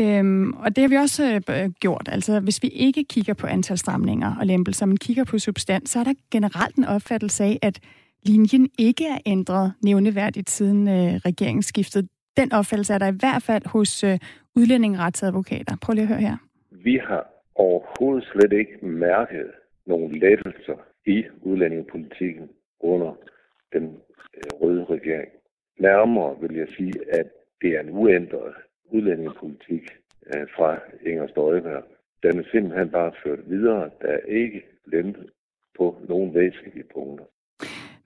Øhm, 0.00 0.52
og 0.52 0.76
det 0.76 0.82
har 0.82 0.88
vi 0.88 0.96
også 0.96 1.42
øh, 1.50 1.70
gjort. 1.80 2.08
Altså, 2.12 2.40
hvis 2.40 2.62
vi 2.62 2.68
ikke 2.68 3.04
kigger 3.04 3.34
på 3.34 3.46
antal 3.46 3.78
stramninger 3.78 4.36
og 4.40 4.46
lempelser, 4.46 4.86
men 4.86 4.96
kigger 4.96 5.24
på 5.24 5.38
substans, 5.38 5.90
så 5.90 5.98
er 5.98 6.04
der 6.04 6.14
generelt 6.32 6.76
en 6.76 6.84
opfattelse 6.84 7.44
af, 7.44 7.58
at 7.62 7.80
linjen 8.22 8.68
ikke 8.78 9.04
er 9.04 9.18
ændret 9.26 9.72
nævneværdigt 9.84 10.50
siden 10.50 10.88
øh, 10.88 11.14
regeringsskiftet. 11.28 12.08
Den 12.36 12.52
opfattelse 12.52 12.94
er 12.94 12.98
der 12.98 13.06
i 13.06 13.18
hvert 13.20 13.42
fald 13.42 13.66
hos 13.66 14.04
øh, 14.04 14.18
udlændingeretsadvokater. 14.56 15.76
Prøv 15.82 15.92
lige 15.92 16.02
at 16.02 16.08
høre 16.08 16.20
her. 16.20 16.36
Vi 16.70 17.00
har 17.08 17.26
overhovedet 17.54 18.28
slet 18.32 18.52
ikke 18.52 18.86
mærket 18.86 19.50
nogle 19.86 20.18
lettelser 20.18 20.78
i 21.06 21.24
udlændingepolitikken 21.42 22.48
under 22.80 23.12
den 23.72 23.84
øh, 24.34 24.50
røde 24.60 24.84
regering. 24.84 25.28
Nærmere 25.78 26.40
vil 26.40 26.56
jeg 26.56 26.68
sige, 26.76 26.94
at 27.12 27.26
det 27.62 27.76
er 27.76 27.80
en 27.80 27.90
uændret 27.90 28.54
udlændingepolitik 28.90 29.82
øh, 30.26 30.46
fra 30.56 30.78
Inger 31.06 31.26
Støjberg. 31.28 31.84
Den 32.22 32.38
er 32.38 32.44
simpelthen 32.52 32.90
bare 32.90 33.12
ført 33.24 33.50
videre. 33.50 33.90
Der 34.02 34.08
er 34.08 34.22
ikke 34.28 34.62
lempet 34.86 35.26
på 35.78 35.96
nogle 36.08 36.34
væsentlige 36.34 36.84
punkter. 36.94 37.24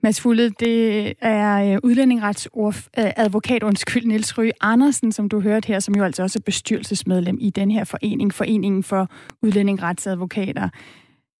Mads 0.03 0.21
Fulle, 0.21 0.49
det 0.49 0.77
er 1.21 1.73
øh, 1.73 1.79
udlændingeretsadvokat, 1.83 3.63
undskyld, 3.63 4.05
Niels 4.05 4.37
Røge 4.37 4.53
Andersen, 4.61 5.11
som 5.11 5.29
du 5.29 5.39
hørte 5.39 5.67
her, 5.67 5.79
som 5.79 5.95
jo 5.95 6.03
altså 6.03 6.23
også 6.23 6.39
er 6.39 6.43
bestyrelsesmedlem 6.45 7.37
i 7.41 7.49
den 7.49 7.71
her 7.71 7.83
forening, 7.83 8.33
Foreningen 8.33 8.83
for 8.83 9.07
Udlændingeretsadvokater. 9.41 10.69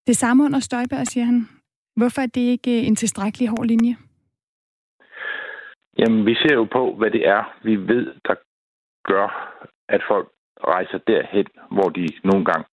Det 0.07 0.17
samme 0.17 0.43
under 0.43 0.59
Støjberg, 0.59 1.07
siger 1.07 1.25
han. 1.25 1.47
Hvorfor 1.95 2.21
er 2.21 2.25
det 2.25 2.41
ikke 2.41 2.81
en 2.81 2.95
tilstrækkelig 2.95 3.47
hård 3.49 3.65
linje? 3.65 3.95
Jamen, 5.99 6.25
vi 6.25 6.35
ser 6.35 6.53
jo 6.53 6.63
på, 6.63 6.95
hvad 6.97 7.11
det 7.11 7.27
er, 7.27 7.57
vi 7.63 7.75
ved, 7.75 8.05
der 8.27 8.35
gør, 9.03 9.27
at 9.89 10.01
folk 10.07 10.27
rejser 10.67 10.97
derhen, 10.97 11.47
hvor 11.71 11.89
de 11.89 12.07
nogle 12.23 12.45
gange 12.45 12.65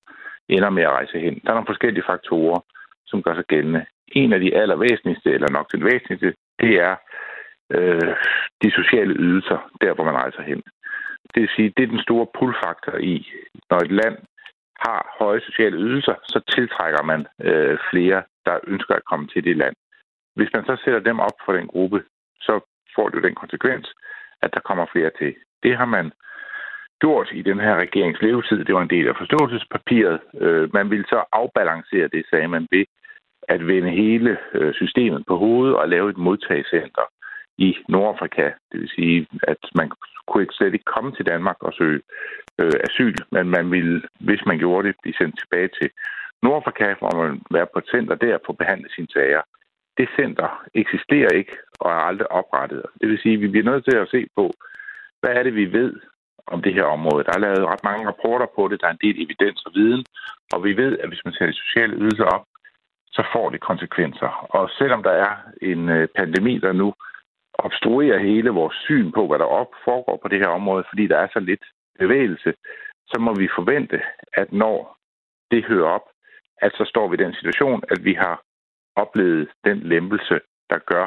ender 0.49 0.70
med 0.70 0.83
at 0.83 0.91
rejse 0.99 1.20
hen. 1.20 1.35
Der 1.43 1.51
er 1.51 1.55
nogle 1.55 1.72
forskellige 1.72 2.09
faktorer, 2.12 2.61
som 3.07 3.22
gør 3.22 3.35
sig 3.35 3.45
gældende. 3.45 3.87
En 4.12 4.33
af 4.33 4.41
de 4.41 4.55
allervæsentligste, 4.55 5.31
eller 5.31 5.51
nok 5.51 5.72
den 5.72 5.85
væsentligste, 5.85 6.35
det 6.61 6.72
er 6.89 6.97
øh, 7.70 8.14
de 8.62 8.70
sociale 8.70 9.14
ydelser, 9.14 9.59
der 9.81 9.95
hvor 9.95 10.05
man 10.05 10.14
rejser 10.14 10.43
hen. 10.43 10.62
Det 11.35 11.41
vil 11.43 11.51
sige, 11.57 11.72
det 11.76 11.83
er 11.83 11.95
den 11.95 12.03
store 12.07 12.26
pullfaktor 12.39 12.97
i, 12.97 13.14
når 13.70 13.78
et 13.78 13.93
land 13.93 14.16
har 14.87 15.16
høje 15.18 15.41
sociale 15.41 15.76
ydelser, 15.76 16.14
så 16.24 16.41
tiltrækker 16.55 17.03
man 17.03 17.26
øh, 17.49 17.78
flere, 17.91 18.22
der 18.47 18.59
ønsker 18.66 18.95
at 18.95 19.05
komme 19.05 19.26
til 19.28 19.45
det 19.45 19.57
land. 19.57 19.76
Hvis 20.37 20.53
man 20.55 20.64
så 20.64 20.76
sætter 20.85 21.01
dem 21.01 21.20
op 21.20 21.37
for 21.45 21.53
den 21.53 21.66
gruppe, 21.66 22.05
så 22.41 22.61
får 22.95 23.09
det 23.09 23.16
jo 23.16 23.26
den 23.28 23.35
konsekvens, 23.35 23.87
at 24.43 24.55
der 24.55 24.61
kommer 24.61 24.87
flere 24.93 25.11
til. 25.18 25.35
Det 25.62 25.76
har 25.76 25.84
man 25.84 26.12
gjort 27.00 27.28
i 27.32 27.42
den 27.42 27.61
her 27.61 27.74
regerings 27.74 28.22
levetid. 28.22 28.64
Det 28.64 28.74
var 28.74 28.82
en 28.82 28.94
del 28.96 29.08
af 29.08 29.16
forståelsespapiret. 29.18 30.20
Øh, 30.40 30.74
man 30.74 30.90
ville 30.90 31.06
så 31.08 31.24
afbalancere 31.32 32.08
det, 32.08 32.24
sagde 32.30 32.48
man, 32.48 32.66
ved 32.70 32.84
at 33.48 33.66
vende 33.66 33.90
hele 33.90 34.38
øh, 34.54 34.74
systemet 34.74 35.24
på 35.26 35.36
hovedet 35.36 35.76
og 35.76 35.88
lave 35.88 36.11
et 36.11 36.18
modtagscenter 36.18 37.06
i 37.58 37.76
Nordafrika. 37.88 38.46
Det 38.72 38.80
vil 38.80 38.88
sige, 38.88 39.26
at 39.42 39.62
man 39.74 39.90
kunne 40.26 40.42
ikke 40.42 40.54
slet 40.54 40.74
ikke 40.74 40.92
komme 40.94 41.12
til 41.12 41.26
Danmark 41.26 41.56
og 41.61 41.72
søge 41.72 42.00
øh, 42.61 42.72
asyl, 42.88 43.14
men 43.32 43.48
man 43.48 43.70
ville, 43.70 44.02
hvis 44.20 44.42
man 44.46 44.58
gjorde 44.58 44.88
det, 44.88 44.96
blive 45.02 45.14
sendt 45.18 45.38
tilbage 45.38 45.68
til 45.68 45.90
Nordafrika, 46.42 46.94
hvor 46.98 47.12
man 47.22 47.40
være 47.50 47.66
på 47.72 47.78
et 47.78 47.90
center 47.94 48.14
der 48.14 48.38
for 48.44 48.52
at 48.52 48.58
behandle 48.58 48.88
sine 48.94 49.08
sager. 49.12 49.42
Det 49.98 50.08
center 50.16 50.48
eksisterer 50.74 51.32
ikke 51.40 51.56
og 51.80 51.90
er 51.90 52.02
aldrig 52.08 52.32
oprettet. 52.32 52.82
Det 53.00 53.08
vil 53.08 53.18
sige, 53.18 53.34
at 53.34 53.40
vi 53.40 53.48
bliver 53.48 53.70
nødt 53.70 53.84
til 53.84 53.96
at 53.96 54.08
se 54.08 54.26
på, 54.36 54.52
hvad 55.21 55.31
er 55.31 55.43
det, 55.43 55.55
vi 55.55 55.73
ved 55.73 55.93
om 56.47 56.62
det 56.62 56.75
her 56.75 56.85
område. 56.85 57.25
Der 57.25 57.33
er 57.35 57.45
lavet 57.47 57.66
ret 57.73 57.85
mange 57.85 58.07
rapporter 58.07 58.47
på 58.57 58.68
det, 58.68 58.81
der 58.81 58.87
er 58.87 58.91
en 58.91 59.05
del 59.07 59.16
evidens 59.25 59.64
og 59.66 59.73
viden, 59.75 60.05
og 60.55 60.64
vi 60.64 60.77
ved, 60.77 60.99
at 60.99 61.09
hvis 61.09 61.25
man 61.25 61.35
sætter 61.35 61.55
sociale 61.55 61.97
ydelser 61.97 62.25
op, 62.25 62.45
så 63.12 63.23
får 63.33 63.51
det 63.51 63.61
konsekvenser. 63.61 64.31
Og 64.57 64.71
selvom 64.79 65.03
der 65.03 65.11
er 65.11 65.33
en 65.62 65.89
øh, 65.89 66.09
pandemi, 66.16 66.59
der 66.59 66.73
nu 66.73 66.95
obstruerer 67.59 68.18
hele 68.18 68.51
vores 68.51 68.77
syn 68.77 69.12
på, 69.12 69.27
hvad 69.27 69.39
der 69.39 69.45
op 69.45 69.73
foregår 69.85 70.18
på 70.23 70.29
det 70.29 70.39
her 70.39 70.49
område, 70.49 70.85
fordi 70.89 71.07
der 71.07 71.18
er 71.18 71.29
så 71.33 71.41
lidt 71.41 71.64
bevægelse, 71.99 72.55
så 73.07 73.21
må 73.21 73.35
vi 73.35 73.49
forvente, 73.59 74.03
at 74.33 74.53
når 74.53 74.99
det 75.51 75.64
hører 75.64 75.89
op, 75.89 76.07
at 76.62 76.73
så 76.73 76.85
står 76.85 77.09
vi 77.09 77.14
i 77.14 77.25
den 77.25 77.35
situation, 77.35 77.83
at 77.91 78.05
vi 78.05 78.14
har 78.14 78.43
oplevet 78.97 79.49
den 79.64 79.79
lempelse, 79.79 80.41
der 80.71 80.79
gør, 80.79 81.07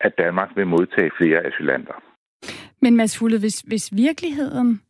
at 0.00 0.18
Danmark 0.18 0.50
vil 0.56 0.66
modtage 0.66 1.10
flere 1.18 1.46
asylanter. 1.46 2.11
Men 2.82 2.96
Mads 2.96 3.18
Fulle, 3.18 3.38
hvis, 3.38 3.60
hvis 3.60 3.96
virkeligheden 3.96 4.82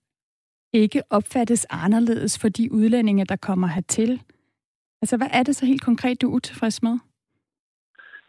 ikke 0.72 1.02
opfattes 1.10 1.66
anderledes 1.70 2.38
for 2.40 2.48
de 2.48 2.72
udlændinge, 2.72 3.24
der 3.24 3.36
kommer 3.36 3.66
hertil, 3.66 4.20
altså 5.02 5.16
hvad 5.16 5.30
er 5.32 5.42
det 5.42 5.56
så 5.56 5.66
helt 5.66 5.84
konkret, 5.84 6.22
du 6.22 6.30
er 6.30 6.34
utilfreds 6.34 6.82
med? 6.82 6.98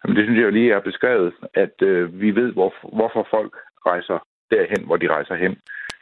Jamen, 0.00 0.16
det 0.16 0.24
synes 0.24 0.38
jeg 0.38 0.44
jo 0.44 0.50
lige 0.58 0.72
er 0.72 0.80
beskrevet, 0.80 1.34
at 1.54 1.82
øh, 1.82 2.20
vi 2.20 2.30
ved, 2.30 2.52
hvor, 2.52 2.70
hvorfor 2.96 3.26
folk 3.30 3.54
rejser 3.86 4.18
derhen, 4.50 4.86
hvor 4.86 4.96
de 4.96 5.08
rejser 5.16 5.34
hen. 5.34 5.54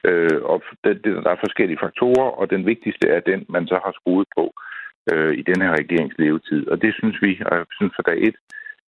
Øh, 0.08 0.38
og 0.42 0.62
det, 0.84 1.04
det, 1.04 1.10
der 1.24 1.30
er 1.30 1.44
forskellige 1.46 1.82
faktorer, 1.84 2.30
og 2.40 2.50
den 2.50 2.66
vigtigste 2.66 3.08
er 3.08 3.20
den, 3.20 3.40
man 3.48 3.66
så 3.66 3.80
har 3.84 3.92
skruet 3.98 4.28
på 4.36 4.44
øh, 5.12 5.32
i 5.40 5.42
den 5.42 5.62
her 5.62 5.72
regerings 5.80 6.14
levetid. 6.18 6.68
Og 6.68 6.82
det 6.82 6.94
synes 6.98 7.16
vi, 7.22 7.30
og 7.46 7.56
jeg 7.58 7.66
synes 7.78 7.92
for 7.96 8.02
dag 8.02 8.18
et, 8.28 8.36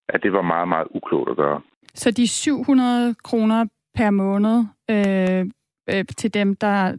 at 0.09 0.23
det 0.23 0.33
var 0.33 0.43
meget, 0.43 0.69
meget 0.69 0.89
uklogt 0.91 1.31
at 1.31 1.37
gøre. 1.37 1.61
Så 1.95 2.11
de 2.11 2.29
700 2.29 3.15
kroner 3.25 3.67
per 3.95 4.11
måned 4.11 4.65
øh, 4.91 5.45
øh, 5.91 6.05
til 6.17 6.35
dem, 6.35 6.57
der 6.57 6.97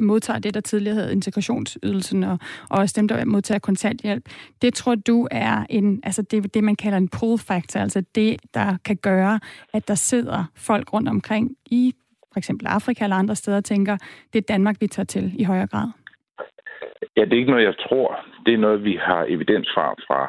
modtager 0.00 0.38
det, 0.38 0.54
der 0.54 0.60
tidligere 0.60 0.94
hed 0.96 1.10
integrationsydelsen, 1.10 2.24
og, 2.24 2.38
og 2.70 2.78
også 2.78 2.94
dem, 3.00 3.08
der 3.08 3.24
modtager 3.24 3.58
kontanthjælp. 3.58 4.24
Det 4.62 4.74
tror 4.74 4.94
du 4.94 5.28
er 5.30 5.66
en, 5.70 6.00
altså 6.04 6.22
det, 6.22 6.54
det, 6.54 6.64
man 6.64 6.76
kalder 6.76 6.98
en 6.98 7.08
pull 7.08 7.38
factor, 7.38 7.80
altså 7.80 8.02
det, 8.14 8.36
der 8.54 8.76
kan 8.84 8.96
gøre, 8.96 9.40
at 9.72 9.88
der 9.88 9.94
sidder 9.94 10.44
folk 10.56 10.92
rundt 10.92 11.08
omkring 11.08 11.56
i 11.66 11.92
for 12.32 12.38
eksempel 12.38 12.66
Afrika 12.66 13.04
eller 13.04 13.16
andre 13.16 13.36
steder, 13.36 13.56
og 13.56 13.64
tænker, 13.64 13.96
det 14.32 14.38
er 14.38 14.52
Danmark, 14.54 14.76
vi 14.80 14.86
tager 14.86 15.06
til 15.06 15.32
i 15.40 15.44
højere 15.44 15.66
grad. 15.66 15.88
Ja, 17.16 17.24
det 17.24 17.32
er 17.32 17.36
ikke 17.36 17.50
noget, 17.50 17.64
jeg 17.64 17.78
tror. 17.88 18.26
Det 18.46 18.54
er 18.54 18.58
noget, 18.58 18.84
vi 18.84 18.98
har 19.02 19.24
evidens 19.28 19.68
fra, 19.74 19.86
fra 20.06 20.20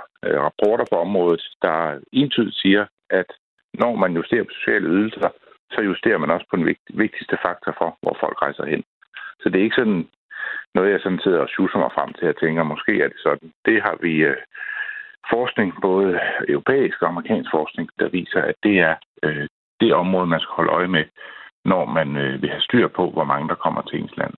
rapporter 0.45 0.85
på 0.91 0.95
området, 0.95 1.41
der 1.61 1.99
entydigt 2.11 2.55
siger, 2.55 2.85
at 3.09 3.25
når 3.73 3.95
man 3.95 4.15
justerer 4.15 4.43
på 4.43 4.49
sociale 4.59 4.87
ydelser, 4.87 5.29
så 5.71 5.81
justerer 5.81 6.17
man 6.17 6.29
også 6.29 6.45
på 6.49 6.55
den 6.55 6.75
vigtigste 7.03 7.37
faktor 7.45 7.73
for, 7.77 7.97
hvor 8.01 8.17
folk 8.19 8.41
rejser 8.41 8.65
hen. 8.65 8.83
Så 9.41 9.49
det 9.49 9.59
er 9.59 9.63
ikke 9.63 9.81
sådan 9.81 10.07
noget, 10.75 10.91
jeg 10.91 10.99
sådan 11.01 11.19
sidder 11.23 11.39
og 11.39 11.49
suser 11.49 11.79
mig 11.79 11.91
frem 11.93 12.13
til 12.13 12.25
at 12.25 12.37
tænke, 12.41 12.63
måske 12.63 13.03
er 13.03 13.07
det 13.07 13.19
sådan. 13.19 13.51
Det 13.65 13.81
har 13.81 13.97
vi 14.01 14.13
øh, 14.31 14.37
forskning, 15.33 15.81
både 15.81 16.19
europæisk 16.47 17.01
og 17.01 17.07
amerikansk 17.07 17.49
forskning, 17.51 17.89
der 17.99 18.09
viser, 18.09 18.41
at 18.41 18.55
det 18.63 18.79
er 18.79 18.95
øh, 19.23 19.47
det 19.81 19.93
område, 19.93 20.27
man 20.27 20.39
skal 20.39 20.53
holde 20.53 20.71
øje 20.71 20.87
med, 20.87 21.05
når 21.65 21.85
man 21.85 22.17
øh, 22.17 22.41
vil 22.41 22.49
have 22.49 22.61
styr 22.61 22.87
på, 22.87 23.09
hvor 23.11 23.23
mange 23.23 23.47
der 23.49 23.55
kommer 23.55 23.81
til 23.81 23.99
ens 23.99 24.17
land. 24.17 24.33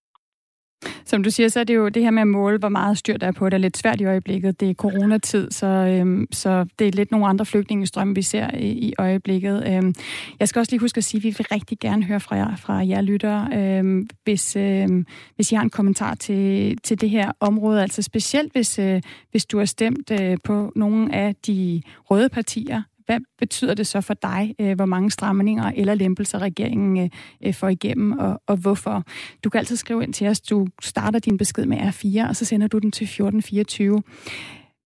Som 1.05 1.23
du 1.23 1.29
siger, 1.29 1.49
så 1.49 1.59
er 1.59 1.63
det 1.63 1.75
jo 1.75 1.89
det 1.89 2.03
her 2.03 2.11
med 2.11 2.21
at 2.21 2.27
måle, 2.27 2.57
hvor 2.57 2.69
meget 2.69 2.97
styr 2.97 3.17
der 3.17 3.27
er 3.27 3.31
på 3.31 3.45
det, 3.45 3.53
er 3.53 3.57
lidt 3.57 3.77
svært 3.77 4.01
i 4.01 4.05
øjeblikket. 4.05 4.59
Det 4.59 4.69
er 4.69 4.73
coronatid, 4.73 5.51
så, 5.51 5.65
øhm, 5.67 6.27
så 6.31 6.65
det 6.79 6.87
er 6.87 6.91
lidt 6.91 7.11
nogle 7.11 7.27
andre 7.27 7.45
flygtningestrømme, 7.45 8.15
vi 8.15 8.21
ser 8.21 8.57
i, 8.57 8.69
i 8.69 8.93
øjeblikket. 8.97 9.63
Øhm, 9.67 9.95
jeg 10.39 10.47
skal 10.47 10.59
også 10.59 10.71
lige 10.71 10.79
huske 10.79 10.97
at 10.97 11.03
sige, 11.03 11.19
at 11.19 11.23
vi 11.23 11.29
vil 11.37 11.47
rigtig 11.51 11.79
gerne 11.79 12.03
høre 12.03 12.19
fra 12.19 12.35
jer, 12.35 12.55
fra 12.55 12.73
jer 12.73 13.01
lyttere, 13.01 13.49
øhm, 13.53 14.09
hvis, 14.23 14.55
øhm, 14.55 15.05
hvis 15.35 15.51
I 15.51 15.55
har 15.55 15.63
en 15.63 15.69
kommentar 15.69 16.15
til, 16.15 16.77
til 16.83 17.01
det 17.01 17.09
her 17.09 17.31
område. 17.39 17.81
Altså 17.81 18.01
specielt, 18.01 18.51
hvis, 18.51 18.79
øh, 18.79 19.01
hvis 19.31 19.45
du 19.45 19.57
har 19.57 19.65
stemt 19.65 20.11
øh, 20.21 20.37
på 20.43 20.71
nogle 20.75 21.15
af 21.15 21.35
de 21.47 21.81
røde 22.09 22.29
partier, 22.29 22.81
hvad 23.05 23.19
betyder 23.39 23.73
det 23.73 23.87
så 23.87 24.01
for 24.01 24.13
dig, 24.13 24.55
øh, 24.59 24.75
hvor 24.75 24.85
mange 24.85 25.11
stramninger 25.11 25.71
eller 25.75 25.95
lempelser 25.95 26.39
regeringen 26.39 26.97
øh, 26.97 27.09
øh, 27.45 27.53
får 27.53 27.69
igennem, 27.69 28.11
og, 28.11 28.41
og 28.47 28.57
hvorfor? 28.57 29.03
Du 29.43 29.49
kan 29.49 29.59
altid 29.59 29.75
skrive 29.75 30.03
ind 30.03 30.13
til 30.13 30.27
os. 30.27 30.41
Du 30.41 30.67
starter 30.81 31.19
din 31.19 31.37
besked 31.37 31.65
med 31.65 31.77
R4, 31.77 32.29
og 32.29 32.35
så 32.35 32.45
sender 32.45 32.67
du 32.67 32.77
den 32.77 32.91
til 32.91 33.05
1424. 33.05 34.03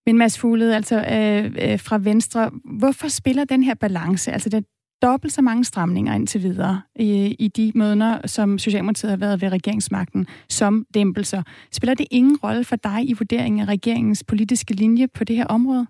Men 0.06 0.18
Mads 0.18 0.38
Fuglede, 0.38 0.76
altså 0.76 0.96
øh, 0.96 1.80
fra 1.80 1.98
Venstre, 1.98 2.50
hvorfor 2.78 3.08
spiller 3.08 3.44
den 3.44 3.62
her 3.62 3.74
balance, 3.74 4.32
altså 4.32 4.48
den 4.48 4.64
dobbelt 5.02 5.32
så 5.32 5.42
mange 5.42 5.64
stramninger 5.64 6.14
indtil 6.14 6.42
videre 6.42 6.82
i, 6.96 7.36
i 7.38 7.48
de 7.48 7.72
måneder, 7.74 8.26
som 8.26 8.58
Socialdemokratiet 8.58 9.10
har 9.10 9.16
været 9.16 9.42
ved 9.42 9.48
regeringsmagten, 9.48 10.26
som 10.48 10.86
dæmpelser. 10.94 11.42
Spiller 11.72 11.94
det 11.94 12.06
ingen 12.10 12.36
rolle 12.36 12.64
for 12.64 12.76
dig 12.76 13.08
i 13.08 13.12
vurderingen 13.12 13.60
af 13.60 13.64
regeringens 13.64 14.24
politiske 14.24 14.74
linje 14.74 15.08
på 15.08 15.24
det 15.24 15.36
her 15.36 15.46
område? 15.46 15.86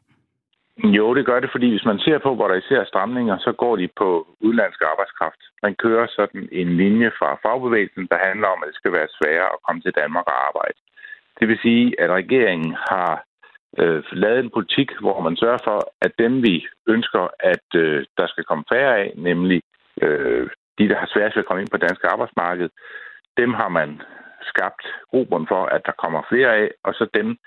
Jo, 0.85 1.15
det 1.15 1.27
gør 1.27 1.41
det, 1.41 1.51
fordi 1.53 1.71
hvis 1.71 1.85
man 1.85 1.99
ser 1.99 2.19
på, 2.19 2.35
hvor 2.35 2.49
der 2.49 2.55
især 2.55 2.81
er 2.81 2.85
stramninger, 2.85 3.39
så 3.39 3.53
går 3.53 3.77
de 3.77 3.89
på 3.97 4.27
udenlandsk 4.41 4.83
arbejdskraft. 4.83 5.41
Man 5.63 5.75
kører 5.75 6.07
sådan 6.11 6.49
en 6.53 6.77
linje 6.77 7.11
fra 7.19 7.39
fagbevægelsen, 7.43 8.07
der 8.11 8.27
handler 8.27 8.49
om, 8.49 8.63
at 8.63 8.67
det 8.67 8.77
skal 8.77 8.93
være 8.93 9.09
sværere 9.19 9.53
at 9.53 9.63
komme 9.67 9.81
til 9.83 9.93
Danmark 10.01 10.27
og 10.27 10.47
arbejde. 10.49 10.79
Det 11.41 11.49
vil 11.49 11.59
sige, 11.63 12.01
at 12.01 12.11
regeringen 12.11 12.77
har 12.91 13.25
øh, 13.79 14.03
lavet 14.13 14.41
en 14.41 14.51
politik, 14.51 14.91
hvor 15.01 15.21
man 15.21 15.37
sørger 15.37 15.63
for, 15.65 15.79
at 16.03 16.13
dem, 16.19 16.43
vi 16.43 16.67
ønsker, 16.87 17.29
at 17.41 17.69
øh, 17.75 18.05
der 18.19 18.27
skal 18.27 18.45
komme 18.45 18.65
færre 18.73 18.97
af, 18.97 19.13
nemlig 19.17 19.63
øh, 20.03 20.49
de, 20.79 20.89
der 20.89 20.97
har 20.97 21.11
svært 21.15 21.33
ved 21.35 21.43
at 21.43 21.47
komme 21.47 21.61
ind 21.61 21.71
på 21.71 21.77
dansk 21.77 22.05
arbejdsmarked, 22.05 22.69
dem 23.37 23.55
har 23.55 23.69
man 23.69 24.03
skabt 24.43 24.87
grobund 25.11 25.47
for, 25.49 25.63
at 25.65 25.83
der 25.87 25.93
kommer 25.93 26.23
flere 26.29 26.57
af, 26.57 26.71
og 26.85 26.95
så 26.95 27.07
dem, 27.15 27.39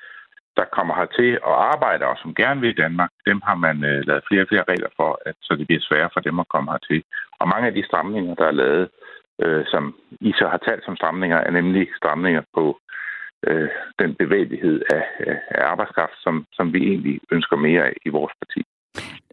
der 0.59 0.65
kommer 0.77 0.93
hertil 0.99 1.33
og 1.49 1.55
arbejder, 1.73 2.05
og 2.05 2.17
som 2.21 2.35
gerne 2.41 2.61
vil 2.61 2.69
i 2.73 2.81
Danmark, 2.83 3.11
dem 3.29 3.39
har 3.47 3.57
man 3.65 3.77
øh, 3.89 3.99
lavet 4.07 4.27
flere 4.27 4.43
og 4.43 4.49
flere 4.51 4.69
regler 4.71 4.91
for, 4.99 5.11
at, 5.27 5.35
så 5.41 5.51
det 5.55 5.67
bliver 5.67 5.87
sværere 5.87 6.13
for 6.13 6.21
dem 6.27 6.39
at 6.39 6.51
komme 6.53 6.71
hertil. 6.71 7.03
Og 7.39 7.47
mange 7.47 7.67
af 7.67 7.73
de 7.73 7.87
stramninger, 7.89 8.35
der 8.35 8.47
er 8.47 8.59
lavet, 8.63 8.89
øh, 9.43 9.63
som 9.73 9.83
I 10.29 10.31
så 10.39 10.45
har 10.53 10.59
talt 10.67 10.83
som 10.85 10.95
stramninger, 10.95 11.37
er 11.37 11.51
nemlig 11.51 11.87
stramninger 11.99 12.43
på 12.57 12.79
øh, 13.47 13.69
den 14.01 14.15
bevægelighed 14.15 14.81
af, 14.97 15.03
af 15.49 15.63
arbejdskraft, 15.71 16.17
som, 16.25 16.45
som 16.57 16.73
vi 16.73 16.79
egentlig 16.91 17.19
ønsker 17.31 17.55
mere 17.57 17.83
af 17.89 17.93
i 18.05 18.09
vores 18.09 18.33
parti. 18.41 18.61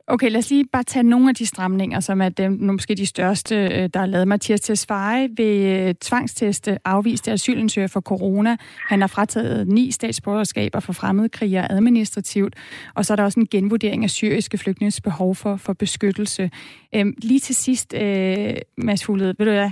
Okay, 0.09 0.31
lad 0.31 0.39
os 0.39 0.51
lige 0.51 0.65
bare 0.73 0.83
tage 0.83 1.03
nogle 1.03 1.29
af 1.29 1.35
de 1.35 1.47
stramninger, 1.47 2.01
som 2.01 2.21
er 2.21 2.29
dem, 2.29 2.53
måske 2.53 2.95
de 2.95 3.07
største, 3.07 3.57
øh, 3.57 3.89
der 3.95 4.01
er 4.01 4.07
lavet. 4.07 4.29
Mathias 4.29 4.61
Tesfaye 4.61 5.29
ved 5.37 5.89
øh, 5.89 5.95
tvangsteste 5.95 6.79
afviste 6.85 7.33
asylansøgere 7.33 7.89
for 7.89 8.01
corona. 8.01 8.57
Han 8.89 9.01
har 9.01 9.09
frataget 9.09 9.69
ni 9.69 9.91
statsborgerskaber 9.91 10.81
for 10.81 10.93
fremmedkrigere 10.93 11.73
administrativt. 11.73 12.55
Og 12.95 13.05
så 13.05 13.15
er 13.15 13.17
der 13.17 13.25
også 13.25 13.41
en 13.41 13.47
genvurdering 13.47 14.05
af 14.05 14.11
syriske 14.11 14.59
flygtninges 14.59 15.01
behov 15.01 15.35
for, 15.35 15.57
for 15.57 15.73
beskyttelse. 15.73 16.51
Øhm, 16.95 17.15
lige 17.23 17.41
til 17.41 17.55
sidst, 17.55 17.95
øh, 17.95 18.55
Mads 18.79 19.05
Fuglede, 19.05 19.35
ved 19.39 19.47
du 19.47 19.53
hvad? 19.53 19.71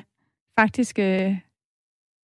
Faktisk 0.59 0.99
øh, 0.99 1.37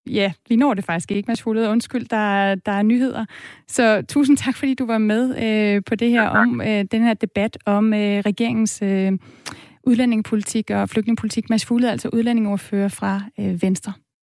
Ja, 0.06 0.32
vi 0.48 0.56
når 0.56 0.74
det 0.74 0.84
faktisk 0.84 1.10
ikke, 1.12 1.26
Mads 1.28 1.42
Fuglede. 1.42 1.68
Undskyld, 1.68 2.06
der, 2.06 2.54
der 2.54 2.72
er 2.72 2.82
nyheder. 2.82 3.24
Så 3.68 4.02
tusind 4.08 4.36
tak, 4.36 4.56
fordi 4.56 4.74
du 4.74 4.86
var 4.86 4.98
med 4.98 5.42
øh, 5.42 5.82
på 5.86 5.94
det 5.94 6.10
her 6.10 6.22
ja, 6.22 6.40
om 6.42 6.60
øh, 6.60 6.84
den 6.92 7.02
her 7.02 7.14
debat 7.14 7.58
om 7.66 7.94
øh, 7.94 8.18
regeringens 8.18 8.82
øh, 8.82 9.12
udlændingepolitik 9.86 10.70
og 10.70 10.88
flygtningepolitik. 10.88 11.50
Mads 11.50 11.64
Fuglede, 11.64 11.92
altså 11.92 12.08
udlændingeordfører 12.12 12.88
fra 12.88 13.22
øh, 13.40 13.62
Venstre. 13.62 13.92